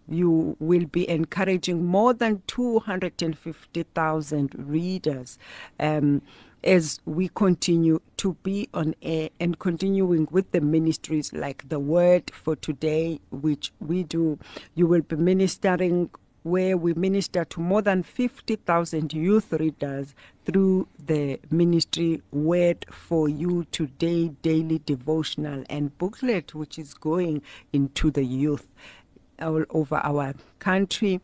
you 0.09 0.57
will 0.59 0.87
be 0.87 1.09
encouraging 1.09 1.85
more 1.85 2.13
than 2.13 2.43
250,000 2.47 4.55
readers 4.55 5.39
um, 5.81 6.21
as 6.63 7.01
we 7.05 7.29
continue 7.29 8.01
to 8.17 8.35
be 8.43 8.69
on 8.73 8.95
air 9.03 9.29
and 9.39 9.59
continuing 9.59 10.27
with 10.31 10.51
the 10.53 10.61
ministries 10.61 11.33
like 11.33 11.69
the 11.69 11.79
Word 11.79 12.31
for 12.35 12.57
Today, 12.57 13.21
which 13.31 13.73
we 13.81 14.03
do. 14.03 14.39
You 14.75 14.87
will 14.87 15.03
be 15.03 15.17
ministering 15.17 16.11
where 16.45 16.77
we 16.77 16.93
minister 16.95 17.45
to 17.47 17.59
more 17.61 17.81
than 17.83 18.03
50,000 18.03 19.13
youth 19.15 19.51
readers 19.55 20.15
through 20.45 20.87
the 21.05 21.41
ministry 21.51 22.21
Word 22.33 22.85
for 22.93 23.29
You 23.31 23.65
Today 23.73 24.29
daily 24.43 24.81
devotional 24.85 25.65
and 25.71 25.97
booklet, 25.99 26.55
which 26.55 26.79
is 26.79 26.93
going 26.95 27.43
into 27.73 28.11
the 28.11 28.25
youth 28.25 28.69
all 29.41 29.65
over 29.71 29.97
our 30.05 30.35
country 30.59 31.21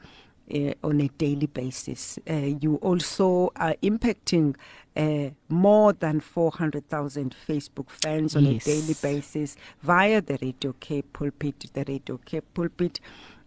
uh, 0.54 0.72
on 0.82 1.00
a 1.02 1.08
daily 1.18 1.46
basis. 1.46 2.18
Uh, 2.28 2.34
you 2.60 2.76
also 2.76 3.52
are 3.56 3.74
impacting 3.82 4.56
uh, 4.96 5.30
more 5.50 5.92
than 5.92 6.20
400,000 6.20 7.36
Facebook 7.46 7.90
fans 7.90 8.34
on 8.34 8.46
Yes. 8.46 8.66
a 8.66 8.70
daily 8.70 8.94
basis 9.02 9.56
via 9.82 10.22
the 10.22 10.38
Radio 10.40 10.74
Cape 10.80 11.12
Pulpit, 11.12 11.66
the 11.74 11.84
Radio 11.86 12.16
Cape 12.24 12.52
Pulpit. 12.54 13.00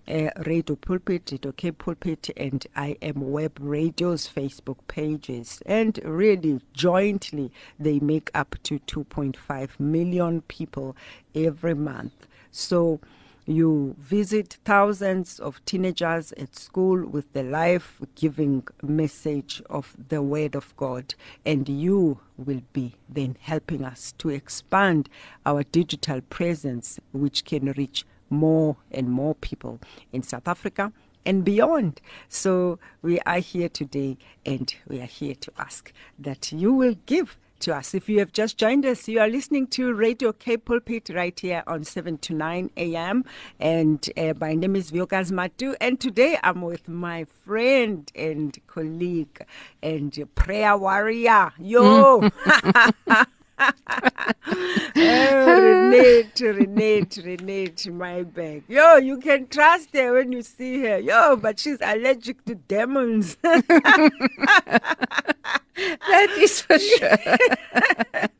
Uh, 0.05 0.29
Radio 0.45 0.75
Pulpit, 0.75 1.31
Cape 1.55 1.77
Pulpit, 1.77 2.29
and 2.35 2.67
I 2.75 2.97
Am 3.01 3.31
Web 3.31 3.57
Radio's 3.61 4.27
Facebook 4.27 4.79
pages. 4.89 5.61
And 5.65 5.97
really, 6.03 6.59
jointly, 6.73 7.53
they 7.79 7.99
make 7.99 8.29
up 8.33 8.57
to 8.63 8.79
2.5 8.79 9.79
million 9.79 10.41
people 10.41 10.97
every 11.33 11.73
month. 11.73 12.27
So, 12.51 12.99
you 13.45 13.95
visit 13.97 14.57
thousands 14.65 15.39
of 15.39 15.63
teenagers 15.65 16.33
at 16.33 16.55
school 16.55 17.05
with 17.07 17.31
the 17.31 17.43
life 17.43 18.01
giving 18.15 18.67
message 18.81 19.61
of 19.69 19.95
the 20.09 20.21
Word 20.21 20.55
of 20.55 20.75
God, 20.75 21.15
and 21.45 21.67
you 21.69 22.19
will 22.37 22.61
be 22.73 22.95
then 23.07 23.37
helping 23.39 23.85
us 23.85 24.13
to 24.17 24.29
expand 24.29 25.07
our 25.45 25.63
digital 25.63 26.19
presence, 26.21 26.99
which 27.13 27.45
can 27.45 27.71
reach 27.77 28.05
more 28.33 28.75
and 28.91 29.09
more 29.09 29.35
people 29.35 29.79
in 30.11 30.23
South 30.23 30.47
Africa 30.47 30.91
and 31.25 31.43
beyond. 31.43 32.01
So 32.27 32.79
we 33.01 33.19
are 33.21 33.39
here 33.39 33.69
today 33.69 34.17
and 34.45 34.73
we 34.87 34.99
are 34.99 35.05
here 35.05 35.35
to 35.35 35.51
ask 35.57 35.93
that 36.19 36.51
you 36.51 36.73
will 36.73 36.95
give 37.05 37.37
to 37.59 37.75
us. 37.75 37.93
If 37.93 38.09
you 38.09 38.19
have 38.19 38.33
just 38.33 38.57
joined 38.57 38.85
us, 38.85 39.07
you 39.07 39.19
are 39.19 39.27
listening 39.27 39.67
to 39.67 39.93
Radio 39.93 40.33
Cape 40.33 40.65
Pulpit 40.65 41.09
right 41.09 41.37
here 41.39 41.63
on 41.65 41.85
7 41.85 42.17
to 42.17 42.33
9 42.33 42.69
a.m. 42.75 43.23
And 43.59 44.07
uh, 44.17 44.33
my 44.39 44.53
name 44.53 44.75
is 44.75 44.91
Vuyokazi 44.91 45.31
Matu. 45.31 45.75
And 45.79 45.99
today 45.99 46.37
I'm 46.43 46.61
with 46.61 46.89
my 46.89 47.23
friend 47.23 48.11
and 48.15 48.57
colleague 48.67 49.45
and 49.81 50.27
prayer 50.35 50.77
warrior. 50.77 51.53
Yo! 51.57 52.29
oh, 53.59 53.71
Renette, 54.95 56.41
Renette, 56.41 57.23
Renette, 57.23 57.91
my 57.93 58.23
bag. 58.23 58.63
Yo, 58.67 58.97
you 58.97 59.17
can 59.17 59.47
trust 59.47 59.89
her 59.93 60.13
when 60.13 60.31
you 60.31 60.41
see 60.41 60.81
her. 60.83 60.99
Yo, 60.99 61.35
but 61.35 61.59
she's 61.59 61.79
allergic 61.81 62.43
to 62.45 62.55
demons. 62.55 63.37
That 65.75 66.29
is 66.37 66.61
for 66.61 66.77
sure. 66.77 67.17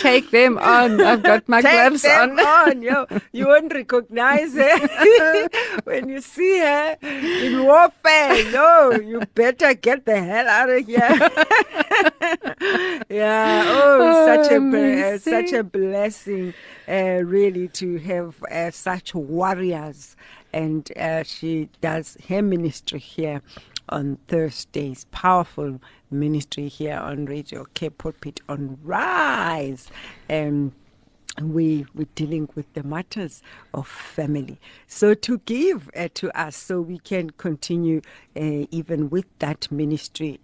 Take 0.00 0.30
them 0.30 0.58
on. 0.58 1.00
I've 1.00 1.22
got 1.22 1.48
my 1.48 1.60
Take 1.62 1.72
gloves 1.72 2.02
them 2.02 2.38
on. 2.38 2.40
on. 2.40 2.82
Yo, 2.82 3.06
you 3.32 3.46
won't 3.48 3.72
recognize 3.72 4.54
her 4.54 5.48
when 5.84 6.08
you 6.08 6.20
see 6.20 6.58
her 6.60 6.96
in 7.02 7.64
warfare. 7.64 8.50
No, 8.52 8.92
you 8.92 9.20
better 9.34 9.74
get 9.74 10.04
the 10.04 10.20
hell 10.22 10.48
out 10.48 10.70
of 10.70 10.86
here. 10.86 10.98
yeah. 13.10 13.64
Oh, 13.66 14.26
such 14.26 14.52
a 14.52 14.58
Oh, 14.58 15.14
uh, 15.14 15.18
such 15.18 15.52
a 15.52 15.62
blessing, 15.64 16.52
uh, 16.88 17.20
really, 17.24 17.68
to 17.68 17.96
have 17.98 18.42
uh, 18.50 18.70
such 18.70 19.14
warriors. 19.14 20.16
And 20.52 20.90
uh, 20.96 21.22
she 21.24 21.68
does 21.80 22.16
her 22.28 22.42
ministry 22.42 22.98
here 22.98 23.42
on 23.90 24.18
Thursdays. 24.28 25.06
Powerful 25.12 25.80
ministry 26.10 26.68
here 26.68 26.96
on 26.96 27.26
Radio 27.26 27.66
Cape 27.74 27.98
Pulpit 27.98 28.40
on 28.48 28.78
Rise. 28.82 29.90
Um, 30.30 30.72
we 31.40 31.86
we're 31.94 32.08
dealing 32.14 32.48
with 32.54 32.72
the 32.74 32.82
matters 32.82 33.42
of 33.74 33.86
family. 33.86 34.60
So 34.86 35.14
to 35.14 35.38
give 35.46 35.90
uh, 35.96 36.08
to 36.14 36.36
us, 36.38 36.56
so 36.56 36.80
we 36.80 36.98
can 36.98 37.30
continue 37.30 38.02
uh, 38.36 38.66
even 38.70 39.10
with 39.10 39.26
that 39.38 39.70
ministry. 39.70 40.40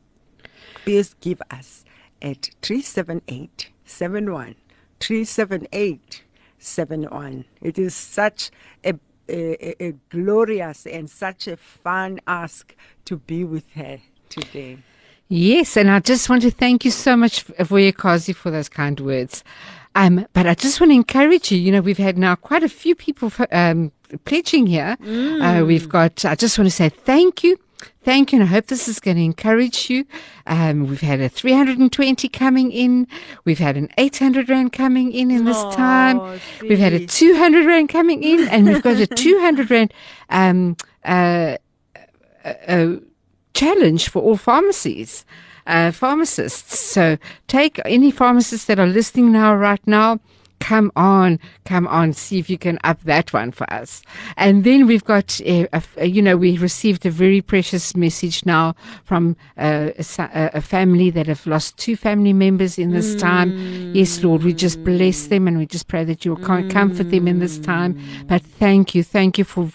Please 0.85 1.15
give 1.21 1.43
us 1.51 1.85
at 2.23 2.51
three 2.63 2.83
seven 2.83 3.23
eight 3.29 3.71
seven 3.85 4.33
one 4.33 4.55
three 5.01 5.25
seven 5.25 5.67
eight 5.73 6.23
71. 6.65 7.45
It 7.61 7.79
is 7.79 7.95
such 7.95 8.51
a, 8.85 8.95
a, 9.29 9.85
a 9.85 9.93
glorious 10.11 10.87
and 10.87 11.09
such 11.09 11.47
a 11.47 11.57
fun 11.57 12.21
ask 12.27 12.75
to 13.05 13.17
be 13.17 13.45
with 13.45 13.71
her 13.73 13.99
today. 14.29 14.79
Yes, 15.29 15.77
and 15.77 15.91
I 15.91 16.01
just 16.01 16.29
want 16.29 16.43
to 16.43 16.51
thank 16.51 16.85
you 16.85 16.91
so 16.91 17.17
much, 17.17 17.47
Vuyokazi, 17.47 18.35
for 18.35 18.51
those 18.51 18.69
kind 18.69 19.01
words. 19.01 19.43
Um, 19.95 20.27
but 20.33 20.47
I 20.47 20.55
just 20.55 20.81
want 20.81 20.91
to 20.91 20.97
encourage 20.97 21.51
you. 21.51 21.59
You 21.59 21.73
know, 21.73 21.81
we've 21.81 21.99
had 21.99 22.19
now 22.19 22.35
quite 22.35 22.63
a 22.63 22.69
few 22.69 22.95
people 22.95 23.33
um, 23.53 23.93
pledging 24.25 24.67
here. 24.67 24.97
Uh, 25.41 25.65
we've 25.65 25.89
got. 25.89 26.25
I 26.25 26.35
just 26.35 26.59
want 26.59 26.67
to 26.67 26.75
say 26.75 26.89
thank 26.89 27.43
you. 27.45 27.59
Thank 28.03 28.33
you, 28.33 28.41
and 28.41 28.49
I 28.49 28.53
hope 28.53 28.67
this 28.67 28.87
is 28.87 29.01
going 29.01 29.17
to 29.17 29.23
encourage 29.23 29.89
you. 29.89 30.05
Um, 30.47 30.87
we've 30.87 31.01
had 31.01 31.21
a 31.21 31.29
320 31.29 32.29
coming 32.29 32.71
in. 32.71 33.07
We've 33.45 33.59
had 33.59 33.77
an 33.77 33.89
800 33.97 34.49
rand 34.49 34.73
coming 34.73 35.13
in 35.13 35.31
in 35.31 35.45
this 35.45 35.63
time. 35.75 36.41
We've 36.61 36.79
had 36.79 36.93
a 36.93 37.07
200 37.07 37.65
rand 37.67 37.89
coming 37.89 38.23
in, 38.23 38.47
and 38.49 38.67
we've 38.67 38.83
got 38.83 39.01
a 39.01 39.07
200 39.15 39.71
rand 39.71 39.95
um, 40.29 40.77
uh, 41.05 41.57
uh, 42.45 42.97
challenge 43.55 44.09
for 44.09 44.21
all 44.21 44.37
pharmacies, 44.37 45.25
uh, 45.67 45.91
pharmacists. 45.91 46.79
So 46.79 47.17
take 47.49 47.81
any 47.85 48.11
pharmacists 48.11 48.67
that 48.67 48.79
are 48.79 48.87
listening 48.87 49.33
now, 49.33 49.55
right 49.55 49.85
now. 49.87 50.21
Come 50.61 50.91
on, 50.97 51.39
come 51.67 51.87
on, 51.89 52.15
see 52.15 52.39
if 52.39 52.49
you 52.49 52.57
can 52.57 52.79
up 52.85 53.03
that 53.03 53.35
one 53.35 53.51
for 53.53 53.71
us. 53.71 54.03
And 54.39 54.65
then 54.65 54.87
we've 54.87 55.05
got, 55.05 55.39
uh, 55.47 55.67
a, 55.75 55.83
a- 55.99 56.07
you 56.07 56.23
know, 56.23 56.39
we 56.39 56.57
received 56.57 57.05
a 57.05 57.11
very 57.11 57.43
precious 57.43 57.95
message 57.95 58.47
now 58.47 58.75
from 59.05 59.37
uh, 59.59 59.91
a, 59.99 60.51
a 60.55 60.61
family 60.63 61.11
that 61.11 61.27
have 61.27 61.47
lost 61.47 61.77
two 61.77 61.97
family 61.97 62.33
members 62.33 62.79
in 62.79 62.93
this 62.93 63.15
time. 63.15 63.51
Yes, 63.95 64.25
Lord, 64.25 64.43
we 64.43 64.55
just 64.55 64.83
bless 64.85 65.27
them 65.27 65.47
and 65.47 65.59
we 65.59 65.67
just 65.67 65.87
pray 65.89 66.03
that 66.05 66.25
you 66.25 66.35
will 66.35 66.43
com- 66.45 66.71
comfort 66.71 67.11
them 67.11 67.29
in 67.29 67.41
this 67.41 67.59
time. 67.59 68.01
But 68.27 68.41
thank 68.43 68.95
you, 68.95 69.03
thank 69.03 69.37
you 69.37 69.45
for 69.45 69.71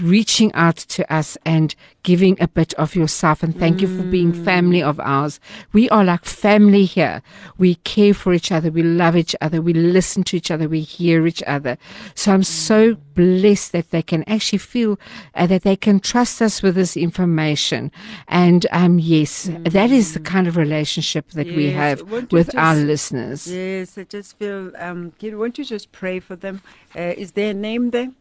reaching 0.00 0.52
out 0.54 0.76
to 0.76 1.12
us 1.12 1.36
and 1.44 1.74
giving 2.02 2.36
a 2.40 2.48
bit 2.48 2.72
of 2.74 2.94
yourself. 2.94 3.42
And 3.42 3.58
thank 3.58 3.80
you 3.80 3.88
for 3.88 4.02
being 4.02 4.32
family 4.32 4.82
of 4.82 4.98
ours. 5.00 5.40
We 5.72 5.90
are 5.90 6.04
like 6.04 6.24
family 6.24 6.84
here. 6.84 7.22
We 7.58 7.74
care 7.76 8.14
for 8.14 8.32
each 8.32 8.50
other. 8.50 8.70
We 8.70 8.82
love 8.82 9.16
each 9.16 9.36
other. 9.40 9.60
We 9.60 9.72
listen 9.72 10.22
to 10.24 10.36
each 10.36 10.50
other. 10.50 10.68
We 10.68 10.80
hear 10.80 11.26
each 11.26 11.42
other. 11.42 11.76
So 12.14 12.32
I'm 12.32 12.44
so 12.44 12.94
blessed 12.94 13.72
that 13.72 13.90
they 13.90 14.02
can 14.02 14.22
actually 14.28 14.58
feel 14.58 14.98
uh, 15.34 15.46
that 15.48 15.62
they 15.62 15.76
can 15.76 16.00
trust 16.00 16.40
us 16.40 16.62
with 16.62 16.76
this 16.76 16.96
information. 16.96 17.90
And 18.28 18.66
um, 18.70 18.98
yes, 18.98 19.50
that 19.64 19.90
is 19.90 20.14
the 20.14 20.20
kind 20.20 20.46
of 20.46 20.56
relationship 20.56 21.30
that 21.30 21.46
we 21.46 21.70
have 21.72 22.02
won't 22.10 22.32
with 22.32 22.56
our 22.56 22.76
listeners. 22.76 23.52
Yes, 23.52 23.98
I 23.98 24.04
just 24.04 24.38
feel. 24.38 24.72
Um, 24.78 25.12
won't 25.20 25.58
you 25.58 25.64
just 25.64 25.92
pray 25.92 26.20
for 26.20 26.36
them? 26.36 26.62
Uh, 26.96 27.14
is 27.16 27.32
there 27.32 27.50
a 27.50 27.54
name 27.54 27.90
there? 27.90 28.12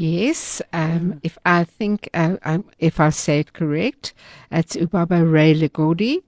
Yes, 0.00 0.62
um, 0.72 1.20
if 1.22 1.36
I 1.44 1.64
think 1.64 2.08
uh, 2.14 2.36
um, 2.42 2.64
if 2.78 3.00
I 3.00 3.10
say 3.10 3.40
it 3.40 3.52
correct, 3.52 4.14
it's 4.50 4.74
Ubaba 4.74 5.30
Ray 5.30 5.52
Legodi. 5.54 6.22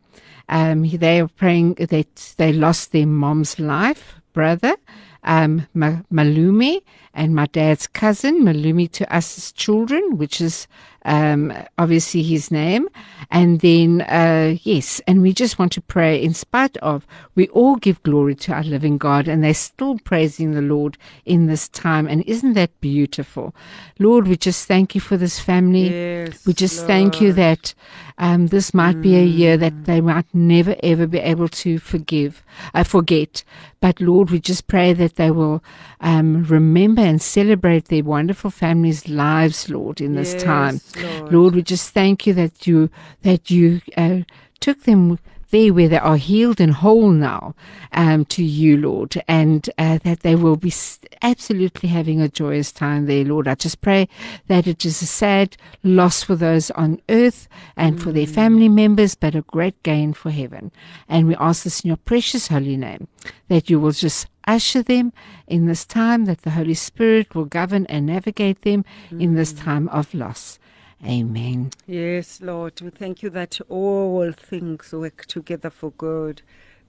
Um, 0.51 0.87
they 0.87 1.21
are 1.21 1.29
praying 1.29 1.77
that 1.77 2.35
they 2.37 2.53
lost 2.53 2.93
their 2.93 3.07
mom's 3.07 3.59
life, 3.59 4.17
brother, 4.35 4.77
um, 5.25 5.69
Ma- 5.73 6.03
Malumi, 6.13 6.83
and 7.15 7.35
my 7.35 7.47
dad's 7.47 7.87
cousin, 7.87 8.43
Malumi 8.43 8.91
to 8.93 9.11
us 9.11 9.39
as 9.39 9.53
children, 9.53 10.19
which 10.19 10.43
is 10.43 10.67
um, 11.05 11.53
obviously 11.79 12.23
his 12.23 12.51
name. 12.51 12.88
And 13.31 13.61
then, 13.61 14.03
uh, 14.03 14.57
yes, 14.62 15.01
and 15.07 15.23
we 15.23 15.33
just 15.33 15.59
want 15.59 15.73
to 15.73 15.81
pray 15.81 16.23
in 16.23 16.35
spite 16.35 16.77
of, 16.79 17.07
we 17.35 17.49
all 17.49 17.77
give 17.77 18.03
glory 18.03 18.35
to 18.37 18.53
our 18.53 18.62
living 18.62 18.99
God 18.99 19.27
and 19.27 19.43
they're 19.43 19.55
still 19.55 19.99
praising 19.99 20.53
the 20.53 20.61
Lord 20.61 20.99
in 21.25 21.47
this 21.47 21.69
time. 21.69 22.07
And 22.07 22.23
isn't 22.25 22.53
that 22.55 22.79
beautiful? 22.81 23.55
Lord, 23.99 24.29
we 24.29 24.37
just 24.37 24.69
thank 24.69 24.95
you 24.95 25.01
for 25.01 25.17
this 25.17 25.38
family. 25.38 25.91
Yes, 25.91 26.47
we 26.47 26.53
just 26.53 26.87
thank 26.87 27.21
you 27.21 27.33
that 27.33 27.75
um, 28.19 28.49
this 28.49 28.75
might 28.75 29.01
be 29.01 29.17
a 29.17 29.25
year 29.25 29.57
that 29.57 29.85
they 29.85 30.01
might 30.01 30.27
never 30.33 30.77
ever 30.83 31.07
be 31.07 31.19
able 31.19 31.49
to 31.49 31.79
forgive, 31.79 32.43
uh, 32.75 32.85
forget. 32.85 33.43
But 33.81 34.01
Lord, 34.01 34.31
we 34.31 34.38
just 34.38 34.67
pray 34.67 34.93
that 34.93 35.17
they 35.17 35.31
will 35.31 35.62
um, 36.01 36.45
remember 36.45 37.03
and 37.03 37.21
celebrate 37.21 37.87
their 37.87 38.05
wonderful 38.05 38.51
families' 38.51 39.09
lives, 39.09 39.69
Lord, 39.69 40.01
in 40.01 40.15
this 40.15 40.35
Yes, 40.35 40.43
time. 40.45 40.81
Lord. 40.96 41.33
Lord, 41.33 41.55
we 41.55 41.62
just 41.62 41.90
thank 41.90 42.26
you 42.26 42.35
that 42.35 42.66
you 42.66 42.90
that 43.22 43.50
you 43.50 43.81
uh, 43.96 44.20
took 44.61 44.83
them 44.83 45.18
there 45.52 45.72
where 45.72 45.88
they 45.88 45.98
are 45.98 46.16
healed 46.16 46.61
and 46.61 46.72
whole 46.72 47.11
now 47.11 47.55
um, 47.92 48.24
to 48.24 48.42
you, 48.42 48.76
Lord, 48.78 49.22
and 49.28 49.68
uh, 49.78 49.98
that 50.02 50.20
they 50.20 50.35
will 50.35 50.57
be 50.57 50.72
absolutely 51.20 51.90
having 51.90 52.20
a 52.20 52.28
joyous 52.28 52.72
time 52.72 53.07
there, 53.07 53.24
Lord. 53.24 53.46
I 53.46 53.55
just 53.55 53.81
pray 53.83 54.09
that 54.48 54.66
it 54.66 54.85
is 54.85 55.00
a 55.02 55.07
sad 55.07 55.57
loss 55.85 56.22
for 56.22 56.35
those 56.35 56.70
on 56.72 57.00
earth 57.09 57.48
and 57.76 58.02
for 58.02 58.12
their 58.12 58.26
family 58.26 58.68
members, 58.68 59.14
but 59.14 59.35
a 59.35 59.42
great 59.42 59.81
gain 59.83 60.14
for 60.14 60.31
heaven. 60.31 60.72
And 61.09 61.28
we 61.28 61.37
ask 61.37 61.64
this 61.64 61.81
in 61.81 61.88
your 61.88 61.98
precious 61.98 62.48
holy 62.48 62.78
name, 62.78 63.07
that 63.48 63.68
you 63.68 63.78
will 63.78 63.92
just 63.92 64.26
usher 64.46 64.83
them 64.83 65.12
in 65.46 65.66
this 65.66 65.85
time, 65.85 66.24
that 66.24 66.42
the 66.42 66.50
Holy 66.50 66.74
Spirit 66.74 67.35
will 67.35 67.44
govern 67.44 67.85
and 67.87 68.07
navigate 68.07 68.62
them 68.62 68.85
in 69.11 69.35
this 69.35 69.52
time 69.52 69.88
of 69.90 70.12
loss. 70.14 70.59
Amen. 71.05 71.71
Yes, 71.87 72.41
Lord, 72.41 72.81
we 72.81 72.91
thank 72.91 73.23
you 73.23 73.31
that 73.31 73.61
all 73.69 74.33
things 74.33 74.93
work 74.93 75.27
together 75.27 75.71
for 75.71 75.91
good 75.93 76.43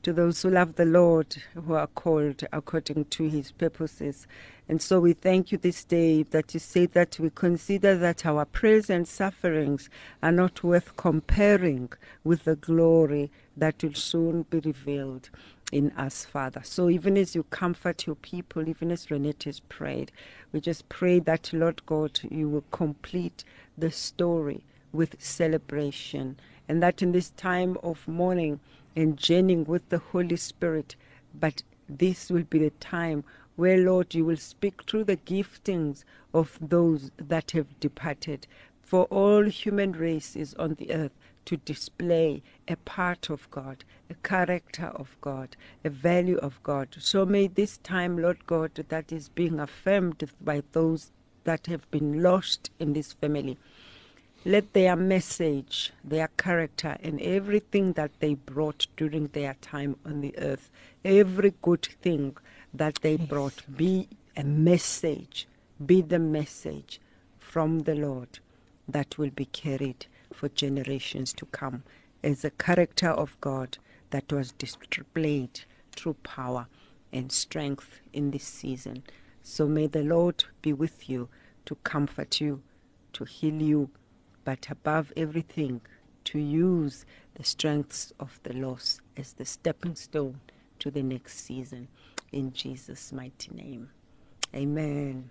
to 0.04 0.14
those 0.14 0.42
who 0.42 0.52
love 0.52 0.76
the 0.76 0.86
Lord, 0.86 1.36
who 1.56 1.74
are 1.74 1.88
called 1.88 2.44
according 2.54 3.06
to 3.06 3.30
his 3.30 3.52
purposes. 3.52 4.28
And 4.70 4.82
so 4.82 5.00
we 5.00 5.14
thank 5.14 5.52
you 5.52 5.58
this 5.58 5.84
day 5.84 6.24
that 6.24 6.54
you 6.54 6.60
say 6.60 6.86
that 6.88 7.20
we 7.20 7.32
consider 7.32 7.98
that 7.98 8.26
our 8.26 8.46
present 8.46 9.08
sufferings 9.08 9.90
are 10.22 10.32
not 10.32 10.64
worth 10.64 10.96
comparing 10.98 11.92
with 12.24 12.44
the 12.44 12.56
glory 12.56 13.32
that 13.58 13.84
will 13.84 13.94
soon 13.96 14.44
be 14.44 14.60
revealed 14.60 15.30
in 15.72 15.92
us, 15.92 16.26
Father. 16.26 16.62
So 16.64 16.90
even 16.90 17.18
as 17.18 17.34
you 17.36 17.44
comfort 17.44 18.06
your 18.06 18.16
people, 18.18 18.70
even 18.70 18.92
as 18.92 19.08
Renette 19.08 19.44
has 19.46 19.60
prayed, 19.62 20.12
we 20.52 20.62
just 20.62 20.88
pray 20.90 21.20
that, 21.22 21.52
Lord 21.54 21.86
God, 21.86 22.20
you 22.30 22.50
will 22.50 22.66
complete 22.72 23.44
the 23.78 23.92
story 23.92 24.64
with 24.92 25.22
celebration. 25.22 26.38
And 26.68 26.82
that 26.82 27.02
in 27.02 27.12
this 27.12 27.32
time 27.32 27.78
of 27.84 28.08
mourning 28.08 28.60
and 28.96 29.18
journeying 29.18 29.66
with 29.66 29.90
the 29.90 29.98
Holy 29.98 30.36
Spirit, 30.38 30.96
but 31.34 31.64
this 31.90 32.30
will 32.30 32.44
be 32.44 32.60
the 32.60 32.70
time 32.72 33.24
where, 33.56 33.78
Lord, 33.78 34.16
you 34.16 34.26
will 34.26 34.38
speak 34.38 34.84
through 34.84 35.04
the 35.06 35.18
giftings 35.18 36.04
of 36.34 36.58
those 36.62 37.12
that 37.18 37.52
have 37.52 37.80
departed. 37.80 38.48
For 38.82 39.06
all 39.06 39.44
human 39.44 39.92
race 39.94 40.36
is 40.36 40.54
on 40.56 40.76
the 40.76 40.94
earth 40.94 41.12
to 41.46 41.58
display 41.58 42.42
a 42.68 42.76
part 42.78 43.30
of 43.30 43.50
God, 43.52 43.84
a 44.10 44.14
character 44.16 44.86
of 44.86 45.18
God, 45.22 45.56
a 45.84 45.90
value 45.90 46.38
of 46.38 46.62
God. 46.64 46.96
So 47.00 47.26
may 47.26 47.48
this 47.48 47.78
time, 47.80 48.18
Lord 48.18 48.46
God, 48.48 48.76
that 48.76 49.12
is 49.12 49.30
being 49.30 49.60
affirmed 49.60 50.24
by 50.42 50.64
those 50.72 51.12
that 51.44 51.68
have 51.68 51.90
been 51.92 52.22
lost 52.22 52.70
in 52.80 52.94
this 52.94 53.14
family, 53.14 53.58
let 54.46 54.74
their 54.74 54.96
message, 54.96 55.94
their 56.04 56.28
character, 56.38 56.98
and 57.02 57.22
everything 57.22 57.94
that 57.94 58.12
they 58.20 58.34
brought 58.34 58.88
during 58.98 59.28
their 59.28 59.56
time 59.62 59.96
on 60.06 60.22
the 60.22 60.38
earth, 60.38 60.70
every 61.06 61.54
good 61.62 61.88
thing 62.02 62.36
that 62.74 62.96
they 63.02 63.16
brought, 63.16 63.64
be 63.76 64.10
a 64.36 64.44
message, 64.44 65.48
be 65.86 66.02
the 66.02 66.20
message 66.20 67.00
from 67.38 67.82
the 67.82 67.96
Lord 67.96 68.40
that 68.88 69.18
will 69.18 69.30
be 69.30 69.46
carried 69.46 70.08
for 70.34 70.50
generations 70.50 71.32
to 71.34 71.46
come 71.48 71.84
as 72.24 72.44
a 72.44 72.52
character 72.52 73.10
of 73.10 73.40
God 73.40 73.78
that 74.10 74.32
was 74.32 74.52
displayed 74.54 75.62
through 75.92 76.16
power 76.24 76.68
and 77.12 77.32
strength 77.32 78.02
in 78.12 78.32
this 78.32 78.44
season. 78.44 79.04
So 79.44 79.68
may 79.68 79.88
the 79.88 80.04
Lord 80.04 80.46
be 80.62 80.72
with 80.74 81.10
you 81.10 81.28
to 81.66 81.76
comfort 81.76 82.40
you, 82.40 82.64
to 83.12 83.26
heal 83.26 83.62
you, 83.62 83.90
but 84.46 84.70
above 84.70 85.12
everything, 85.16 85.82
to 86.26 86.40
use 86.40 87.06
the 87.36 87.44
strengths 87.44 88.14
of 88.20 88.40
the 88.44 88.54
loss 88.54 89.02
as 89.18 89.34
the 89.34 89.46
stepping 89.46 89.96
stone 89.96 90.40
to 90.80 90.90
the 90.90 91.04
next 91.04 91.46
season. 91.46 91.90
In 92.32 92.54
Jesus' 92.54 93.12
mighty 93.12 93.54
name. 93.54 93.90
Amen. 94.56 95.30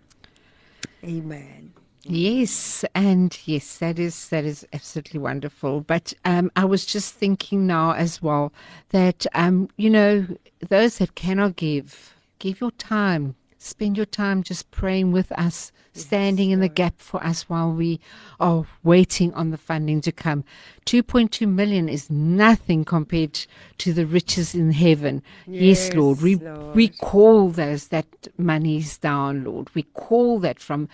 Amen. 1.02 1.72
Yes, 2.04 2.84
and 2.94 3.38
yes, 3.44 3.78
that 3.78 3.98
is 3.98 4.28
that 4.30 4.44
is 4.44 4.66
absolutely 4.72 5.20
wonderful. 5.20 5.82
But 5.82 6.12
um, 6.24 6.50
I 6.56 6.64
was 6.64 6.84
just 6.84 7.14
thinking 7.14 7.66
now 7.66 7.92
as 7.92 8.20
well 8.20 8.52
that 8.88 9.24
um, 9.34 9.68
you 9.76 9.88
know 9.88 10.26
those 10.68 10.98
that 10.98 11.14
cannot 11.14 11.54
give, 11.54 12.14
give 12.40 12.60
your 12.60 12.72
time, 12.72 13.36
spend 13.62 13.96
your 13.96 14.06
time 14.06 14.42
just 14.42 14.70
praying 14.70 15.12
with 15.12 15.30
us, 15.32 15.72
standing 15.94 16.50
in 16.50 16.60
the 16.60 16.68
gap 16.68 16.94
for 16.98 17.22
us 17.24 17.48
while 17.48 17.70
we 17.70 18.00
are 18.40 18.66
waiting 18.82 19.32
on 19.34 19.50
the 19.50 19.56
funding 19.56 20.00
to 20.00 20.10
come. 20.12 20.44
2.2 20.86 21.48
million 21.48 21.88
is 21.88 22.10
nothing 22.10 22.84
compared 22.84 23.46
to 23.78 23.92
the 23.92 24.04
riches 24.06 24.54
in 24.54 24.72
heaven. 24.72 25.22
Yes, 25.46 25.86
Yes, 25.86 25.94
Lord. 25.94 26.20
We, 26.20 26.36
Lord. 26.36 26.74
we 26.74 26.88
call 26.88 27.50
those 27.50 27.88
that 27.88 28.06
monies 28.36 28.98
down, 28.98 29.44
Lord. 29.44 29.70
We 29.74 29.84
call 29.84 30.40
that 30.40 30.58
from 30.58 30.88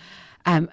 um, 0.45 0.69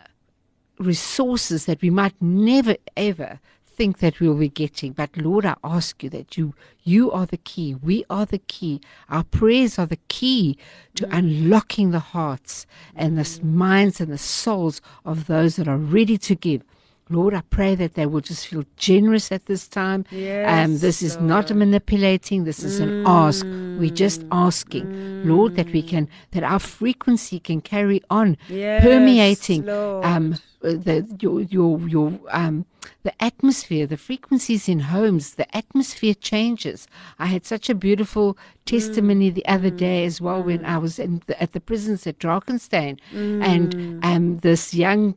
resources 0.78 1.64
that 1.64 1.80
we 1.80 1.90
might 1.90 2.14
never 2.20 2.76
ever 2.96 3.40
think 3.76 3.98
that 3.98 4.20
we'll 4.20 4.34
be 4.46 4.48
getting. 4.48 4.92
But 4.92 5.10
Lord, 5.16 5.44
I 5.46 5.54
ask 5.62 6.02
you 6.02 6.10
that 6.10 6.36
you 6.38 6.54
you 6.82 7.10
are 7.12 7.26
the 7.26 7.36
key. 7.52 7.74
We 7.90 7.96
are 8.08 8.26
the 8.26 8.38
key. 8.54 8.80
Our 9.08 9.24
prayers 9.24 9.78
are 9.78 9.86
the 9.86 9.98
key 10.08 10.56
to 10.94 11.06
unlocking 11.20 11.90
the 11.90 12.04
hearts 12.14 12.66
and 12.94 13.16
the 13.16 13.26
s- 13.32 13.40
minds 13.42 14.00
and 14.00 14.10
the 14.12 14.18
souls 14.40 14.80
of 15.04 15.26
those 15.26 15.56
that 15.56 15.68
are 15.68 15.76
ready 15.98 16.18
to 16.18 16.34
give. 16.34 16.62
Lord, 17.08 17.34
I 17.34 17.42
pray 17.58 17.76
that 17.76 17.94
they 17.94 18.06
will 18.06 18.20
just 18.32 18.46
feel 18.48 18.64
generous 18.76 19.30
at 19.30 19.46
this 19.46 19.68
time. 19.68 20.04
um, 20.10 20.72
Yes, 20.72 20.80
this 20.80 21.02
is 21.02 21.20
not 21.20 21.46
manipulating. 21.54 22.38
This 22.44 22.64
is 22.64 22.80
an 22.80 22.92
ask. 23.04 23.46
We're 23.76 23.90
just 24.06 24.24
asking, 24.32 24.90
Lord, 25.22 25.54
that 25.54 25.72
we 25.72 25.82
can, 25.82 26.08
that 26.32 26.42
our 26.42 26.58
frequency 26.58 27.38
can 27.38 27.60
carry 27.60 28.00
on, 28.10 28.36
Yes, 28.48 28.82
permeating 28.84 29.62
um, 30.02 30.32
uh, 30.64 30.70
the 30.86 30.96
your 31.20 31.42
your 31.42 31.78
your 31.94 32.08
um 32.30 32.64
the 33.02 33.22
atmosphere, 33.22 33.86
the 33.86 33.96
frequencies 33.96 34.68
in 34.68 34.80
homes, 34.80 35.34
the 35.34 35.56
atmosphere 35.56 36.14
changes. 36.14 36.88
I 37.18 37.26
had 37.26 37.44
such 37.44 37.70
a 37.70 37.74
beautiful 37.74 38.36
testimony 38.64 39.30
the 39.30 39.46
other 39.46 39.70
mm, 39.70 39.76
day 39.76 40.04
as 40.04 40.20
well 40.20 40.42
when 40.42 40.60
mm. 40.60 40.66
I 40.66 40.78
was 40.78 40.98
in 40.98 41.22
the, 41.26 41.40
at 41.40 41.52
the 41.52 41.60
prisons 41.60 42.06
at 42.06 42.18
Drakenstein, 42.18 42.98
and 43.12 43.74
mm. 43.74 44.04
um 44.04 44.38
this 44.38 44.74
young 44.74 45.14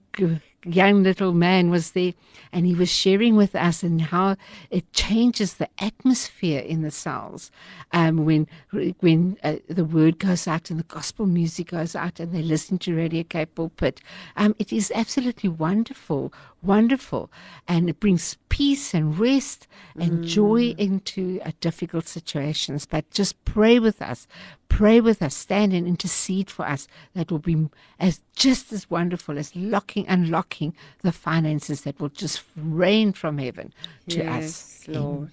young 0.65 1.04
little 1.04 1.34
man 1.34 1.69
was 1.69 1.91
there 1.91 2.13
and 2.52 2.65
he 2.65 2.74
was 2.74 2.89
sharing 2.89 3.36
with 3.36 3.56
us 3.56 3.84
and 3.84 4.02
how 4.02 4.36
it 4.69 4.91
changes 4.93 5.56
the 5.56 5.69
atmosphere 5.80 6.60
in 6.60 6.82
the 6.82 6.91
cells 6.91 7.52
um, 7.91 8.26
when 8.26 8.48
when 9.00 9.38
uh, 9.43 9.56
the 9.67 9.86
word 9.86 10.19
goes 10.19 10.48
out 10.48 10.69
and 10.69 10.80
the 10.80 10.84
gospel 10.84 11.26
music 11.26 11.72
goes 11.72 11.95
out 11.95 12.19
and 12.19 12.34
they 12.34 12.41
listen 12.41 12.78
to 12.78 12.95
Radio 12.95 13.24
Cape 13.24 13.56
Pulpit. 13.56 14.02
Um, 14.36 14.56
it 14.60 14.74
is 14.74 14.91
absolutely 14.93 15.50
wonderful, 15.50 16.34
wonderful, 16.62 17.32
and 17.67 17.89
it 17.89 18.00
brings 18.00 18.38
peace 18.60 18.93
and 18.93 19.17
rest 19.17 19.67
and 19.98 20.26
joy 20.26 20.62
mm. 20.74 20.78
into 20.78 21.39
difficult 21.62 22.10
situations. 22.10 22.86
But 22.86 23.10
just 23.10 23.41
pray 23.45 23.80
with 23.80 24.02
us, 24.02 24.28
pray 24.67 25.00
with 25.00 25.22
us, 25.22 25.34
stand 25.34 25.72
and 25.72 25.88
intercede 25.88 26.50
for 26.50 26.65
us. 26.67 26.86
That 27.13 27.32
will 27.32 27.39
be 27.39 27.69
as 28.02 28.19
just 28.36 28.74
as 28.74 28.89
wonderful 28.89 29.38
as 29.38 29.56
locking, 29.56 30.06
unlocking 30.10 30.74
the 31.04 31.13
finances 31.13 31.84
that 31.84 32.02
will 32.02 32.10
just 32.10 32.43
rain 32.58 33.13
from 33.13 33.38
heaven 33.38 33.74
to 34.10 34.17
yes, 34.17 34.43
us. 34.43 34.88
Lord. 34.89 35.32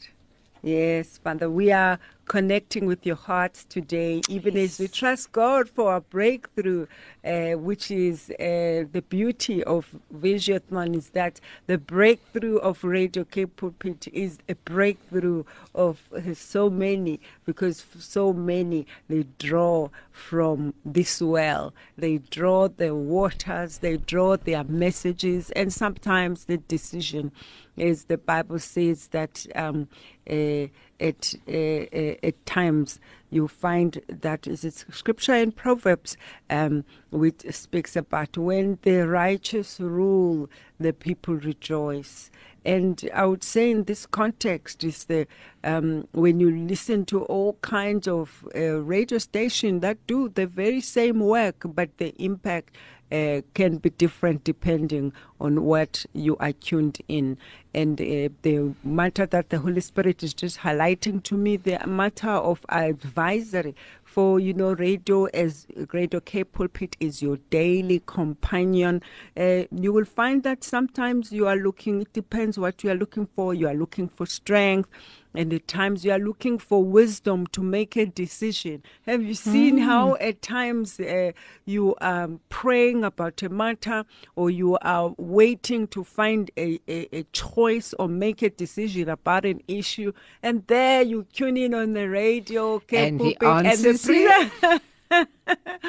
Yes, 0.66 1.18
Father, 1.18 1.48
we 1.48 1.70
are 1.70 2.00
connecting 2.24 2.86
with 2.86 3.06
your 3.06 3.14
hearts 3.14 3.64
today, 3.68 4.20
even 4.28 4.56
as 4.56 4.80
we 4.80 4.88
trust 4.88 5.30
God 5.30 5.68
for 5.68 5.94
a 5.94 6.00
breakthrough, 6.00 6.88
uh, 7.24 7.52
which 7.52 7.88
is 7.88 8.30
uh, 8.30 8.82
the 8.90 9.04
beauty 9.08 9.62
of 9.62 9.94
Visiothon, 10.12 10.96
is 10.96 11.10
that 11.10 11.40
the 11.68 11.78
breakthrough 11.78 12.56
of 12.56 12.82
Radio 12.82 13.22
Cape 13.22 13.54
Pulpit 13.54 14.08
is 14.12 14.38
a 14.48 14.56
breakthrough 14.56 15.44
of 15.72 16.02
uh, 16.12 16.34
so 16.34 16.68
many, 16.68 17.20
because 17.44 17.86
so 18.00 18.32
many 18.32 18.88
they 19.08 19.24
draw 19.38 19.90
from 20.10 20.74
this 20.84 21.22
well. 21.22 21.72
They 21.96 22.18
draw 22.18 22.66
their 22.66 22.96
waters, 22.96 23.78
they 23.78 23.98
draw 23.98 24.36
their 24.36 24.64
messages, 24.64 25.52
and 25.52 25.72
sometimes 25.72 26.46
the 26.46 26.56
decision 26.56 27.30
as 27.78 28.04
the 28.04 28.18
Bible 28.18 28.58
says 28.58 29.08
that 29.08 29.46
um, 29.54 29.88
uh, 30.28 30.66
at 30.98 31.34
uh, 31.48 32.26
at 32.26 32.46
times 32.46 32.98
you 33.30 33.48
find 33.48 34.00
that 34.08 34.46
is 34.46 34.64
it 34.64 34.84
scripture 34.90 35.34
in 35.34 35.52
Proverbs 35.52 36.16
um, 36.48 36.84
which 37.10 37.44
speaks 37.50 37.96
about 37.96 38.36
when 38.36 38.78
the 38.82 39.06
righteous 39.06 39.80
rule, 39.80 40.48
the 40.78 40.92
people 40.92 41.34
rejoice. 41.34 42.30
And 42.64 43.08
I 43.14 43.26
would 43.26 43.44
say 43.44 43.70
in 43.70 43.84
this 43.84 44.06
context 44.06 44.82
is 44.82 45.04
the 45.04 45.28
um, 45.62 46.08
when 46.12 46.40
you 46.40 46.50
listen 46.50 47.04
to 47.06 47.22
all 47.26 47.54
kinds 47.62 48.08
of 48.08 48.46
uh, 48.56 48.80
radio 48.80 49.18
stations 49.18 49.82
that 49.82 50.04
do 50.08 50.28
the 50.28 50.48
very 50.48 50.80
same 50.80 51.20
work, 51.20 51.62
but 51.64 51.96
the 51.98 52.12
impact 52.22 52.74
uh, 53.12 53.40
can 53.54 53.76
be 53.76 53.90
different 53.90 54.44
depending 54.44 55.12
on 55.40 55.64
what 55.64 56.04
you 56.12 56.36
are 56.38 56.52
tuned 56.52 56.98
in. 57.08 57.38
And 57.74 58.00
uh, 58.00 58.30
the 58.42 58.74
matter 58.82 59.26
that 59.26 59.50
the 59.50 59.58
Holy 59.58 59.80
Spirit 59.80 60.22
is 60.22 60.32
just 60.32 60.60
highlighting 60.60 61.22
to 61.24 61.36
me, 61.36 61.56
the 61.56 61.78
matter 61.86 62.30
of 62.30 62.64
advisory 62.68 63.74
for 64.02 64.40
you 64.40 64.54
know 64.54 64.72
radio 64.72 65.26
as 65.26 65.66
radio 65.92 66.20
Cape 66.20 66.52
Pulpit 66.52 66.96
is 67.00 67.20
your 67.20 67.36
daily 67.50 68.02
companion. 68.06 69.02
Uh, 69.36 69.64
you 69.70 69.92
will 69.92 70.06
find 70.06 70.42
that 70.42 70.64
sometimes 70.64 71.32
you 71.32 71.46
are 71.46 71.56
looking. 71.56 72.00
It 72.00 72.14
depends 72.14 72.58
what 72.58 72.82
you 72.82 72.90
are 72.90 72.94
looking 72.94 73.26
for. 73.26 73.52
You 73.52 73.68
are 73.68 73.74
looking 73.74 74.08
for 74.08 74.24
strength. 74.24 74.88
And 75.36 75.52
at 75.52 75.68
times 75.68 76.04
you 76.04 76.12
are 76.12 76.18
looking 76.18 76.58
for 76.58 76.82
wisdom 76.82 77.46
to 77.48 77.62
make 77.62 77.96
a 77.96 78.06
decision. 78.06 78.82
Have 79.06 79.22
you 79.22 79.34
seen 79.34 79.78
how 79.78 80.16
at 80.20 80.42
times 80.42 80.98
uh, 81.00 81.32
you 81.64 81.94
are 82.00 82.28
praying 82.48 83.04
about 83.04 83.42
a 83.42 83.48
matter 83.48 84.04
or 84.34 84.50
you 84.50 84.78
are 84.78 85.14
waiting 85.18 85.86
to 85.88 86.04
find 86.04 86.50
a, 86.56 86.80
a, 86.88 87.08
a 87.12 87.22
choice 87.32 87.94
or 87.98 88.08
make 88.08 88.42
a 88.42 88.50
decision 88.50 89.08
about 89.08 89.44
an 89.44 89.60
issue, 89.68 90.12
and 90.42 90.66
there 90.66 91.02
you 91.02 91.26
tune 91.32 91.56
in 91.56 91.74
on 91.74 91.92
the 91.92 92.08
radio, 92.08 92.78
Cape 92.80 93.08
And 93.08 93.20
the 93.20 93.36
and 93.40 93.78
the 93.78 94.80
pre- 95.10 95.26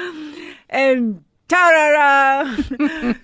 and 0.70 1.24
tarara, 1.48 2.56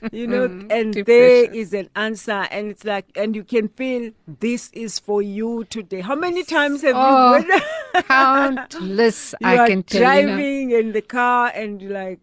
you 0.12 0.26
know, 0.26 0.48
mm, 0.48 0.72
and 0.72 0.94
too 0.94 1.04
there 1.04 1.44
is 1.52 1.72
an 1.74 1.90
answer, 1.94 2.46
and 2.50 2.68
it's 2.70 2.84
like, 2.84 3.06
and 3.16 3.36
you 3.36 3.44
can 3.44 3.68
feel 3.68 4.10
this 4.40 4.70
is 4.72 4.98
for 4.98 5.20
you 5.22 5.64
today. 5.64 6.00
How 6.00 6.14
many 6.14 6.42
times 6.42 6.82
have 6.82 6.94
Oh, 6.96 7.36
you? 7.38 7.48
when- 7.48 8.04
Countless, 8.04 9.34
you 9.40 9.46
I 9.48 9.68
can 9.68 9.82
tell 9.82 10.00
you. 10.00 10.26
now. 10.26 10.34
driving 10.36 10.70
in 10.70 10.92
the 10.92 11.02
car 11.02 11.52
and 11.54 11.80
you're 11.82 11.92
like 11.92 12.18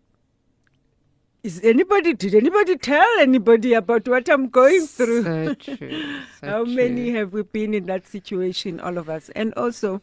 is 1.44 1.60
anybody 1.64 2.14
did 2.14 2.36
anybody 2.36 2.76
tell 2.78 3.08
anybody 3.20 3.74
about 3.74 4.08
what 4.08 4.30
i'm 4.30 4.48
going 4.48 4.86
through 4.86 5.24
So 5.24 5.54
true. 5.56 6.04
So 6.40 6.48
how 6.48 6.64
true. 6.66 6.76
many 6.76 7.10
have 7.12 7.34
we 7.34 7.42
been 7.42 7.74
in 7.74 7.86
that 7.88 8.06
situation 8.06 8.80
all 8.80 8.98
of 9.00 9.10
us 9.10 9.30
and 9.36 9.52
also 9.56 10.02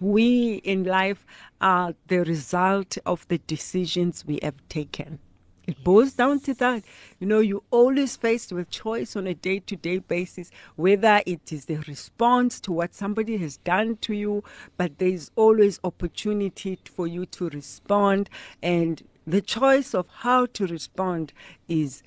we 0.00 0.54
in 0.56 0.84
life 0.84 1.26
are 1.60 1.94
the 2.08 2.18
result 2.24 2.98
of 3.06 3.26
the 3.28 3.38
decisions 3.38 4.24
we 4.26 4.38
have 4.42 4.56
taken 4.68 5.18
it 5.66 5.82
boils 5.82 6.12
down 6.12 6.40
to 6.40 6.54
that. 6.54 6.84
You 7.18 7.26
know, 7.26 7.40
you're 7.40 7.62
always 7.70 8.16
faced 8.16 8.52
with 8.52 8.70
choice 8.70 9.16
on 9.16 9.26
a 9.26 9.34
day 9.34 9.60
to 9.60 9.76
day 9.76 9.98
basis, 9.98 10.50
whether 10.76 11.22
it 11.26 11.52
is 11.52 11.64
the 11.64 11.76
response 11.88 12.60
to 12.60 12.72
what 12.72 12.94
somebody 12.94 13.38
has 13.38 13.56
done 13.58 13.96
to 13.98 14.14
you, 14.14 14.44
but 14.76 14.98
there's 14.98 15.30
always 15.36 15.80
opportunity 15.82 16.78
for 16.84 17.06
you 17.06 17.24
to 17.26 17.48
respond. 17.48 18.28
And 18.62 19.02
the 19.26 19.40
choice 19.40 19.94
of 19.94 20.06
how 20.08 20.46
to 20.46 20.66
respond 20.66 21.32
is 21.66 22.02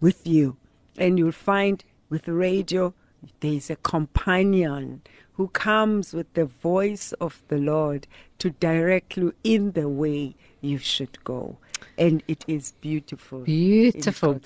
with 0.00 0.26
you. 0.26 0.56
And 0.96 1.18
you'll 1.18 1.32
find 1.32 1.82
with 2.08 2.28
radio, 2.28 2.94
there's 3.40 3.70
a 3.70 3.76
companion 3.76 5.02
who 5.34 5.48
comes 5.48 6.12
with 6.12 6.32
the 6.34 6.44
voice 6.44 7.12
of 7.20 7.42
the 7.48 7.58
Lord 7.58 8.06
to 8.38 8.50
direct 8.50 9.16
you 9.16 9.34
in 9.44 9.72
the 9.72 9.88
way 9.88 10.34
you 10.60 10.78
should 10.78 11.22
go. 11.24 11.58
And 11.98 12.22
it 12.28 12.44
is 12.46 12.72
beautiful. 12.80 13.40
Beautiful. 13.40 14.40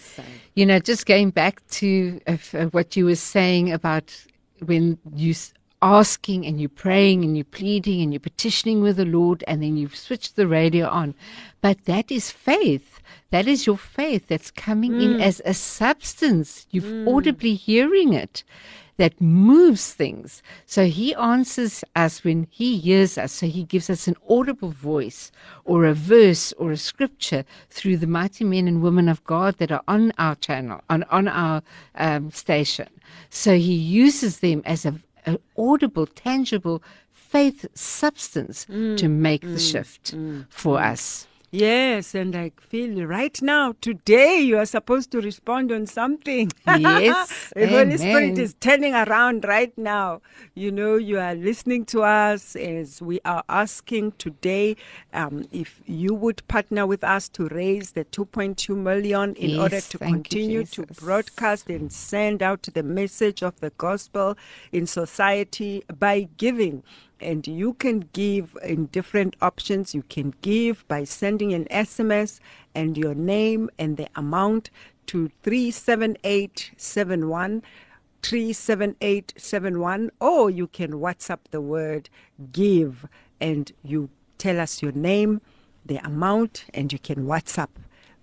You 0.55 0.67
know, 0.67 0.79
just 0.79 1.07
going 1.07 1.31
back 1.31 1.67
to 1.69 2.21
uh, 2.27 2.37
uh, 2.55 2.67
what 2.67 2.97
you 2.97 3.05
were 3.05 3.17
saying 3.17 3.73
about 3.73 4.27
when 4.65 4.99
you 5.15 5.35
asking 5.83 6.47
and 6.47 6.59
you're 6.59 6.69
praying 6.69 7.23
and 7.23 7.37
you're 7.37 7.45
pleading 7.45 8.01
and 8.01 8.13
you're 8.13 8.21
petitioning 8.21 8.81
with 8.81 8.97
the 8.97 9.05
Lord 9.05 9.45
and 9.47 9.63
then 9.63 9.77
you've 9.77 9.97
switched 9.97 10.37
the 10.37 10.49
radio 10.49 10.89
on. 10.89 11.15
But 11.61 11.85
that 11.85 12.11
is 12.11 12.31
faith. 12.31 13.01
That 13.31 13.47
is 13.47 13.67
your 13.67 13.77
faith 13.77 14.29
that's 14.29 14.51
coming 14.51 15.01
in 15.01 15.21
as 15.21 15.43
a 15.45 15.53
substance. 15.53 16.67
You've 16.71 17.07
audibly 17.07 17.55
hearing 17.55 18.15
it 18.15 18.43
that 18.97 19.21
moves 19.21 19.93
things. 19.93 20.43
So 20.65 20.87
he 20.87 21.15
answers 21.15 21.85
us 21.95 22.25
when 22.25 22.47
he 22.51 22.79
hears 22.79 23.19
us. 23.19 23.33
So 23.33 23.47
he 23.47 23.65
gives 23.65 23.91
us 23.91 24.09
an 24.09 24.17
audible 24.29 24.71
voice 24.71 25.31
or 25.65 25.85
a 25.85 25.95
verse 25.95 26.53
or 26.55 26.73
a 26.73 26.77
scripture 26.77 27.45
through 27.71 27.99
the 27.99 28.07
mighty 28.07 28.45
men 28.45 28.69
and 28.69 28.83
women 28.83 29.09
of 29.09 29.23
God 29.25 29.59
that 29.59 29.73
are 29.73 29.83
on 29.87 30.13
our 30.19 30.35
channel, 30.35 30.83
on, 30.89 31.03
on 31.05 31.29
our 31.29 31.63
um, 31.95 32.31
station. 32.31 32.89
So 33.31 33.57
he 33.57 33.75
uses 33.75 34.41
them 34.41 34.63
as 34.65 34.87
a, 34.87 34.95
an 35.27 35.39
audible, 35.59 36.07
tangible 36.07 36.83
faith 37.13 37.67
substance 37.75 38.67
mm. 38.67 38.97
to 38.97 39.09
make 39.09 39.43
the 39.43 39.49
mm. 39.49 39.73
shift 39.73 40.15
mm. 40.15 40.47
for 40.49 40.81
us. 40.81 41.27
Yes, 41.59 42.15
and 42.15 42.37
I 42.37 42.53
feel 42.61 43.07
right 43.07 43.41
now, 43.41 43.75
today, 43.81 44.41
you 44.43 44.59
are 44.59 44.67
supposed 44.67 45.11
to 45.13 45.23
respond 45.23 45.73
on 45.73 45.87
something. 45.87 46.53
Yes, 46.67 47.51
the 47.57 47.67
Holy 47.67 47.97
Spirit 47.97 48.37
is 48.37 48.55
turning 48.61 48.95
around 48.95 49.47
right 49.47 49.73
now. 49.79 50.21
You 50.55 50.71
know, 50.71 50.97
you 50.97 51.19
are 51.19 51.35
listening 51.35 51.87
to 51.87 52.03
us 52.03 52.57
as 52.57 53.01
we 53.01 53.21
are 53.25 53.43
asking 53.49 54.13
today 54.19 54.77
um, 55.15 55.49
if 55.51 55.81
you 55.87 56.13
would 56.13 56.47
partner 56.47 56.87
with 56.87 57.03
us 57.03 57.27
to 57.31 57.49
raise 57.49 57.93
the 57.93 58.05
2.2 58.05 58.77
million 58.77 59.35
in 59.37 59.53
Yes, 59.53 59.59
order 59.59 59.81
to 59.81 59.97
thank 59.97 60.13
you, 60.35 60.59
continue 60.61 60.65
to 60.65 60.83
broadcast 61.01 61.71
and 61.71 61.91
send 61.91 62.43
out 62.43 62.65
the 62.75 62.83
message 62.83 63.43
of 63.43 63.59
the 63.61 63.71
gospel 63.79 64.37
in 64.73 64.87
society 64.87 65.85
by 65.99 66.29
giving. 66.37 66.83
And 67.21 67.47
you 67.47 67.75
can 67.75 68.09
give 68.13 68.57
in 68.63 68.87
different 68.87 69.37
options. 69.41 69.95
You 69.95 70.03
can 70.09 70.35
give 70.43 70.85
by 70.89 71.05
sending 71.05 71.55
an 71.55 71.67
SMS 71.67 72.41
and 72.75 72.99
your 72.99 73.15
name 73.15 73.71
and 73.79 73.97
the 73.97 74.09
amount 74.15 74.71
to 75.07 75.31
37871. 75.43 77.63
37871 78.23 80.11
or 80.19 80.49
you 80.51 80.67
can 80.67 80.95
WhatsApp 80.95 81.39
the 81.53 81.61
word 81.61 82.11
give 82.51 83.07
and 83.41 83.71
you 83.85 84.11
tell 84.39 84.59
us 84.59 84.83
your 84.83 84.91
name, 84.93 85.43
the 85.85 85.99
amount, 85.99 86.65
and 86.75 86.93
you 86.93 86.99
can 86.99 87.27
WhatsApp, 87.27 87.69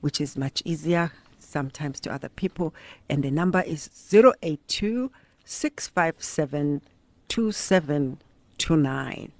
which 0.01 0.19
is 0.19 0.35
much 0.37 0.61
easier 0.65 1.13
sometimes 1.39 2.01
to 2.01 2.11
other 2.11 2.27
people. 2.29 2.73
And 3.09 3.23
the 3.23 3.31
number 3.31 3.61
is 3.61 3.89
082 4.11 5.11
657 5.45 6.81
2729. 8.63 9.31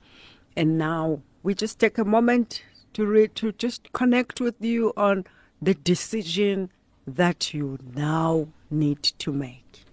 And 0.55 0.77
now 0.77 1.21
we 1.41 1.55
just 1.55 1.79
take 1.79 1.97
a 1.97 2.05
moment 2.05 2.63
to 2.93 3.05
read, 3.05 3.35
to 3.35 3.51
just 3.53 3.91
connect 3.93 4.39
with 4.39 4.55
you 4.59 4.93
on 4.97 5.25
the 5.61 5.73
decision 5.73 6.69
that 7.07 7.53
you 7.53 7.79
now 7.95 8.47
need 8.69 9.01
to 9.01 9.31
make. 9.31 9.85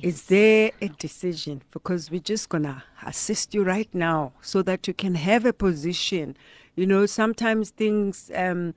Is 0.00 0.24
there 0.24 0.72
a 0.80 0.88
decision? 0.88 1.62
Because 1.70 2.10
we're 2.10 2.20
just 2.20 2.48
going 2.48 2.64
to 2.64 2.82
assist 3.04 3.54
you 3.54 3.62
right 3.62 3.88
now 3.92 4.32
so 4.40 4.62
that 4.62 4.88
you 4.88 4.94
can 4.94 5.14
have 5.14 5.44
a 5.44 5.52
position. 5.52 6.36
You 6.74 6.86
know, 6.86 7.06
sometimes 7.06 7.70
things 7.70 8.30
um, 8.34 8.74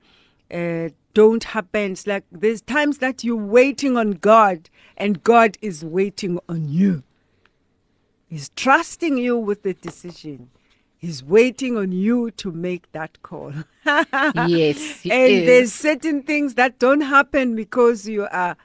uh, 0.52 0.90
don't 1.14 1.42
happen. 1.42 1.92
It's 1.92 2.06
like 2.06 2.24
there's 2.30 2.60
times 2.60 2.98
that 2.98 3.24
you're 3.24 3.36
waiting 3.36 3.96
on 3.96 4.12
God 4.12 4.68
and 4.96 5.24
God 5.24 5.56
is 5.62 5.84
waiting 5.84 6.38
on 6.48 6.68
you. 6.68 7.02
He's 8.28 8.48
trusting 8.50 9.18
you 9.18 9.38
with 9.38 9.62
the 9.62 9.74
decision. 9.74 10.50
He's 10.98 11.22
waiting 11.22 11.76
on 11.76 11.92
you 11.92 12.30
to 12.32 12.50
make 12.50 12.90
that 12.92 13.22
call. 13.22 13.52
Yes, 14.48 15.04
and 15.04 15.32
is. 15.32 15.46
there's 15.46 15.72
certain 15.72 16.22
things 16.22 16.54
that 16.54 16.78
don't 16.78 17.02
happen 17.02 17.54
because 17.54 18.08
you 18.08 18.26
are 18.30 18.56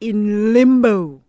in 0.00 0.52
limbo, 0.52 1.20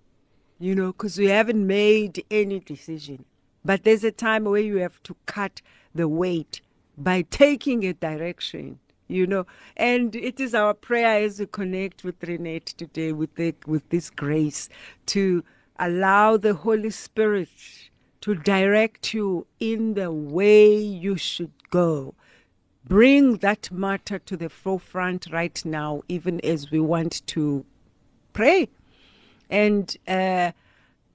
you 0.59 0.75
know, 0.75 0.87
because 0.91 1.17
you 1.17 1.29
haven't 1.29 1.65
made 1.65 2.23
any 2.29 2.59
decision. 2.59 3.25
But 3.65 3.83
there's 3.83 4.03
a 4.03 4.11
time 4.11 4.43
where 4.43 4.61
you 4.61 4.77
have 4.77 5.01
to 5.03 5.15
cut 5.25 5.61
the 5.95 6.07
weight 6.07 6.61
by 6.97 7.23
taking 7.23 7.85
a 7.85 7.93
direction, 7.93 8.79
you 9.07 9.25
know. 9.25 9.47
And 9.75 10.15
it 10.15 10.39
is 10.39 10.53
our 10.53 10.73
prayer 10.75 11.23
as 11.23 11.39
we 11.39 11.47
connect 11.47 12.03
with 12.03 12.19
Renette 12.19 12.75
today 12.75 13.11
with 13.13 13.33
the, 13.35 13.55
with 13.65 13.89
this 13.89 14.09
grace 14.09 14.69
to 15.07 15.43
allow 15.79 16.37
the 16.37 16.53
Holy 16.53 16.89
Spirit 16.89 17.49
to 18.21 18.35
direct 18.35 19.13
you 19.13 19.47
in 19.59 19.93
the 19.93 20.11
way 20.11 20.75
you 20.77 21.17
should 21.17 21.53
go. 21.69 22.13
Bring 22.85 23.37
that 23.37 23.71
matter 23.71 24.19
to 24.19 24.35
the 24.35 24.49
forefront 24.49 25.27
right 25.31 25.63
now, 25.63 26.01
even 26.07 26.39
as 26.41 26.69
we 26.71 26.79
want 26.79 27.25
to 27.27 27.65
pray. 28.33 28.69
And 29.49 29.95
uh, 30.07 30.51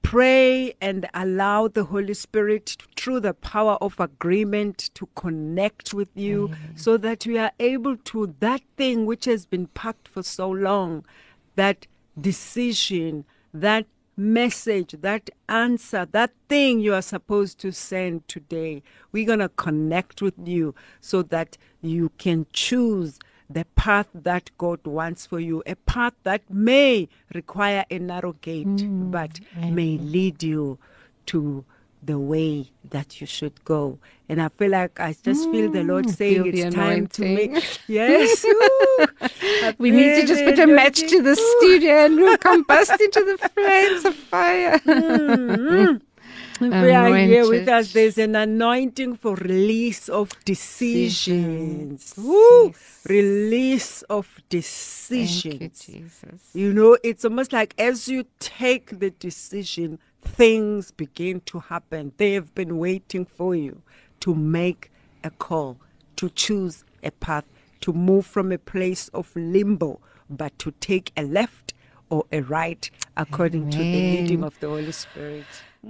pray 0.02 0.74
and 0.80 1.08
allow 1.14 1.66
the 1.66 1.84
Holy 1.84 2.14
Spirit 2.14 2.76
through 2.96 3.20
the 3.20 3.34
power 3.34 3.76
of 3.80 3.98
agreement 3.98 4.90
to 4.94 5.08
connect 5.14 5.94
with 5.94 6.08
you 6.14 6.54
so 6.76 6.96
that 6.96 7.26
we 7.26 7.38
are 7.38 7.52
able 7.58 7.96
to 7.96 8.34
that 8.40 8.62
thing 8.76 9.06
which 9.06 9.24
has 9.24 9.46
been 9.46 9.66
packed 9.68 10.06
for 10.06 10.22
so 10.22 10.48
long, 10.50 11.04
that 11.56 11.86
decision, 12.20 13.24
that 13.52 13.86
message, 14.16 14.94
that 15.00 15.30
answer, 15.48 16.06
that 16.12 16.32
thing 16.48 16.80
you 16.80 16.94
are 16.94 17.02
supposed 17.02 17.58
to 17.60 17.72
send 17.72 18.26
today. 18.28 18.82
We're 19.12 19.26
going 19.26 19.38
to 19.40 19.48
connect 19.48 20.22
with 20.22 20.34
you 20.44 20.74
so 21.00 21.22
that 21.22 21.56
you 21.82 22.10
can 22.18 22.46
choose 22.52 23.18
the 23.48 23.64
path 23.76 24.08
that 24.14 24.50
God 24.58 24.86
wants 24.86 25.26
for 25.26 25.38
you, 25.38 25.62
a 25.66 25.76
path 25.76 26.14
that 26.22 26.48
may 26.48 27.08
require 27.34 27.84
a 27.90 27.98
narrow 27.98 28.32
gate, 28.34 28.66
mm. 28.66 29.10
but 29.10 29.40
may 29.56 29.98
lead 29.98 30.42
you 30.42 30.78
to 31.26 31.64
the 32.04 32.18
way 32.18 32.70
that 32.90 33.20
you 33.20 33.26
should 33.26 33.64
go. 33.64 33.98
And 34.28 34.40
I 34.40 34.48
feel 34.48 34.70
like 34.70 35.00
I 35.00 35.14
just 35.22 35.50
feel 35.50 35.70
the 35.70 35.82
Lord 35.82 36.06
mm, 36.06 36.16
saying 36.16 36.42
feel 36.42 36.52
the 36.52 36.60
it's 36.62 36.74
time 36.74 37.06
to 37.08 37.22
make. 37.22 37.80
Yes. 37.86 38.44
We 39.78 39.90
need 39.90 40.20
to 40.20 40.26
just 40.26 40.44
put 40.44 40.58
a 40.58 40.66
match 40.66 41.00
to 41.00 41.22
the 41.22 41.36
studio 41.36 42.06
and 42.06 42.16
we'll 42.16 42.36
combust 42.48 43.00
into 43.00 43.20
the 43.24 43.48
flames 43.48 44.04
of 44.04 44.14
fire. 44.14 44.78
Mm-hmm. 44.78 45.96
If 46.60 46.72
you 46.72 46.92
are 46.92 47.16
here 47.16 47.48
with 47.48 47.68
us, 47.68 47.92
there's 47.92 48.16
an 48.16 48.36
anointing 48.36 49.16
for 49.16 49.34
release 49.34 50.08
of 50.08 50.32
decisions. 50.44 52.14
Decisions. 52.14 52.14
Woo! 52.16 52.66
Yes. 52.66 53.06
Release 53.08 54.02
of 54.02 54.26
Thank 54.26 54.52
you, 54.52 54.60
decisions. 54.60 55.84
Jesus. 55.84 56.50
You 56.54 56.72
know, 56.72 56.96
it's 57.02 57.24
almost 57.24 57.52
like 57.52 57.74
as 57.76 58.08
you 58.08 58.24
take 58.38 59.00
the 59.00 59.10
decision, 59.10 59.98
things 60.24 60.90
begin 60.90 61.40
to 61.46 61.60
happen. 61.60 62.12
They 62.16 62.32
have 62.32 62.54
been 62.54 62.78
waiting 62.78 63.24
for 63.24 63.54
you 63.54 63.82
to 64.20 64.34
make 64.34 64.90
a 65.22 65.30
call, 65.30 65.78
to 66.16 66.28
choose 66.30 66.84
a 67.02 67.10
path, 67.10 67.44
to 67.80 67.92
move 67.92 68.26
from 68.26 68.52
a 68.52 68.58
place 68.58 69.08
of 69.08 69.30
limbo, 69.36 70.00
but 70.30 70.58
to 70.58 70.72
take 70.80 71.12
a 71.16 71.22
left 71.22 71.74
or 72.10 72.24
a 72.32 72.40
right 72.40 72.90
according 73.16 73.70
to 73.70 73.78
the 73.78 73.84
leading 73.84 74.44
of 74.44 74.58
the 74.60 74.68
Holy 74.68 74.92
Spirit. 74.92 75.44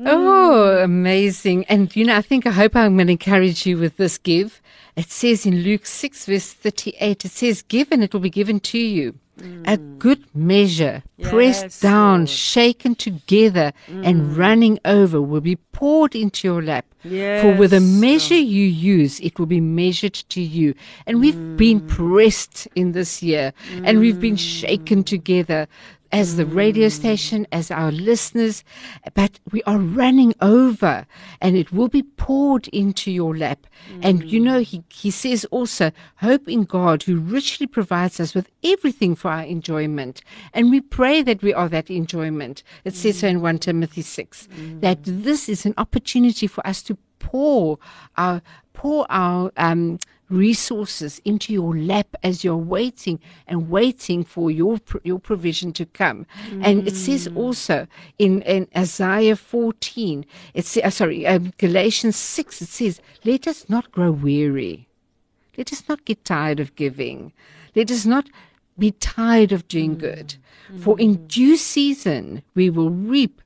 Oh, 0.04 0.78
amazing. 0.82 1.64
And 1.66 1.94
you 1.94 2.04
know, 2.04 2.16
I 2.16 2.22
think, 2.22 2.46
I 2.46 2.50
hope 2.50 2.74
I'm 2.74 2.96
going 2.96 3.06
to 3.06 3.12
encourage 3.12 3.66
you 3.66 3.78
with 3.78 3.96
this 3.96 4.18
give. 4.18 4.60
It 4.96 5.10
says 5.10 5.46
in 5.46 5.62
Luke 5.62 5.86
6, 5.86 6.26
verse 6.26 6.52
38, 6.52 7.24
it 7.24 7.30
says, 7.30 7.62
Give 7.62 7.90
and 7.92 8.02
it 8.02 8.12
will 8.12 8.20
be 8.20 8.30
given 8.30 8.60
to 8.60 8.78
you. 8.78 9.18
A 9.66 9.76
good 9.76 10.24
measure, 10.34 11.02
pressed 11.20 11.82
down, 11.82 12.20
Lord. 12.20 12.28
shaken 12.28 12.94
together, 12.94 13.72
and 13.88 14.22
mm. 14.22 14.36
running 14.36 14.78
over 14.84 15.20
will 15.20 15.40
be 15.40 15.56
poured 15.56 16.14
into 16.14 16.46
your 16.46 16.62
lap. 16.62 16.86
For 17.02 17.54
with 17.56 17.72
the 17.72 17.80
measure 17.80 18.36
you 18.36 18.64
use, 18.64 19.20
it 19.20 19.38
will 19.38 19.46
be 19.46 19.60
measured 19.60 20.14
to 20.14 20.40
you. 20.40 20.74
And 21.06 21.20
we've 21.20 21.56
been 21.56 21.80
mm. 21.80 21.88
pressed 21.88 22.68
in 22.74 22.92
this 22.92 23.22
year, 23.22 23.52
and 23.82 23.98
we've 23.98 24.20
been 24.20 24.36
mm. 24.36 24.60
shaken 24.60 25.04
together 25.04 25.66
as 26.14 26.36
the 26.36 26.46
radio 26.46 26.88
station, 26.88 27.44
as 27.50 27.72
our 27.72 27.90
listeners, 27.90 28.62
but 29.14 29.40
we 29.50 29.64
are 29.64 29.78
running 29.78 30.32
over 30.40 31.08
and 31.40 31.56
it 31.56 31.72
will 31.72 31.88
be 31.88 32.04
poured 32.04 32.68
into 32.68 33.10
your 33.10 33.36
lap. 33.36 33.66
And 34.00 34.22
you 34.22 34.38
know, 34.38 34.60
he, 34.60 34.84
he 34.88 35.10
says 35.10 35.44
also, 35.46 35.90
hope 36.18 36.48
in 36.48 36.66
God 36.66 37.02
who 37.02 37.18
richly 37.18 37.66
provides 37.66 38.20
us 38.20 38.32
with 38.32 38.48
everything 38.62 39.16
for 39.16 39.32
our 39.32 39.42
enjoyment. 39.42 40.22
And 40.52 40.70
we 40.70 40.80
pray 40.80 41.20
that 41.22 41.42
we 41.42 41.52
are 41.52 41.68
that 41.70 41.90
enjoyment. 41.90 42.62
It 42.84 42.94
says 42.94 43.18
so 43.18 43.26
in 43.26 43.40
1 43.40 43.58
Timothy 43.58 44.02
6, 44.02 44.48
that 44.80 44.98
this 45.02 45.48
is 45.48 45.66
an 45.66 45.74
opportunity 45.76 46.46
for 46.46 46.64
us 46.64 46.80
to 46.82 46.96
pour 47.18 47.80
our, 48.16 48.40
pour 48.72 49.04
our, 49.10 49.50
um, 49.56 49.98
resources 50.34 51.20
into 51.24 51.52
your 51.52 51.76
lap 51.76 52.16
as 52.22 52.44
you're 52.44 52.56
waiting 52.56 53.20
and 53.46 53.70
waiting 53.70 54.24
for 54.24 54.50
your 54.50 54.78
your 55.02 55.18
provision 55.18 55.72
to 55.72 55.86
come. 55.86 56.26
And 56.62 56.86
it 56.86 56.96
says 56.96 57.28
also 57.34 57.86
in, 58.18 58.42
in 58.42 58.68
Isaiah 58.76 59.36
14, 59.36 60.26
it's 60.54 60.76
uh, 60.76 60.90
sorry, 60.90 61.26
um, 61.26 61.52
Galatians 61.58 62.16
6, 62.16 62.62
it 62.62 62.68
says, 62.68 63.00
"Let 63.24 63.46
us 63.46 63.68
not 63.68 63.92
grow 63.92 64.10
weary. 64.10 64.88
Let 65.56 65.72
us 65.72 65.88
not 65.88 66.04
get 66.04 66.24
tired 66.24 66.60
of 66.60 66.74
giving. 66.74 67.32
Let 67.74 67.90
us 67.90 68.04
not 68.04 68.28
be 68.78 68.90
tired 68.90 69.52
of 69.52 69.68
doing 69.68 69.96
good. 69.98 70.36
For 70.80 70.98
in 70.98 71.26
due 71.26 71.56
season 71.56 72.42
we 72.54 72.70
will 72.70 72.90
reap 72.90 73.40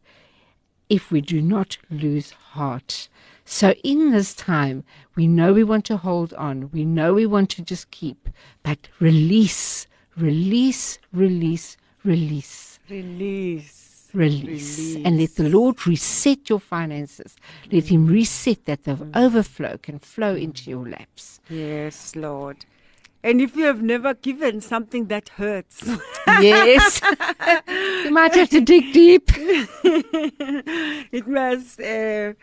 if 0.88 1.10
we 1.10 1.20
do 1.20 1.42
not 1.42 1.76
lose 1.90 2.30
heart. 2.30 3.08
So 3.50 3.72
in 3.82 4.10
this 4.10 4.34
time, 4.34 4.84
we 5.16 5.26
know 5.26 5.54
we 5.54 5.64
want 5.64 5.86
to 5.86 5.96
hold 5.96 6.34
on. 6.34 6.68
We 6.70 6.84
know 6.84 7.14
we 7.14 7.24
want 7.24 7.48
to 7.52 7.62
just 7.62 7.90
keep, 7.90 8.28
but 8.62 8.88
release, 9.00 9.86
release, 10.18 10.98
release, 11.14 11.78
release. 12.04 12.78
Release. 12.90 14.10
Release. 14.12 14.96
And 14.96 15.18
let 15.18 15.36
the 15.36 15.48
Lord 15.48 15.86
reset 15.86 16.50
your 16.50 16.60
finances. 16.60 17.36
Let 17.72 17.86
Him 17.86 18.06
reset 18.06 18.66
that 18.66 18.84
the 18.84 19.08
overflow 19.14 19.78
can 19.78 19.98
flow 19.98 20.34
into 20.34 20.68
your 20.68 20.86
laps. 20.86 21.40
Yes, 21.48 22.14
Lord. 22.14 22.66
And 23.22 23.40
if 23.40 23.56
you 23.56 23.64
have 23.64 23.82
never 23.82 24.12
given 24.12 24.60
something 24.60 25.06
that 25.06 25.30
hurts, 25.30 25.88
yes. 26.26 27.00
you 28.04 28.10
might 28.10 28.34
have 28.34 28.50
to 28.50 28.60
dig 28.60 28.92
deep. 28.92 29.30
it 29.34 31.26
must. 31.26 31.80
Uh, 31.80 32.34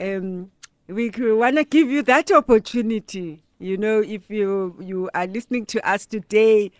um, 0.00 0.50
we 0.86 1.10
want 1.10 1.56
to 1.56 1.64
give 1.64 1.90
you 1.90 2.02
that 2.02 2.30
opportunity. 2.32 3.42
You 3.58 3.76
know, 3.76 4.00
if 4.00 4.30
you 4.30 4.76
you 4.80 5.10
are 5.14 5.26
listening 5.26 5.66
to 5.66 5.88
us 5.88 6.06
today, 6.06 6.70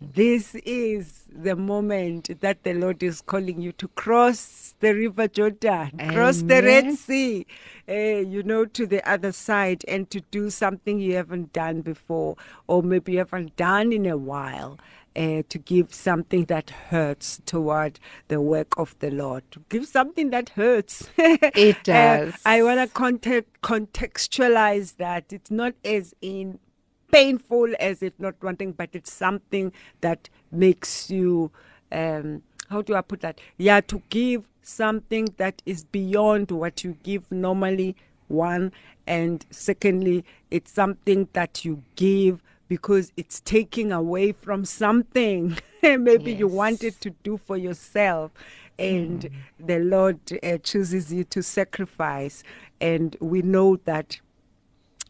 this 0.00 0.54
is 0.64 1.24
the 1.28 1.56
moment 1.56 2.40
that 2.40 2.62
the 2.62 2.72
Lord 2.72 3.02
is 3.02 3.20
calling 3.20 3.60
you 3.60 3.72
to 3.72 3.88
cross 3.88 4.76
the 4.78 4.94
river 4.94 5.26
Jordan, 5.26 5.90
cross 6.12 6.42
the 6.42 6.62
Red 6.62 6.92
Sea, 6.92 7.44
uh, 7.88 7.92
you 7.92 8.44
know, 8.44 8.64
to 8.64 8.86
the 8.86 9.06
other 9.08 9.32
side 9.32 9.84
and 9.88 10.08
to 10.10 10.20
do 10.30 10.50
something 10.50 11.00
you 11.00 11.16
haven't 11.16 11.52
done 11.52 11.80
before 11.80 12.36
or 12.68 12.84
maybe 12.84 13.12
you 13.12 13.18
haven't 13.18 13.56
done 13.56 13.92
in 13.92 14.06
a 14.06 14.16
while. 14.16 14.78
Uh, 15.16 15.42
to 15.48 15.58
give 15.58 15.92
something 15.94 16.44
that 16.46 16.70
hurts 16.70 17.40
toward 17.46 18.00
the 18.28 18.40
work 18.40 18.78
of 18.78 18.96
the 19.00 19.10
Lord. 19.10 19.44
To 19.52 19.60
give 19.68 19.86
something 19.86 20.30
that 20.30 20.50
hurts. 20.50 21.10
It 21.54 21.88
Uh, 21.90 22.18
does. 22.18 22.34
I 22.46 22.62
want 22.62 22.80
to 22.80 22.88
context, 22.88 23.50
contextualize 23.62 24.96
that. 24.98 25.32
It's 25.32 25.50
not 25.50 25.74
as 25.84 26.14
in 26.22 26.60
painful 27.12 27.74
as 27.80 28.02
it 28.02 28.14
not 28.18 28.36
wanting, 28.42 28.72
but 28.72 28.90
it's 28.92 29.12
something 29.12 29.72
that 30.02 30.28
makes 30.52 31.10
you, 31.10 31.50
um, 31.92 32.42
how 32.70 32.82
do 32.82 32.94
I 32.94 33.02
put 33.02 33.20
that? 33.22 33.40
Yeah, 33.58 33.80
to 33.82 34.02
give 34.10 34.48
something 34.62 35.28
that 35.38 35.62
is 35.66 35.84
beyond 35.84 36.50
what 36.50 36.84
you 36.84 36.96
give 37.02 37.30
normally, 37.32 37.96
one. 38.28 38.72
And 39.06 39.46
secondly, 39.50 40.24
it's 40.50 40.72
something 40.72 41.28
that 41.34 41.64
you 41.64 41.82
give 41.96 42.42
because 42.68 43.12
it's 43.16 43.40
taking 43.40 43.92
away 43.92 44.32
from 44.32 44.64
something 44.64 45.58
maybe 45.82 46.32
you 46.32 46.46
wanted 46.48 47.00
to 47.00 47.10
do 47.22 47.36
for 47.36 47.56
yourself. 47.56 48.32
And 48.78 49.28
the 49.58 49.80
lord 49.80 50.20
uh, 50.42 50.58
chooses 50.58 51.12
you 51.12 51.24
to 51.24 51.42
sacrifice. 51.42 52.42
And 52.80 53.16
we 53.20 53.42
know 53.42 53.76
that 53.84 54.20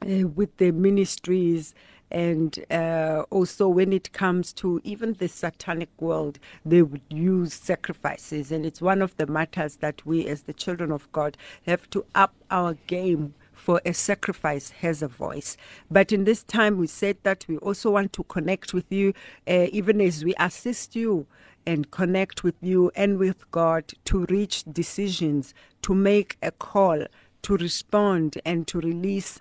uh, 0.02 0.28
with 0.28 0.56
the 0.56 0.70
ministries 0.70 1.74
and 2.11 2.64
uh, 2.70 3.24
also 3.28 3.68
when 3.68 3.92
it 3.92 4.12
comes 4.12 4.54
to 4.54 4.80
even 4.82 5.12
the 5.14 5.28
satanic 5.28 5.90
world 6.00 6.38
they 6.64 6.80
would 6.80 7.02
use 7.11 7.52
sacrifices. 7.52 8.50
And 8.50 8.64
it's 8.64 8.80
one 8.80 9.02
of 9.02 9.16
the 9.16 9.26
matters 9.26 9.76
that 9.76 10.06
we 10.06 10.26
as 10.26 10.42
the 10.42 10.54
children 10.54 10.90
of 10.90 11.11
god 11.12 11.36
have 11.66 11.90
to 11.90 12.06
up 12.14 12.32
our 12.50 12.74
game 12.86 13.34
for 13.59 13.80
a 13.84 13.92
sacrifice 13.92 14.70
has 14.70 15.02
a 15.02 15.09
voice. 15.09 15.56
But 15.90 16.12
in 16.12 16.24
this 16.24 16.42
time, 16.44 16.78
we 16.78 16.86
said 16.86 17.18
that 17.24 17.44
we 17.48 17.59
also 17.59 17.90
want 17.90 18.12
to 18.14 18.24
connect 18.24 18.72
with 18.72 18.90
you, 18.90 19.12
uh, 19.46 19.66
even 19.72 20.00
as 20.00 20.24
we 20.24 20.34
assist 20.38 20.96
you 20.96 21.26
and 21.66 21.90
connect 21.90 22.44
with 22.44 22.54
you 22.62 22.90
and 22.94 23.18
with 23.18 23.50
God 23.50 23.92
to 24.06 24.24
reach 24.30 24.64
decisions, 24.64 25.52
to 25.82 25.94
make 25.94 26.38
a 26.42 26.50
call, 26.50 27.04
to 27.42 27.56
respond, 27.56 28.40
and 28.44 28.66
to 28.68 28.80
release 28.80 29.40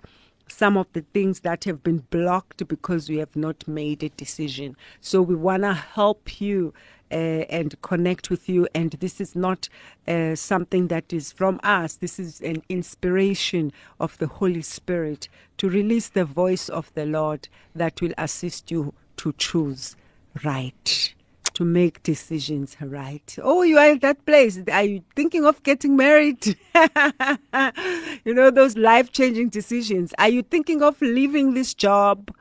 some 0.50 0.76
of 0.76 0.86
the 0.92 1.02
things 1.12 1.40
that 1.40 1.64
have 1.64 1.82
been 1.82 2.04
blocked 2.10 2.66
because 2.68 3.08
we 3.08 3.18
have 3.18 3.34
not 3.36 3.66
made 3.66 4.02
a 4.02 4.08
decision. 4.10 4.76
So 5.00 5.22
we 5.22 5.34
want 5.34 5.62
to 5.62 5.74
help 5.74 6.40
you 6.40 6.72
uh, 7.10 7.14
and 7.14 7.80
connect 7.82 8.30
with 8.30 8.48
you. 8.48 8.68
And 8.74 8.92
this 8.92 9.20
is 9.20 9.34
not 9.34 9.68
uh, 10.06 10.34
something 10.34 10.88
that 10.88 11.12
is 11.12 11.32
from 11.32 11.60
us, 11.62 11.94
this 11.94 12.18
is 12.18 12.40
an 12.40 12.62
inspiration 12.68 13.72
of 13.98 14.18
the 14.18 14.26
Holy 14.26 14.62
Spirit 14.62 15.28
to 15.58 15.68
release 15.68 16.08
the 16.08 16.24
voice 16.24 16.68
of 16.68 16.92
the 16.94 17.06
Lord 17.06 17.48
that 17.74 18.00
will 18.00 18.14
assist 18.18 18.70
you 18.70 18.94
to 19.18 19.34
choose 19.38 19.96
right. 20.44 21.14
To 21.58 21.64
make 21.64 22.04
decisions 22.04 22.76
right. 22.80 23.36
Oh, 23.42 23.62
you 23.62 23.78
are 23.78 23.90
at 23.90 24.00
that 24.02 24.24
place. 24.24 24.60
Are 24.70 24.84
you 24.84 25.02
thinking 25.16 25.44
of 25.44 25.60
getting 25.64 25.96
married? 25.96 26.46
you 28.24 28.32
know, 28.32 28.52
those 28.52 28.76
life 28.76 29.10
changing 29.10 29.48
decisions. 29.48 30.14
Are 30.20 30.28
you 30.28 30.42
thinking 30.42 30.84
of 30.84 31.02
leaving 31.02 31.54
this 31.54 31.74
job? 31.74 32.32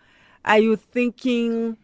Are 0.45 0.59
you 0.59 0.75
thinking 0.75 1.77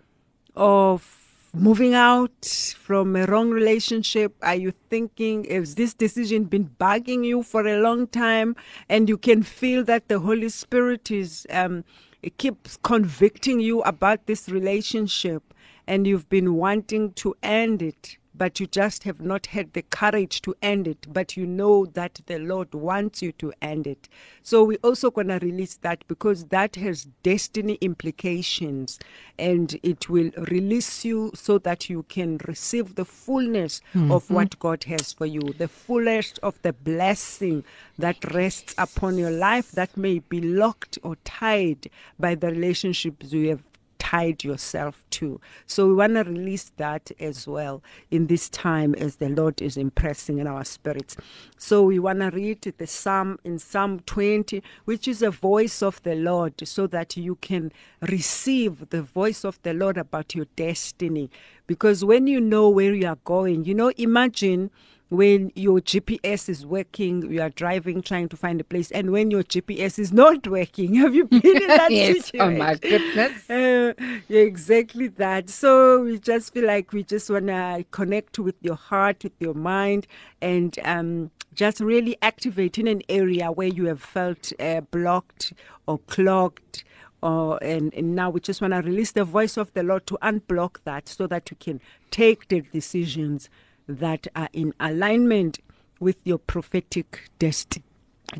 of 0.55 1.49
moving 1.55 1.95
out 1.95 2.45
from 2.77 3.15
a 3.15 3.25
wrong 3.25 3.49
relationship? 3.49 4.36
Are 4.43 4.53
you 4.53 4.71
thinking, 4.91 5.45
has 5.49 5.73
this 5.73 5.95
decision 5.95 6.43
been 6.43 6.69
bugging 6.79 7.25
you 7.25 7.41
for 7.41 7.65
a 7.67 7.79
long 7.81 8.05
time 8.05 8.55
and 8.89 9.09
you 9.09 9.17
can 9.17 9.41
feel 9.41 9.84
that 9.86 10.07
the 10.07 10.19
Holy 10.19 10.49
Spirit 10.49 11.09
is, 11.09 11.47
um, 11.49 11.84
it 12.21 12.38
keeps 12.38 12.77
convicting 12.84 13.59
you 13.59 13.81
about 13.81 14.27
this 14.27 14.49
relationship 14.49 15.53
and 15.88 16.07
you've 16.07 16.29
been 16.29 16.55
wanting 16.55 17.13
to 17.13 17.36
end 17.43 17.81
it? 17.81 18.17
But 18.36 18.59
you 18.59 18.65
just 18.65 19.03
have 19.03 19.21
not 19.21 19.47
had 19.47 19.73
the 19.73 19.84
courage 19.84 20.41
to 20.41 20.55
end 20.59 20.88
it, 20.88 21.05
but 21.07 21.38
you 21.38 21.45
know 21.45 21.86
that 21.86 22.19
the 22.25 22.39
Lord 22.39 22.73
wants 22.73 23.21
you 23.21 23.31
to 23.34 23.53
end 23.61 23.86
it. 23.86 24.09
So 24.41 24.63
we're 24.63 24.79
also 24.84 25.11
going 25.11 25.27
to 25.27 25.38
release 25.38 25.75
that 25.77 26.03
because 26.07 26.45
that 26.45 26.75
has 26.77 27.05
destiny 27.21 27.77
implications 27.79 28.97
and 29.38 29.79
it 29.84 30.09
will 30.09 30.31
release 30.49 31.05
you 31.05 31.31
so 31.36 31.59
that 31.59 31.91
you 31.91 32.03
can 32.09 32.39
receive 32.47 32.95
the 32.95 33.05
fullness 33.05 33.81
hmm. 33.93 34.11
of 34.11 34.29
what 34.31 34.55
hmm. 34.55 34.59
God 34.59 34.84
has 34.86 35.13
for 35.13 35.27
you, 35.27 35.41
the 35.57 35.67
fullest 35.67 36.39
of 36.41 36.59
the 36.63 36.73
blessing 36.73 37.63
that 37.99 38.34
rests 38.34 38.73
upon 38.79 39.19
your 39.19 39.31
life 39.31 39.71
that 39.73 39.95
may 39.95 40.19
be 40.19 40.41
locked 40.41 40.97
or 41.03 41.17
tied 41.23 41.88
by 42.19 42.34
the 42.34 42.47
relationships 42.47 43.31
you 43.31 43.49
have 43.49 43.72
tied 44.04 44.43
yourself 44.43 45.06
to. 45.10 45.39
So 45.66 45.88
we 45.88 45.93
want 45.93 46.16
to 46.16 46.24
release 46.24 46.74
that 46.76 47.10
as 47.22 47.47
well 47.47 47.82
in 48.12 48.28
this 48.28 48.49
time 48.49 48.93
as 48.95 49.16
the 49.16 49.30
Lord 49.30 49.62
is 49.62 49.78
impressing 49.78 50.39
in 50.39 50.45
our 50.45 50.66
spirits. 50.66 51.16
So 51.58 51.84
we 51.84 51.99
want 51.99 52.20
to 52.20 52.30
read 52.30 52.62
the 52.62 52.86
Psalm 52.86 53.39
in 53.45 53.60
Psalm 53.60 54.01
20, 54.01 54.62
which 54.84 55.08
is 55.08 55.22
a 55.22 55.32
voice 55.32 55.82
of 55.82 56.04
the 56.04 56.16
Lord, 56.16 56.68
so 56.68 56.86
that 56.88 57.16
you 57.16 57.36
can 57.36 57.72
receive 58.01 58.89
the 58.89 59.01
voice 59.01 59.45
of 59.45 59.58
the 59.64 59.74
Lord 59.74 59.97
about 59.97 60.36
your 60.36 60.47
destiny. 60.58 61.30
Because 61.66 62.04
when 62.04 62.28
you 62.28 62.41
know 62.41 62.68
where 62.68 62.93
you 62.93 63.08
are 63.08 63.20
going, 63.24 63.64
you 63.64 63.74
know, 63.74 63.93
imagine 63.95 64.70
when 65.10 65.51
your 65.56 65.80
GPS 65.80 66.49
is 66.49 66.66
working, 66.66 67.32
you 67.32 67.41
are 67.41 67.51
driving, 67.51 68.01
trying 68.01 68.30
to 68.30 68.38
find 68.38 68.60
a 68.60 68.64
place, 68.64 68.89
and 68.91 69.12
when 69.12 69.30
your 69.30 69.43
GPS 69.43 69.99
is 69.99 70.12
not 70.12 70.47
working, 70.60 70.95
have 70.95 71.14
you 71.14 71.26
been 71.26 71.41
in 71.45 71.68
that 71.68 71.91
yes. 71.91 72.26
situation? 72.26 72.56
Oh 72.56 72.58
my 72.58 72.76
goodness. 72.76 73.49
Uh, 73.49 73.93
yeah, 74.28 74.41
exactly 74.41 75.08
that. 75.10 75.49
So 75.49 76.04
we 76.04 76.20
just 76.20 76.54
feel 76.54 76.66
like 76.66 76.93
we 76.93 77.04
just 77.04 77.30
want 77.30 77.47
to 77.47 77.86
connect 77.91 78.39
with 78.39 78.56
your 78.62 78.76
heart, 78.76 79.24
with 79.24 79.39
your 79.39 79.54
mind, 79.54 80.08
and 80.41 80.78
um, 80.84 81.32
just 81.54 81.80
really 81.80 82.18
activate 82.22 82.78
in 82.78 82.88
an 82.88 83.04
area 83.08 83.51
where 83.51 83.68
you 83.68 83.86
have 83.86 84.01
felt 84.01 84.51
uh, 84.60 84.82
blocked 84.82 85.54
or 85.88 85.99
clogged. 85.99 86.84
Or, 87.22 87.58
and, 87.64 87.93
and 87.93 88.16
now 88.16 88.30
we 88.32 88.41
just 88.41 88.60
want 88.60 88.74
to 88.74 88.82
release 88.82 89.14
the 89.14 89.24
voice 89.24 89.56
of 89.56 89.74
the 89.74 89.82
Lord 89.82 90.06
to 90.08 90.18
unblock 90.22 90.80
that 90.84 91.08
so 91.08 91.26
that 91.28 91.49
you 91.49 91.58
can 91.58 91.80
take 92.12 92.49
the 92.49 92.62
decisions 92.74 93.49
that 93.88 94.27
are 94.36 94.49
in 94.53 94.73
alignment 94.79 95.59
with 95.99 96.17
your 96.23 96.38
prophetic 96.38 97.29
desti- 97.39 97.84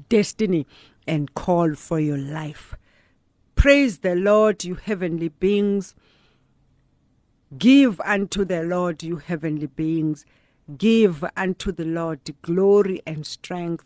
destiny 0.09 0.67
and 1.07 1.33
call 1.33 1.75
for 1.75 1.99
your 1.99 2.17
life. 2.17 2.75
Praise 3.55 3.99
the 3.99 4.15
Lord, 4.15 4.63
you 4.63 4.75
heavenly 4.75 5.29
beings. 5.29 5.95
Give 7.57 7.99
unto 8.01 8.43
the 8.45 8.63
Lord, 8.63 9.03
you 9.03 9.17
heavenly 9.17 9.67
beings. 9.67 10.25
Give 10.77 11.23
unto 11.37 11.71
the 11.71 11.85
Lord 11.85 12.19
glory 12.41 13.01
and 13.05 13.25
strength. 13.25 13.85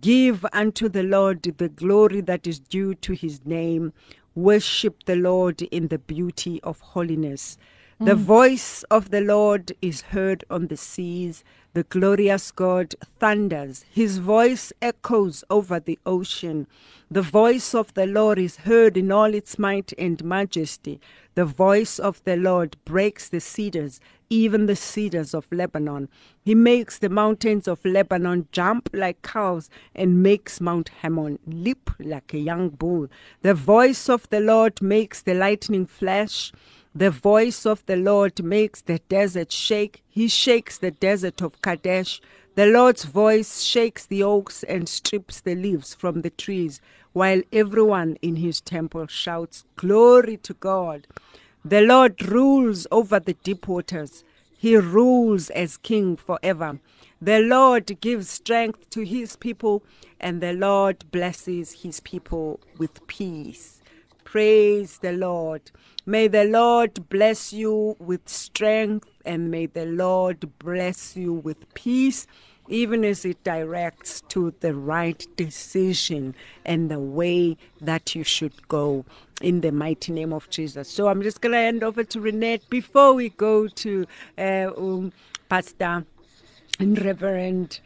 Give 0.00 0.44
unto 0.52 0.88
the 0.88 1.02
Lord 1.02 1.42
the 1.42 1.68
glory 1.68 2.20
that 2.22 2.46
is 2.46 2.60
due 2.60 2.94
to 2.96 3.14
his 3.14 3.44
name. 3.44 3.92
Worship 4.34 5.04
the 5.04 5.16
Lord 5.16 5.62
in 5.62 5.88
the 5.88 5.98
beauty 5.98 6.60
of 6.62 6.80
holiness. 6.80 7.56
The 8.04 8.16
mm. 8.16 8.18
voice 8.18 8.82
of 8.90 9.10
the 9.10 9.20
Lord 9.20 9.72
is 9.80 10.00
heard 10.00 10.42
on 10.50 10.66
the 10.66 10.76
seas. 10.76 11.44
The 11.72 11.84
glorious 11.84 12.50
God 12.50 12.96
thunders. 13.20 13.84
His 13.92 14.18
voice 14.18 14.72
echoes 14.82 15.44
over 15.48 15.78
the 15.78 16.00
ocean. 16.04 16.66
The 17.08 17.22
voice 17.22 17.76
of 17.76 17.94
the 17.94 18.06
Lord 18.06 18.40
is 18.40 18.56
heard 18.56 18.96
in 18.96 19.12
all 19.12 19.32
its 19.34 19.56
might 19.56 19.92
and 19.96 20.24
majesty. 20.24 21.00
The 21.36 21.44
voice 21.44 22.00
of 22.00 22.20
the 22.24 22.36
Lord 22.36 22.76
breaks 22.84 23.28
the 23.28 23.40
cedars, 23.40 24.00
even 24.28 24.66
the 24.66 24.74
cedars 24.74 25.32
of 25.32 25.46
Lebanon. 25.52 26.08
He 26.44 26.56
makes 26.56 26.98
the 26.98 27.08
mountains 27.08 27.68
of 27.68 27.84
Lebanon 27.84 28.48
jump 28.50 28.90
like 28.92 29.22
cows 29.22 29.70
and 29.94 30.24
makes 30.24 30.60
Mount 30.60 30.90
Hermon 31.02 31.38
leap 31.46 31.88
like 32.00 32.34
a 32.34 32.38
young 32.38 32.70
bull. 32.70 33.06
The 33.42 33.54
voice 33.54 34.08
of 34.08 34.28
the 34.30 34.40
Lord 34.40 34.82
makes 34.82 35.22
the 35.22 35.34
lightning 35.34 35.86
flash. 35.86 36.50
The 36.94 37.10
voice 37.10 37.64
of 37.64 37.84
the 37.86 37.96
Lord 37.96 38.44
makes 38.44 38.82
the 38.82 38.98
desert 39.08 39.50
shake. 39.50 40.02
He 40.08 40.28
shakes 40.28 40.76
the 40.76 40.90
desert 40.90 41.40
of 41.40 41.60
Kadesh. 41.62 42.20
The 42.54 42.66
Lord's 42.66 43.04
voice 43.04 43.62
shakes 43.62 44.04
the 44.04 44.22
oaks 44.22 44.62
and 44.62 44.86
strips 44.86 45.40
the 45.40 45.54
leaves 45.54 45.94
from 45.94 46.20
the 46.20 46.30
trees. 46.30 46.80
while 47.12 47.42
everyone 47.52 48.16
in 48.22 48.36
his 48.36 48.60
temple 48.60 49.06
shouts, 49.06 49.64
Glory 49.76 50.38
to 50.38 50.54
God. 50.54 51.06
The 51.64 51.82
Lord 51.82 52.22
rules 52.22 52.86
over 52.90 53.20
the 53.20 53.34
deep 53.34 53.68
waters. 53.68 54.24
He 54.56 54.76
rules 54.76 55.50
as 55.50 55.76
king 55.76 56.16
forever. 56.16 56.78
The 57.20 57.40
Lord 57.40 58.00
gives 58.00 58.30
strength 58.30 58.88
to 58.90 59.04
his 59.04 59.36
people, 59.36 59.82
and 60.18 60.40
the 60.40 60.54
Lord 60.54 61.04
blesses 61.10 61.82
his 61.82 62.00
people 62.00 62.60
with 62.78 63.06
peace. 63.06 63.81
Praise 64.32 64.96
the 65.00 65.12
Lord. 65.12 65.70
May 66.06 66.26
the 66.26 66.44
Lord 66.44 67.10
bless 67.10 67.52
you 67.52 67.96
with 67.98 68.30
strength, 68.30 69.06
and 69.26 69.50
may 69.50 69.66
the 69.66 69.84
Lord 69.84 70.58
bless 70.58 71.14
you 71.18 71.34
with 71.34 71.74
peace, 71.74 72.26
even 72.66 73.04
as 73.04 73.26
it 73.26 73.44
directs 73.44 74.22
to 74.28 74.54
the 74.60 74.74
right 74.74 75.26
decision 75.36 76.34
and 76.64 76.90
the 76.90 76.98
way 76.98 77.58
that 77.82 78.14
you 78.14 78.24
should 78.24 78.66
go 78.68 79.04
in 79.42 79.60
the 79.60 79.70
mighty 79.70 80.12
name 80.14 80.32
of 80.32 80.48
Jesus. 80.48 80.88
So 80.88 81.08
I'm 81.08 81.20
just 81.20 81.42
going 81.42 81.52
to 81.52 81.58
hand 81.58 81.82
over 81.82 82.02
to 82.02 82.18
Renette 82.18 82.70
before 82.70 83.12
we 83.12 83.28
go 83.28 83.68
to 83.68 84.06
uh, 84.38 84.70
um, 84.74 85.12
Pastor 85.50 86.06
and 86.78 87.04
Reverend 87.04 87.80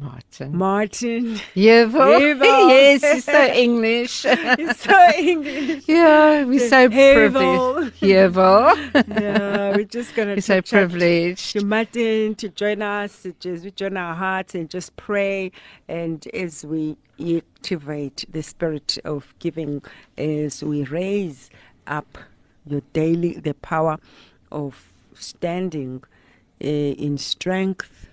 Martin. 0.00 0.56
Martin. 0.56 1.24
Yevo. 1.56 2.20
Yevo. 2.20 2.42
yes, 2.68 3.02
he's 3.02 3.24
so 3.24 3.44
English. 3.46 4.22
He's 4.56 4.78
so 4.78 5.10
English. 5.16 5.84
yeah, 5.88 6.44
we're 6.44 6.68
so 6.68 6.88
privileged. 6.88 8.00
Yevo. 8.00 8.76
Yeah, 9.08 9.74
we're 9.74 9.84
just 9.84 10.14
going 10.14 10.28
We're 10.28 10.36
to 10.36 10.42
so 10.42 10.62
privileged. 10.62 11.52
to 11.52 11.64
Martin 11.64 12.36
to 12.36 12.48
join 12.48 12.80
us, 12.80 13.22
to 13.22 13.32
just 13.40 13.64
we 13.64 13.72
join 13.72 13.96
our 13.96 14.14
hearts 14.14 14.54
and 14.54 14.70
just 14.70 14.94
pray. 14.96 15.50
And 15.88 16.24
as 16.28 16.64
we 16.64 16.96
activate 17.20 18.24
the 18.30 18.42
spirit 18.44 18.98
of 19.04 19.34
giving, 19.40 19.82
as 20.16 20.62
we 20.62 20.84
raise 20.84 21.50
up 21.88 22.18
your 22.64 22.82
daily, 22.92 23.32
the 23.32 23.54
power 23.54 23.98
of 24.52 24.92
standing 25.14 26.04
uh, 26.62 26.66
in 26.66 27.18
strength 27.18 28.07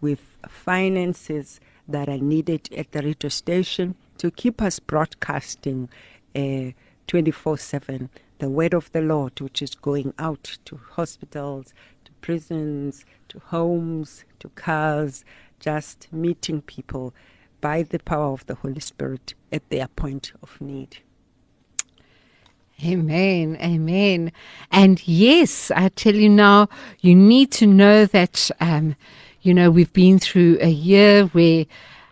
with 0.00 0.38
finances 0.48 1.60
that 1.88 2.08
are 2.08 2.18
needed 2.18 2.68
at 2.74 2.92
the 2.92 3.02
radio 3.02 3.28
station 3.28 3.94
to 4.18 4.30
keep 4.30 4.60
us 4.62 4.78
broadcasting 4.78 5.88
uh, 6.34 6.72
24 7.06 7.58
7 7.58 8.10
the 8.38 8.50
word 8.50 8.74
of 8.74 8.92
the 8.92 9.00
Lord, 9.00 9.40
which 9.40 9.62
is 9.62 9.74
going 9.74 10.12
out 10.18 10.58
to 10.66 10.78
hospitals, 10.92 11.72
to 12.04 12.12
prisons, 12.20 13.04
to 13.28 13.38
homes, 13.38 14.24
to 14.40 14.48
cars, 14.50 15.24
just 15.58 16.12
meeting 16.12 16.60
people 16.62 17.14
by 17.60 17.82
the 17.82 17.98
power 17.98 18.32
of 18.32 18.44
the 18.46 18.56
Holy 18.56 18.80
Spirit 18.80 19.34
at 19.50 19.68
their 19.70 19.88
point 19.88 20.32
of 20.42 20.60
need. 20.60 20.98
Amen. 22.84 23.56
Amen. 23.62 24.32
And 24.70 25.06
yes, 25.08 25.70
I 25.70 25.88
tell 25.88 26.14
you 26.14 26.28
now, 26.28 26.68
you 27.00 27.14
need 27.14 27.50
to 27.52 27.66
know 27.66 28.04
that, 28.04 28.50
um, 28.60 28.96
you 29.46 29.54
know, 29.54 29.70
we've 29.70 29.92
been 29.92 30.18
through 30.18 30.58
a 30.60 30.68
year 30.68 31.26
where 31.26 31.66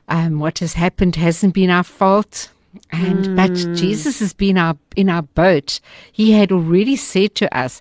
um, 0.08 0.38
what 0.38 0.60
has 0.60 0.74
happened 0.74 1.16
hasn't 1.16 1.52
been 1.52 1.68
our 1.68 1.82
fault. 1.82 2.50
And 2.90 3.36
but 3.36 3.54
Jesus 3.74 4.18
has 4.20 4.32
been 4.32 4.58
our 4.58 4.76
in 4.96 5.08
our 5.08 5.22
boat. 5.22 5.80
He 6.10 6.32
had 6.32 6.50
already 6.50 6.96
said 6.96 7.34
to 7.36 7.56
us, 7.56 7.80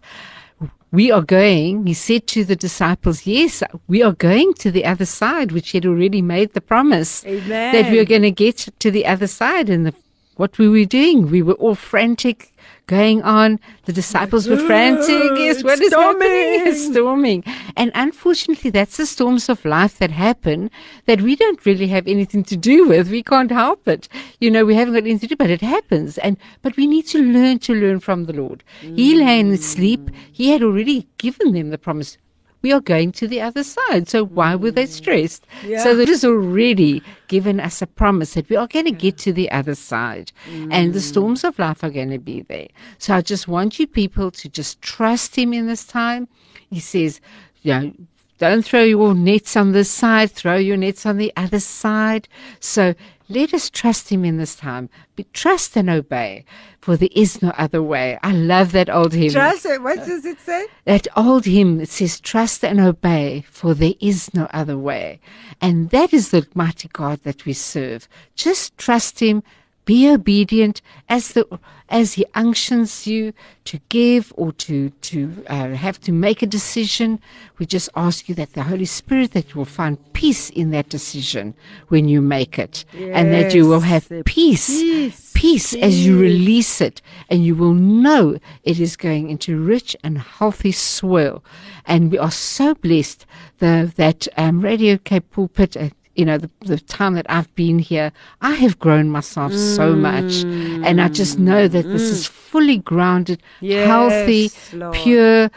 we 0.91 1.11
are 1.11 1.23
going, 1.23 1.87
he 1.87 1.95
said 1.95 2.27
to 2.27 2.43
the 2.43 2.55
disciples, 2.55 3.25
yes, 3.25 3.63
we 3.87 4.03
are 4.03 4.11
going 4.13 4.53
to 4.55 4.69
the 4.69 4.85
other 4.85 5.05
side, 5.05 5.51
which 5.51 5.71
he 5.71 5.77
had 5.77 5.87
already 5.87 6.21
made 6.21 6.53
the 6.53 6.61
promise 6.61 7.23
that 7.23 7.91
we 7.91 7.97
were 7.97 8.05
going 8.05 8.21
to 8.21 8.31
get 8.31 8.69
to 8.79 8.91
the 8.91 9.07
other 9.07 9.25
side. 9.25 9.69
And 9.69 9.87
the, 9.87 9.95
what 10.35 10.59
we 10.59 10.67
were 10.67 10.73
we 10.73 10.85
doing? 10.85 11.31
We 11.31 11.41
were 11.41 11.53
all 11.53 11.73
frantic 11.75 12.52
going 12.87 13.21
on. 13.23 13.59
The 13.85 13.93
disciples 13.93 14.47
were 14.47 14.57
frantic. 14.57 15.07
Yes, 15.37 15.57
it's 15.57 15.63
what 15.63 15.79
is 15.79 15.93
happening? 15.93 16.67
It's 16.67 16.85
storming. 16.85 17.41
storming. 17.43 17.73
And 17.75 17.91
unfortunately, 17.95 18.69
that's 18.69 18.97
the 18.97 19.05
storms 19.05 19.49
of 19.49 19.63
life 19.65 19.97
that 19.99 20.11
happen 20.11 20.69
that 21.05 21.21
we 21.21 21.35
don't 21.35 21.65
really 21.65 21.87
have 21.87 22.07
anything 22.07 22.43
to 22.45 22.57
do 22.57 22.87
with. 22.87 23.09
We 23.09 23.23
can't 23.23 23.51
help 23.51 23.87
it. 23.87 24.07
You 24.39 24.51
know, 24.51 24.65
we 24.65 24.75
haven't 24.75 24.93
got 24.93 25.03
anything 25.03 25.19
to 25.19 25.27
do, 25.27 25.35
but 25.35 25.49
it 25.49 25.61
happens. 25.61 26.17
And, 26.17 26.37
but 26.61 26.75
we 26.77 26.87
need 26.87 27.07
to 27.07 27.19
learn 27.19 27.59
to 27.59 27.73
learn 27.73 27.99
from 27.99 28.25
the 28.25 28.33
Lord. 28.33 28.63
He 28.81 29.15
lay 29.15 29.39
in 29.39 29.51
mm. 29.51 29.57
sleep. 29.57 30.09
He 30.31 30.49
had 30.49 30.63
already 30.63 31.07
given 31.17 31.53
them 31.53 31.69
the 31.69 31.77
promise. 31.77 32.17
We 32.63 32.71
are 32.71 32.81
going 32.81 33.11
to 33.13 33.27
the 33.27 33.41
other 33.41 33.63
side. 33.63 34.09
So 34.09 34.25
why 34.25 34.55
were 34.55 34.71
they 34.71 34.85
mm. 34.85 34.89
stressed? 34.89 35.45
Yeah. 35.63 35.83
So 35.83 35.95
that 35.95 36.09
is 36.09 36.25
already 36.25 37.03
given 37.27 37.59
us 37.59 37.81
a 37.81 37.87
promise 37.87 38.33
that 38.33 38.49
we 38.49 38.55
are 38.55 38.67
going 38.67 38.85
to 38.85 38.91
get 38.91 39.17
to 39.19 39.33
the 39.33 39.51
other 39.51 39.75
side 39.75 40.31
and 40.47 40.93
the 40.93 40.99
mm. 40.99 41.03
storms 41.03 41.43
of 41.43 41.59
life 41.59 41.83
are 41.83 41.91
going 41.91 42.09
to 42.09 42.19
be 42.19 42.41
there. 42.41 42.69
So 42.97 43.15
I 43.15 43.21
just 43.21 43.47
want 43.47 43.77
you 43.79 43.85
people 43.85 44.31
to 44.31 44.49
just 44.49 44.81
trust 44.81 45.35
him 45.35 45.53
in 45.53 45.67
this 45.67 45.85
time. 45.85 46.27
He 46.69 46.79
says, 46.79 47.21
you 47.61 47.73
know, 47.73 47.93
don't 48.39 48.65
throw 48.65 48.83
your 48.83 49.13
nets 49.13 49.55
on 49.55 49.71
this 49.73 49.91
side, 49.91 50.31
throw 50.31 50.55
your 50.55 50.77
nets 50.77 51.05
on 51.05 51.17
the 51.17 51.31
other 51.37 51.59
side. 51.59 52.27
So 52.59 52.95
let 53.29 53.53
us 53.53 53.69
trust 53.69 54.09
him 54.09 54.25
in 54.25 54.37
this 54.37 54.55
time. 54.55 54.89
Be, 55.15 55.25
trust 55.33 55.77
and 55.77 55.89
obey, 55.89 56.45
for 56.81 56.97
there 56.97 57.09
is 57.11 57.41
no 57.41 57.49
other 57.57 57.81
way. 57.81 58.19
I 58.21 58.31
love 58.31 58.71
that 58.73 58.89
old 58.89 59.13
hymn. 59.13 59.31
Trust 59.31 59.65
it. 59.65 59.81
What 59.81 59.99
does 59.99 60.25
it 60.25 60.39
say? 60.39 60.67
That 60.85 61.07
old 61.15 61.45
hymn 61.45 61.77
that 61.77 61.89
says, 61.89 62.19
Trust 62.19 62.63
and 62.63 62.79
obey, 62.79 63.45
for 63.49 63.73
there 63.73 63.93
is 63.99 64.33
no 64.33 64.47
other 64.53 64.77
way. 64.77 65.19
And 65.61 65.89
that 65.91 66.13
is 66.13 66.31
the 66.31 66.47
mighty 66.53 66.89
God 66.91 67.21
that 67.23 67.45
we 67.45 67.53
serve. 67.53 68.07
Just 68.35 68.77
trust 68.77 69.19
Him, 69.19 69.43
be 69.85 70.09
obedient 70.09 70.81
as 71.09 71.33
the 71.33 71.59
as 71.89 72.13
He 72.13 72.25
unctions 72.33 73.05
you 73.05 73.33
to 73.65 73.79
give 73.89 74.33
or 74.35 74.51
to 74.53 74.89
to 74.89 75.43
uh, 75.47 75.69
have 75.69 75.99
to 76.01 76.11
make 76.11 76.41
a 76.41 76.47
decision. 76.47 77.19
We 77.57 77.65
just 77.65 77.89
ask 77.95 78.29
you 78.29 78.35
that 78.35 78.53
the 78.53 78.63
Holy 78.63 78.85
Spirit 78.85 79.31
that 79.31 79.49
you 79.53 79.55
will 79.57 79.65
find 79.65 79.97
peace 80.13 80.49
in 80.49 80.71
that 80.71 80.89
decision 80.89 81.53
when 81.89 82.07
you 82.07 82.21
make 82.21 82.57
it, 82.57 82.85
and 82.93 83.33
that 83.33 83.53
you 83.53 83.67
will 83.67 83.81
have 83.81 84.09
peace 84.25 84.67
peace, 84.67 85.31
peace 85.33 85.73
as 85.75 86.05
you 86.05 86.19
release 86.19 86.81
it, 86.81 87.01
and 87.29 87.45
you 87.45 87.55
will 87.55 87.73
know 87.73 88.37
it 88.63 88.79
is 88.79 88.95
going 88.95 89.29
into 89.29 89.61
rich 89.61 89.95
and 90.03 90.17
healthy 90.17 90.71
soil. 90.71 91.43
And 91.85 92.11
we 92.11 92.17
are 92.17 92.31
so 92.31 92.75
blessed 92.75 93.25
the, 93.59 93.91
that 93.95 94.27
um, 94.37 94.61
Radio 94.61 94.97
Cape 94.97 95.29
Pulpit. 95.31 95.75
You 96.15 96.25
know, 96.25 96.37
the, 96.37 96.49
the 96.61 96.79
time 96.79 97.15
that 97.15 97.25
I've 97.27 97.53
been 97.55 97.79
here, 97.79 98.11
I 98.41 98.53
have 98.53 98.77
grown 98.77 99.09
myself 99.09 99.51
so 99.53 99.95
much. 99.95 100.43
And 100.43 101.01
I 101.01 101.07
just 101.09 101.39
know 101.39 101.67
that 101.67 101.83
this 101.83 102.03
is 102.03 102.27
fully 102.27 102.77
grounded, 102.77 103.41
Yes, 103.61 103.87
healthy, 103.87 104.51
Lord. 104.77 104.93
pure, 104.95 105.49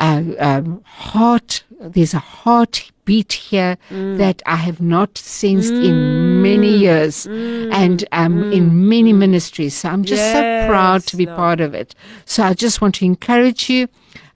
uh, 0.00 0.22
um, 0.38 0.82
heart. 0.84 1.62
There's 1.80 2.14
a 2.14 2.18
heartbeat 2.18 3.32
here 3.34 3.76
that 3.90 4.42
I 4.46 4.56
have 4.56 4.80
not 4.80 5.16
sensed 5.18 5.72
in 5.72 6.42
many 6.42 6.76
years 6.76 7.26
and 7.26 8.04
um, 8.10 8.52
in 8.52 8.88
many 8.88 9.12
ministries. 9.12 9.74
So 9.74 9.90
I'm 9.90 10.02
just 10.04 10.32
so 10.32 10.40
proud 10.66 11.02
to 11.06 11.16
be 11.16 11.26
Lord. 11.26 11.36
part 11.36 11.60
of 11.60 11.74
it. 11.74 11.94
So 12.24 12.42
I 12.42 12.54
just 12.54 12.80
want 12.80 12.96
to 12.96 13.04
encourage 13.04 13.68
you. 13.70 13.86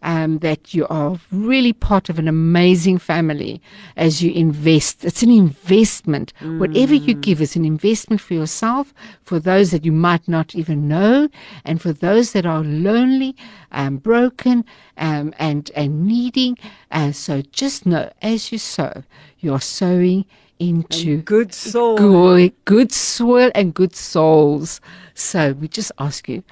Um, 0.01 0.39
that 0.39 0.75
you 0.75 0.87
are 0.89 1.19
really 1.33 1.73
part 1.73 2.09
of 2.09 2.21
an 2.21 2.29
amazing 2.29 2.99
family 2.99 3.61
as 3.97 4.23
you 4.23 4.31
invest. 4.31 5.05
It's 5.05 5.25
an 5.25 5.31
investment. 5.31 6.33
Whatever 6.41 6.95
you 6.95 7.15
give 7.15 7.43
is 7.43 7.57
an 7.57 7.65
investment 7.65 8.21
for 8.21 8.35
yourself, 8.35 8.95
for 9.25 9.41
those 9.41 9.73
that 9.73 9.85
you 9.85 9.91
might 9.91 10.29
not 10.29 10.55
even 10.55 10.87
know, 10.87 11.29
and 11.65 11.83
for 11.83 11.93
those 11.93 12.31
that 12.33 12.47
are 12.47 12.63
lonely, 12.63 13.35
um, 13.73 13.97
broken, 13.97 14.65
um, 14.99 15.35
and 15.39 15.71
and 15.75 16.07
needing. 16.07 16.57
Uh, 16.93 17.11
so 17.11 17.43
just 17.51 17.85
know, 17.85 18.09
as 18.23 18.53
you 18.53 18.59
sow, 18.59 19.03
you 19.41 19.53
are 19.53 19.61
sowing 19.61 20.25
into 20.61 21.23
Good 21.23 21.53
soul. 21.55 21.97
good, 21.97 22.53
good 22.65 22.93
soil 22.93 23.51
and 23.55 23.75
good 23.75 23.95
souls. 23.97 24.81
So 25.15 25.53
we 25.53 25.67
just 25.69 25.91
ask 25.99 26.29
you, 26.29 26.43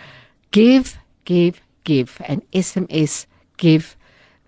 give, 0.51 0.99
give, 1.24 1.61
give, 1.84 2.20
and 2.24 2.42
SMS 2.53 3.26
give. 3.57 3.96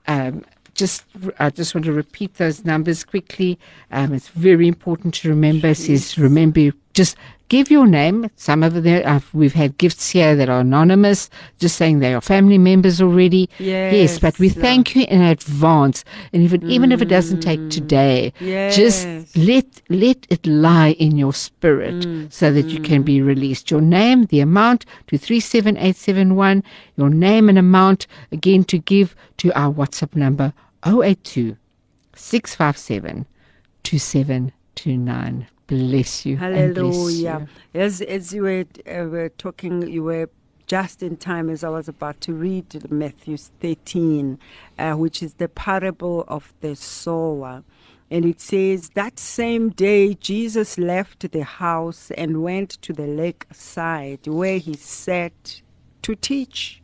Um, 0.06 0.44
just, 0.74 1.04
I 1.38 1.50
just 1.50 1.74
want 1.74 1.84
to 1.86 1.92
repeat 1.92 2.34
those 2.34 2.64
numbers 2.64 3.04
quickly. 3.04 3.58
Um, 3.90 4.14
it's 4.14 4.28
very 4.28 4.68
important 4.68 5.14
to 5.14 5.28
remember. 5.28 5.68
It 5.68 5.76
says, 5.76 6.16
remember, 6.16 6.70
just 6.94 7.16
give 7.48 7.70
your 7.70 7.86
name. 7.86 8.30
Some 8.36 8.62
of 8.62 8.82
them, 8.82 9.02
uh, 9.04 9.20
we've 9.32 9.54
had 9.54 9.78
gifts 9.78 10.10
here 10.10 10.36
that 10.36 10.48
are 10.48 10.60
anonymous, 10.60 11.30
just 11.58 11.76
saying 11.76 11.98
they 11.98 12.14
are 12.14 12.20
family 12.20 12.58
members 12.58 13.00
already. 13.00 13.48
yes, 13.92 14.18
but 14.18 14.38
we 14.38 14.48
Yes, 14.48 14.56
thank 14.56 14.96
you 14.96 15.04
in 15.08 15.20
advance. 15.22 16.04
And 16.32 16.42
even, 16.42 16.68
even 16.70 16.92
if 16.92 17.02
it 17.02 17.08
doesn't 17.08 17.40
take 17.40 17.60
mm. 17.60 17.70
today, 17.70 18.32
just 18.70 19.06
let 19.36 19.66
let 19.88 20.26
it 20.30 20.46
lie 20.46 20.92
in 20.92 21.16
your 21.16 21.32
spirit 21.32 21.94
mm. 21.94 22.32
so 22.32 22.52
that 22.52 22.66
you 22.66 22.80
can 22.80 23.02
be 23.02 23.18
mm. 23.18 23.26
released. 23.26 23.70
Your 23.70 23.80
name, 23.80 24.26
the 24.26 24.40
amount 24.40 24.84
to 25.08 25.18
three 25.18 25.40
seven 25.40 25.76
eight 25.76 25.96
seven 25.96 26.36
one. 26.36 26.62
Your 26.96 27.10
name 27.10 27.48
and 27.48 27.58
amount 27.58 28.06
again 28.32 28.64
to 28.64 28.78
give 28.78 29.14
to 29.38 29.52
our 29.58 29.72
WhatsApp 29.72 30.16
number 30.16 30.52
082 30.84 31.56
657 32.14 33.26
2729. 33.84 35.46
Bless 35.68 36.26
you. 36.26 36.36
Hallelujah. 36.36 37.46
you. 37.72 37.80
As, 37.80 38.00
as 38.00 38.32
you 38.32 38.42
were, 38.42 38.64
uh, 38.90 39.04
were 39.04 39.28
talking, 39.28 39.86
you 39.86 40.02
were 40.02 40.28
just 40.66 41.02
in 41.02 41.16
time 41.16 41.48
as 41.48 41.62
I 41.62 41.68
was 41.68 41.88
about 41.88 42.20
to 42.22 42.34
read 42.34 42.90
Matthew 42.90 43.36
13, 43.36 44.38
uh, 44.78 44.94
which 44.94 45.22
is 45.22 45.34
the 45.34 45.48
parable 45.48 46.24
of 46.26 46.52
the 46.60 46.74
sower. 46.74 47.62
And 48.10 48.24
it 48.24 48.40
says, 48.40 48.90
That 48.90 49.18
same 49.18 49.70
day 49.70 50.14
Jesus 50.14 50.78
left 50.78 51.30
the 51.30 51.44
house 51.44 52.10
and 52.16 52.42
went 52.42 52.70
to 52.82 52.92
the 52.92 53.06
lake 53.06 53.46
side 53.52 54.26
where 54.26 54.58
he 54.58 54.74
sat 54.74 55.62
to 56.02 56.14
teach. 56.14 56.82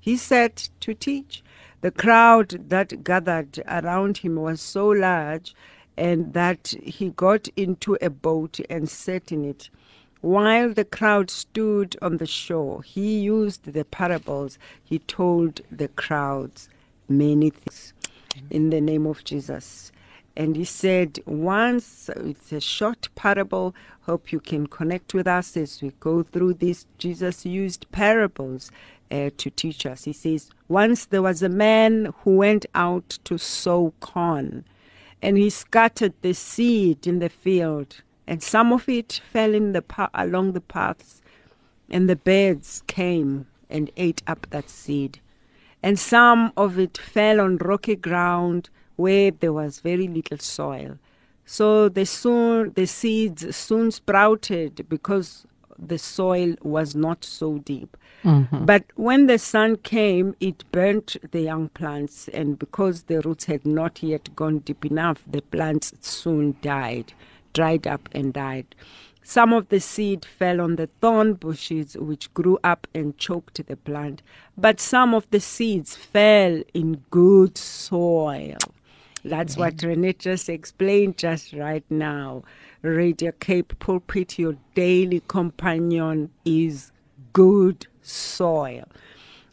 He 0.00 0.16
sat 0.16 0.68
to 0.80 0.94
teach. 0.94 1.42
The 1.80 1.90
crowd 1.90 2.68
that 2.68 3.04
gathered 3.04 3.62
around 3.66 4.18
him 4.18 4.36
was 4.36 4.60
so 4.60 4.88
large 4.88 5.54
and 5.96 6.32
that 6.34 6.74
he 6.82 7.10
got 7.10 7.48
into 7.56 7.96
a 8.00 8.10
boat 8.10 8.60
and 8.68 8.88
sat 8.88 9.32
in 9.32 9.44
it. 9.44 9.70
While 10.20 10.72
the 10.72 10.84
crowd 10.84 11.30
stood 11.30 11.96
on 12.02 12.16
the 12.16 12.26
shore, 12.26 12.82
he 12.82 13.20
used 13.20 13.72
the 13.72 13.84
parables. 13.84 14.58
He 14.82 14.98
told 15.00 15.60
the 15.70 15.88
crowds 15.88 16.68
many 17.08 17.50
things 17.50 17.92
in 18.50 18.70
the 18.70 18.80
name 18.80 19.06
of 19.06 19.24
Jesus. 19.24 19.92
And 20.36 20.54
he 20.54 20.64
said, 20.64 21.20
once 21.24 22.10
it's 22.14 22.52
a 22.52 22.60
short 22.60 23.08
parable. 23.14 23.74
Hope 24.02 24.32
you 24.32 24.38
can 24.38 24.66
connect 24.66 25.14
with 25.14 25.26
us 25.26 25.56
as 25.56 25.80
we 25.80 25.92
go 25.98 26.22
through 26.22 26.54
this. 26.54 26.86
Jesus 26.98 27.46
used 27.46 27.90
parables 27.90 28.70
uh, 29.10 29.30
to 29.38 29.50
teach 29.50 29.86
us. 29.86 30.04
He 30.04 30.12
says, 30.12 30.50
Once 30.68 31.06
there 31.06 31.22
was 31.22 31.42
a 31.42 31.48
man 31.48 32.12
who 32.22 32.36
went 32.36 32.66
out 32.74 33.18
to 33.24 33.38
sow 33.38 33.94
corn, 34.00 34.64
and 35.22 35.36
he 35.36 35.50
scattered 35.50 36.14
the 36.22 36.32
seed 36.32 37.06
in 37.06 37.18
the 37.18 37.28
field, 37.28 38.02
and 38.26 38.42
some 38.42 38.72
of 38.72 38.88
it 38.88 39.20
fell 39.32 39.54
in 39.54 39.72
the 39.72 39.82
pa- 39.82 40.10
along 40.14 40.52
the 40.52 40.60
paths, 40.60 41.22
and 41.90 42.08
the 42.08 42.16
birds 42.16 42.82
came 42.86 43.46
and 43.70 43.90
ate 43.96 44.22
up 44.26 44.46
that 44.50 44.68
seed. 44.68 45.20
And 45.82 45.98
some 45.98 46.52
of 46.56 46.78
it 46.78 46.98
fell 46.98 47.40
on 47.40 47.58
rocky 47.58 47.96
ground 47.96 48.70
where 48.96 49.30
there 49.30 49.52
was 49.52 49.80
very 49.80 50.08
little 50.08 50.38
soil. 50.38 50.98
So 51.44 51.88
the 51.88 52.04
soon 52.04 52.72
the 52.74 52.86
seeds 52.86 53.54
soon 53.54 53.92
sprouted 53.92 54.86
because 54.88 55.46
the 55.78 55.98
soil 55.98 56.54
was 56.62 56.94
not 56.94 57.24
so 57.24 57.58
deep. 57.58 57.96
Mm-hmm. 58.24 58.64
But 58.64 58.84
when 58.96 59.26
the 59.26 59.38
sun 59.38 59.76
came, 59.76 60.34
it 60.40 60.64
burnt 60.72 61.16
the 61.30 61.40
young 61.40 61.68
plants, 61.70 62.28
and 62.28 62.58
because 62.58 63.04
the 63.04 63.20
roots 63.20 63.44
had 63.44 63.66
not 63.66 64.02
yet 64.02 64.34
gone 64.34 64.60
deep 64.60 64.84
enough, 64.84 65.22
the 65.26 65.42
plants 65.42 65.92
soon 66.00 66.56
died, 66.60 67.12
dried 67.52 67.86
up 67.86 68.08
and 68.12 68.32
died. 68.32 68.74
Some 69.22 69.52
of 69.52 69.70
the 69.70 69.80
seed 69.80 70.24
fell 70.24 70.60
on 70.60 70.76
the 70.76 70.88
thorn 71.00 71.34
bushes, 71.34 71.96
which 71.96 72.32
grew 72.32 72.60
up 72.62 72.86
and 72.94 73.18
choked 73.18 73.66
the 73.66 73.76
plant. 73.76 74.22
But 74.56 74.78
some 74.78 75.14
of 75.14 75.28
the 75.30 75.40
seeds 75.40 75.96
fell 75.96 76.62
in 76.74 77.02
good 77.10 77.58
soil. 77.58 78.58
That's 79.24 79.56
what 79.56 79.82
Renee 79.82 80.12
just 80.12 80.48
explained 80.48 81.18
just 81.18 81.52
right 81.52 81.84
now. 81.90 82.44
Radio 82.86 83.32
Cape 83.32 83.78
Pulpit, 83.78 84.38
your 84.38 84.56
daily 84.74 85.22
companion, 85.28 86.30
is 86.44 86.92
good 87.32 87.86
soil. 88.02 88.84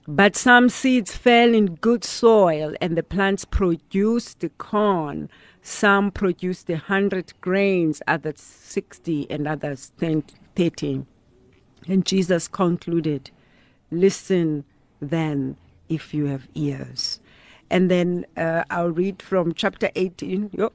But 0.07 0.36
some 0.36 0.69
seeds 0.69 1.15
fell 1.15 1.53
in 1.53 1.75
good 1.75 2.03
soil, 2.03 2.75
and 2.81 2.97
the 2.97 3.03
plants 3.03 3.45
produced 3.45 4.41
the 4.41 4.49
corn. 4.49 5.29
Some 5.61 6.11
produced 6.11 6.69
a 6.69 6.77
hundred 6.77 7.34
grains, 7.39 8.01
others 8.05 8.41
sixty, 8.41 9.29
and 9.29 9.47
others 9.47 9.93
10, 9.99 10.23
30. 10.55 11.05
And 11.88 12.05
Jesus 12.05 12.47
concluded, 12.47 13.31
Listen 13.91 14.65
then 14.99 15.55
if 15.88 16.13
you 16.13 16.25
have 16.25 16.47
ears. 16.53 17.19
And 17.74 17.89
then 17.89 18.28
uh, 18.38 18.63
I'll 18.69 18.91
read 18.91 19.19
from 19.19 19.51
chapter 19.55 19.89
18. 19.95 20.51
Yo, 20.53 20.65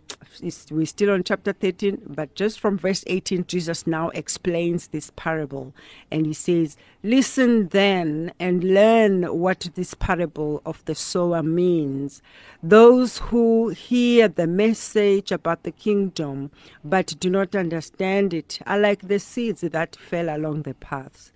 it's- 0.42 0.66
we're 0.68 0.84
still 0.84 1.12
on 1.12 1.22
chapter 1.22 1.52
13, 1.52 2.02
but 2.08 2.34
just 2.34 2.58
from 2.58 2.76
verse 2.76 3.04
18, 3.06 3.44
Jesus 3.46 3.86
now 3.86 4.08
explains 4.08 4.88
this 4.88 5.12
parable. 5.14 5.72
And 6.10 6.26
he 6.26 6.32
says, 6.32 6.76
Listen 7.04 7.68
then 7.68 8.32
and 8.40 8.64
learn 8.64 9.22
what 9.38 9.70
this 9.76 9.94
parable 9.94 10.60
of 10.66 10.84
the 10.86 10.96
sower 10.96 11.40
means. 11.40 12.20
Those 12.64 13.18
who 13.18 13.68
hear 13.68 14.26
the 14.26 14.48
message 14.48 15.30
about 15.30 15.62
the 15.62 15.70
kingdom 15.70 16.50
but 16.84 17.14
do 17.20 17.30
not 17.30 17.54
understand 17.54 18.34
it 18.34 18.58
are 18.66 18.80
like 18.80 19.06
the 19.06 19.20
seeds 19.20 19.60
that 19.60 19.94
fell 19.94 20.28
along 20.36 20.62
the 20.62 20.74
paths. 20.74 21.30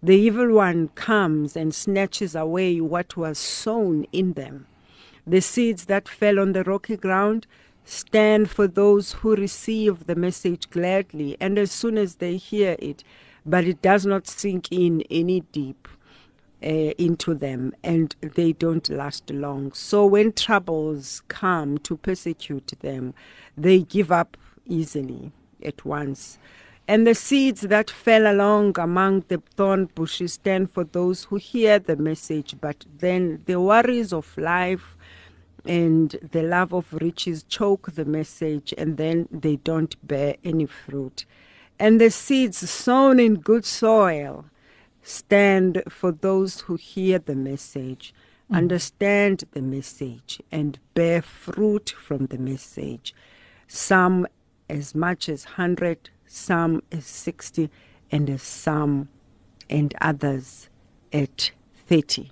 The 0.00 0.14
evil 0.14 0.52
one 0.52 0.90
comes 0.94 1.56
and 1.56 1.74
snatches 1.74 2.36
away 2.36 2.80
what 2.80 3.16
was 3.16 3.36
sown 3.36 4.06
in 4.12 4.34
them. 4.34 4.66
The 5.28 5.42
seeds 5.42 5.84
that 5.84 6.08
fell 6.08 6.38
on 6.38 6.52
the 6.52 6.64
rocky 6.64 6.96
ground 6.96 7.46
stand 7.84 8.48
for 8.50 8.66
those 8.66 9.12
who 9.12 9.36
receive 9.36 10.06
the 10.06 10.14
message 10.14 10.70
gladly, 10.70 11.36
and 11.38 11.58
as 11.58 11.70
soon 11.70 11.98
as 11.98 12.14
they 12.14 12.38
hear 12.38 12.76
it, 12.78 13.04
but 13.44 13.64
it 13.64 13.82
does 13.82 14.06
not 14.06 14.26
sink 14.26 14.72
in 14.72 15.02
any 15.10 15.40
deep 15.52 15.86
uh, 16.62 16.66
into 16.66 17.34
them, 17.34 17.74
and 17.84 18.16
they 18.22 18.54
don't 18.54 18.88
last 18.88 19.28
long. 19.28 19.70
So 19.72 20.06
when 20.06 20.32
troubles 20.32 21.22
come 21.28 21.76
to 21.80 21.98
persecute 21.98 22.72
them, 22.80 23.12
they 23.54 23.80
give 23.80 24.10
up 24.10 24.38
easily 24.64 25.32
at 25.62 25.84
once. 25.84 26.38
And 26.90 27.06
the 27.06 27.14
seeds 27.14 27.60
that 27.60 27.90
fell 27.90 28.32
along 28.32 28.78
among 28.78 29.24
the 29.28 29.42
thorn 29.56 29.90
bushes 29.94 30.32
stand 30.32 30.70
for 30.70 30.84
those 30.84 31.24
who 31.24 31.36
hear 31.36 31.78
the 31.78 31.96
message, 31.96 32.56
but 32.62 32.86
then 32.96 33.42
the 33.44 33.60
worries 33.60 34.14
of 34.14 34.34
life 34.38 34.96
and 35.64 36.16
the 36.32 36.42
love 36.42 36.72
of 36.72 36.92
riches 36.94 37.42
choke 37.42 37.92
the 37.94 38.04
message, 38.04 38.74
and 38.76 38.96
then 38.96 39.28
they 39.30 39.56
don't 39.56 39.94
bear 40.06 40.36
any 40.44 40.66
fruit. 40.66 41.24
And 41.78 42.00
the 42.00 42.10
seeds 42.10 42.68
sown 42.68 43.20
in 43.20 43.36
good 43.36 43.64
soil 43.64 44.46
stand 45.02 45.82
for 45.88 46.12
those 46.12 46.60
who 46.62 46.76
hear 46.76 47.18
the 47.18 47.34
message, 47.34 48.12
mm. 48.50 48.56
understand 48.56 49.44
the 49.52 49.62
message, 49.62 50.40
and 50.50 50.78
bear 50.94 51.22
fruit 51.22 51.90
from 51.90 52.26
the 52.26 52.38
message. 52.38 53.14
Some 53.66 54.26
as 54.68 54.94
much 54.94 55.28
as 55.28 55.44
100, 55.44 56.10
some 56.26 56.82
as 56.92 57.06
60, 57.06 57.70
and 58.10 58.28
as 58.28 58.42
some 58.42 59.08
and 59.70 59.94
others 60.00 60.68
at 61.12 61.52
30. 61.86 62.30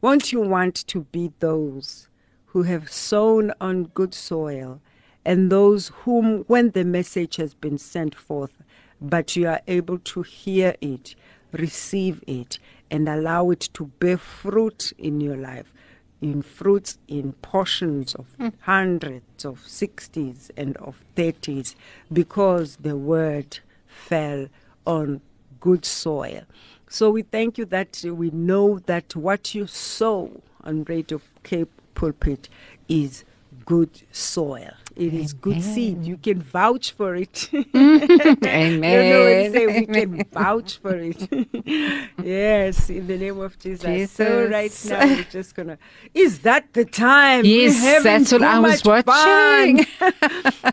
Won't 0.00 0.32
you 0.32 0.40
want 0.40 0.74
to 0.88 1.02
be 1.04 1.32
those 1.40 2.08
who 2.52 2.62
have 2.62 2.90
sown 2.90 3.52
on 3.60 3.84
good 3.84 4.14
soil 4.14 4.80
and 5.24 5.52
those 5.52 5.88
whom, 6.02 6.44
when 6.44 6.70
the 6.70 6.84
message 6.84 7.36
has 7.36 7.54
been 7.54 7.78
sent 7.78 8.14
forth, 8.14 8.56
but 9.00 9.36
you 9.36 9.46
are 9.46 9.60
able 9.66 9.98
to 9.98 10.22
hear 10.22 10.74
it, 10.80 11.14
receive 11.52 12.22
it, 12.26 12.58
and 12.90 13.08
allow 13.08 13.50
it 13.50 13.68
to 13.74 13.86
bear 14.00 14.18
fruit 14.18 14.92
in 14.98 15.20
your 15.20 15.36
life? 15.36 15.72
In 16.20 16.42
fruits, 16.42 16.98
in 17.08 17.32
portions 17.34 18.14
of 18.14 18.26
hmm. 18.36 18.48
hundreds, 18.60 19.44
of 19.44 19.66
sixties, 19.66 20.50
and 20.56 20.76
of 20.76 21.02
thirties, 21.16 21.74
because 22.12 22.76
the 22.76 22.96
word 22.96 23.60
fell 23.86 24.48
on 24.86 25.22
good 25.60 25.84
soil. 25.86 26.42
So 26.88 27.10
we 27.10 27.22
thank 27.22 27.56
you 27.56 27.64
that 27.66 28.04
we 28.04 28.30
know 28.30 28.80
that 28.80 29.16
what 29.16 29.54
you 29.54 29.66
sow 29.66 30.42
on 30.62 30.84
Radio 30.84 31.20
Cape 31.42 31.70
Pulpit 31.94 32.48
is 32.88 33.24
good 33.64 34.02
soil. 34.10 34.72
It 34.96 35.14
is 35.14 35.32
good 35.32 35.62
seed. 35.62 36.04
You 36.04 36.16
can 36.16 36.42
vouch 36.42 36.90
for 36.90 37.14
it. 37.14 37.48
Amen. 37.54 38.82
You 38.82 39.10
know, 39.12 39.24
we 39.26 39.52
say 39.54 39.66
we 39.66 39.86
can 39.86 40.24
vouch 40.24 40.78
for 40.78 40.96
it. 40.96 41.20
yes, 42.22 42.90
in 42.90 43.06
the 43.06 43.16
name 43.16 43.38
of 43.40 43.58
Jesus. 43.58 44.10
So 44.10 44.46
right 44.48 44.74
now 44.88 45.06
we're 45.06 45.24
just 45.24 45.54
gonna. 45.54 45.78
Is 46.12 46.40
that 46.40 46.72
the 46.72 46.84
time? 46.84 47.44
Yes, 47.44 48.02
that's 48.02 48.32
what 48.32 48.42
I 48.42 48.58
was 48.58 48.84
watching. 48.84 49.76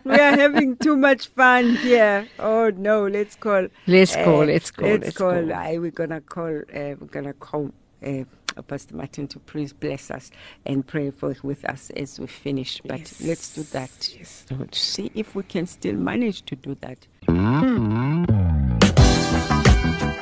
we 0.03 0.15
are 0.15 0.35
having 0.43 0.75
too 0.77 0.97
much 0.97 1.27
fun 1.27 1.75
here. 1.75 2.27
Oh 2.39 2.71
no, 2.75 3.07
let's 3.07 3.35
call. 3.35 3.67
Let's 3.85 4.15
call, 4.15 4.45
let's 4.45 4.71
call, 4.71 4.89
Let's, 4.89 5.03
let's 5.03 5.17
call. 5.17 5.31
call. 5.31 5.53
I, 5.53 5.77
we're 5.77 5.91
gonna 5.91 6.21
call. 6.21 6.57
Uh, 6.73 6.95
we're 6.99 7.13
gonna 7.17 7.33
call. 7.33 7.71
Uh, 8.05 8.23
Pastor 8.61 8.95
Martin 8.95 9.27
to 9.27 9.39
please 9.39 9.73
bless 9.73 10.11
us 10.11 10.31
and 10.65 10.85
pray 10.85 11.11
for 11.11 11.35
with 11.43 11.65
us 11.69 11.91
as 11.95 12.19
we 12.19 12.27
finish. 12.27 12.81
But 12.85 13.13
let's 13.21 13.53
do 13.53 13.63
that. 13.71 13.89
See 14.71 15.11
if 15.15 15.35
we 15.35 15.43
can 15.43 15.67
still 15.67 15.95
manage 15.95 16.43
to 16.45 16.55
do 16.55 16.75
that. 16.81 17.07